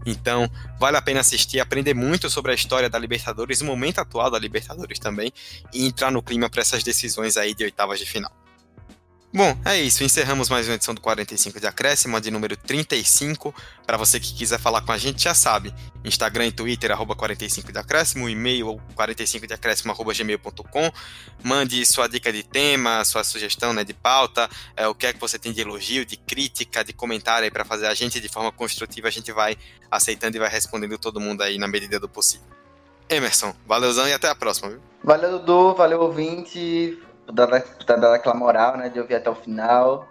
Então, 0.05 0.49
vale 0.79 0.97
a 0.97 1.01
pena 1.01 1.21
assistir, 1.21 1.59
aprender 1.59 1.93
muito 1.93 2.29
sobre 2.29 2.51
a 2.51 2.55
história 2.55 2.89
da 2.89 2.99
Libertadores, 2.99 3.61
o 3.61 3.65
momento 3.65 3.99
atual 3.99 4.29
da 4.29 4.37
Libertadores 4.37 4.99
também 4.99 5.31
e 5.73 5.85
entrar 5.85 6.11
no 6.11 6.21
clima 6.21 6.49
para 6.49 6.61
essas 6.61 6.83
decisões 6.83 7.37
aí 7.37 7.53
de 7.53 7.63
oitavas 7.63 7.99
de 7.99 8.05
final. 8.05 8.31
Bom, 9.35 9.57
é 9.65 9.81
isso. 9.81 10.03
Encerramos 10.03 10.47
mais 10.47 10.67
uma 10.67 10.75
edição 10.75 10.93
do 10.93 11.01
45 11.01 11.59
de 11.59 11.65
Acréscimo, 11.65 12.21
de 12.21 12.29
número 12.29 12.55
35. 12.55 13.51
Para 13.83 13.97
você 13.97 14.19
que 14.19 14.31
quiser 14.31 14.59
falar 14.59 14.81
com 14.81 14.91
a 14.91 14.97
gente, 14.99 15.23
já 15.23 15.33
sabe. 15.33 15.73
Instagram 16.05 16.45
e 16.45 16.51
Twitter, 16.51 16.91
arroba 16.91 17.15
45 17.15 17.71
de 17.71 17.79
Acréscimo, 17.79 18.29
e-mail 18.29 18.79
45 18.93 19.47
de 19.47 19.53
Acréscimo, 19.55 19.91
arroba 19.91 20.13
gmail.com. 20.13 20.91
Mande 21.43 21.83
sua 21.83 22.07
dica 22.07 22.31
de 22.31 22.43
tema, 22.43 23.03
sua 23.05 23.23
sugestão 23.23 23.73
né, 23.73 23.83
de 23.83 23.95
pauta, 23.95 24.47
é, 24.77 24.87
o 24.87 24.93
que 24.93 25.07
é 25.07 25.13
que 25.13 25.19
você 25.19 25.39
tem 25.39 25.51
de 25.51 25.61
elogio, 25.61 26.05
de 26.05 26.15
crítica, 26.15 26.83
de 26.83 26.93
comentário 26.93 27.45
aí 27.45 27.49
para 27.49 27.65
fazer 27.65 27.87
a 27.87 27.93
gente 27.95 28.19
de 28.19 28.29
forma 28.29 28.51
construtiva. 28.51 29.07
A 29.07 29.11
gente 29.11 29.31
vai 29.31 29.57
aceitando 29.89 30.37
e 30.37 30.39
vai 30.39 30.49
respondendo 30.49 30.95
todo 30.99 31.19
mundo 31.19 31.41
aí 31.41 31.57
na 31.57 31.67
medida 31.67 31.99
do 31.99 32.07
possível. 32.07 32.45
Emerson, 33.09 33.55
valeuzão 33.65 34.07
e 34.07 34.13
até 34.13 34.29
a 34.29 34.35
próxima. 34.35 34.69
Viu? 34.69 34.79
Valeu, 35.03 35.39
Dudu, 35.39 35.73
valeu, 35.73 36.01
ouvinte 36.01 37.01
por 37.25 37.33
dar, 37.33 38.13
aquela 38.13 38.35
moral, 38.35 38.77
né? 38.77 38.89
De 38.89 38.99
ouvir 38.99 39.15
até 39.15 39.29
o 39.29 39.35
final. 39.35 40.07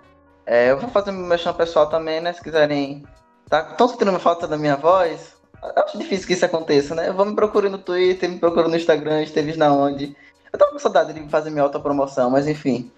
É, 0.46 0.70
eu 0.70 0.78
vou 0.78 0.90
fazer 0.90 1.12
meu 1.12 1.38
chão 1.38 1.54
pessoal 1.54 1.88
também, 1.88 2.20
né? 2.20 2.32
Se 2.32 2.42
quiserem. 2.42 3.04
Tá, 3.48 3.68
estão 3.70 3.88
sentindo 3.88 4.10
uma 4.10 4.18
falta 4.18 4.46
da 4.48 4.56
minha 4.56 4.76
voz? 4.76 5.34
Eu 5.62 5.84
acho 5.84 5.98
difícil 5.98 6.26
que 6.26 6.32
isso 6.32 6.44
aconteça, 6.44 6.94
né? 6.94 7.08
Eu 7.08 7.14
vou 7.14 7.24
me 7.24 7.36
procurar 7.36 7.70
no 7.70 7.78
Twitter, 7.78 8.28
me 8.28 8.38
procuro 8.38 8.68
no 8.68 8.76
Instagram, 8.76 9.22
esteves 9.22 9.56
na 9.56 9.72
onde. 9.72 10.16
Eu 10.52 10.58
tava 10.58 10.72
com 10.72 10.78
saudade 10.78 11.12
de 11.12 11.28
fazer 11.28 11.50
minha 11.50 11.62
autopromoção, 11.62 12.30
mas 12.30 12.48
enfim. 12.48 12.90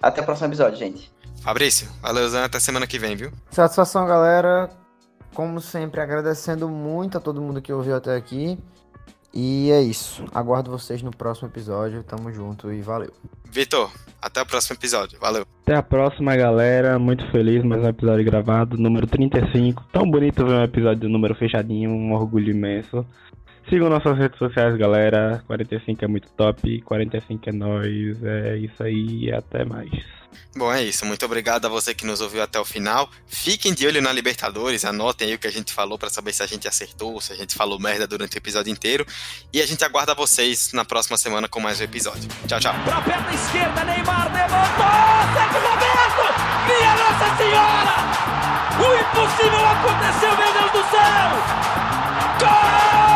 Até 0.00 0.22
o 0.22 0.24
próximo 0.24 0.48
episódio, 0.48 0.78
gente. 0.78 1.12
Fabrício, 1.42 1.88
valeuzão 2.00 2.42
até 2.42 2.58
semana 2.58 2.86
que 2.86 2.98
vem, 2.98 3.14
viu? 3.16 3.30
Satisfação, 3.50 4.06
galera. 4.06 4.70
Como 5.34 5.60
sempre, 5.60 6.00
agradecendo 6.00 6.68
muito 6.68 7.18
a 7.18 7.20
todo 7.20 7.42
mundo 7.42 7.60
que 7.60 7.72
ouviu 7.72 7.94
até 7.94 8.16
aqui. 8.16 8.58
E 9.32 9.70
é 9.70 9.82
isso. 9.82 10.24
Aguardo 10.34 10.70
vocês 10.70 11.02
no 11.02 11.10
próximo 11.10 11.48
episódio. 11.48 12.02
Tamo 12.02 12.32
junto 12.32 12.72
e 12.72 12.80
valeu. 12.80 13.12
Vitor, 13.50 13.90
até 14.20 14.42
o 14.42 14.46
próximo 14.46 14.76
episódio. 14.76 15.18
Valeu. 15.20 15.46
Até 15.62 15.74
a 15.74 15.82
próxima, 15.82 16.36
galera. 16.36 16.98
Muito 16.98 17.28
feliz, 17.30 17.64
mais 17.64 17.82
um 17.82 17.88
episódio 17.88 18.24
gravado, 18.24 18.76
número 18.76 19.06
35. 19.06 19.84
Tão 19.92 20.10
bonito 20.10 20.44
ver 20.44 20.52
um 20.52 20.64
episódio 20.64 21.00
do 21.00 21.08
número 21.08 21.34
fechadinho, 21.34 21.90
um 21.90 22.12
orgulho 22.12 22.50
imenso. 22.50 23.04
Sigam 23.68 23.88
nossas 23.88 24.16
redes 24.16 24.38
sociais, 24.38 24.76
galera. 24.76 25.42
45 25.46 26.04
é 26.04 26.08
muito 26.08 26.28
top, 26.30 26.80
45 26.82 27.48
é 27.48 27.52
nós. 27.52 28.22
É 28.22 28.56
isso 28.58 28.82
aí 28.82 29.24
e 29.24 29.32
até 29.32 29.64
mais. 29.64 29.90
Bom, 30.56 30.72
é 30.72 30.82
isso. 30.82 31.04
Muito 31.04 31.24
obrigado 31.24 31.66
a 31.66 31.68
você 31.68 31.94
que 31.94 32.06
nos 32.06 32.20
ouviu 32.20 32.42
até 32.42 32.60
o 32.60 32.64
final. 32.64 33.10
Fiquem 33.26 33.74
de 33.74 33.86
olho 33.86 34.00
na 34.00 34.12
Libertadores, 34.12 34.84
anotem 34.84 35.28
aí 35.28 35.34
o 35.34 35.38
que 35.38 35.46
a 35.46 35.52
gente 35.52 35.72
falou 35.72 35.98
para 35.98 36.08
saber 36.08 36.32
se 36.32 36.42
a 36.42 36.46
gente 36.46 36.68
acertou, 36.68 37.20
se 37.20 37.32
a 37.32 37.36
gente 37.36 37.54
falou 37.54 37.78
merda 37.78 38.06
durante 38.06 38.36
o 38.36 38.38
episódio 38.38 38.70
inteiro. 38.72 39.04
E 39.52 39.60
a 39.60 39.66
gente 39.66 39.84
aguarda 39.84 40.14
vocês 40.14 40.72
na 40.72 40.84
próxima 40.84 41.18
semana 41.18 41.48
com 41.48 41.60
mais 41.60 41.80
um 41.80 41.84
episódio. 41.84 42.28
Tchau, 42.46 42.60
tchau. 42.60 42.74
Pra 42.84 43.00
perna 43.02 43.34
esquerda, 43.34 43.84
Neymar 43.84 44.32
levantou! 44.32 44.86
Sete 45.34 45.58
momento! 45.66 46.24
Minha 46.66 46.94
Nossa 46.96 47.36
Senhora! 47.36 47.96
O 48.78 48.86
impossível 48.94 49.66
aconteceu, 49.66 50.36
meu 50.36 50.52
Deus 50.52 50.72
do 50.72 50.90
céu! 50.90 51.66
Gol! 52.40 53.15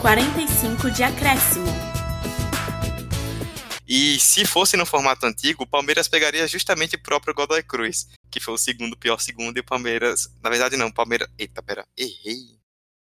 45 0.00 0.90
de 0.90 1.02
acréscimo. 1.02 1.66
E 3.86 4.18
se 4.18 4.46
fosse 4.46 4.74
no 4.76 4.86
formato 4.86 5.26
antigo, 5.26 5.64
o 5.64 5.66
Palmeiras 5.66 6.08
pegaria 6.08 6.48
justamente 6.48 6.96
o 6.96 7.02
próprio 7.02 7.34
Godoy 7.34 7.62
Cruz, 7.62 8.08
que 8.30 8.40
foi 8.40 8.54
o 8.54 8.58
segundo 8.58 8.96
pior 8.96 9.20
segundo, 9.20 9.58
e 9.58 9.60
o 9.60 9.64
Palmeiras. 9.64 10.30
Na 10.42 10.48
verdade, 10.48 10.76
não, 10.76 10.86
o 10.86 10.92
Palmeiras. 10.92 11.28
Eita, 11.38 11.62
pera, 11.62 11.86
errei 11.96 12.58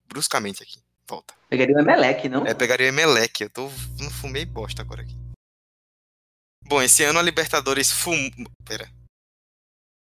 bruscamente 0.08 0.62
aqui. 0.62 0.80
Volta. 1.08 1.34
Pegaria 1.48 1.76
o 1.76 1.78
Emelec, 1.78 2.28
não? 2.28 2.44
É, 2.44 2.52
pegaria 2.52 2.86
o 2.86 2.88
Emelec. 2.88 3.42
Eu 3.42 3.50
tô. 3.50 3.70
Não 4.00 4.10
fumei 4.10 4.44
bosta 4.44 4.82
agora 4.82 5.02
aqui. 5.02 5.16
Bom, 6.64 6.82
esse 6.82 7.04
ano 7.04 7.20
a 7.20 7.22
Libertadores 7.22 7.92
fum. 7.92 8.28
Pera. 8.64 8.90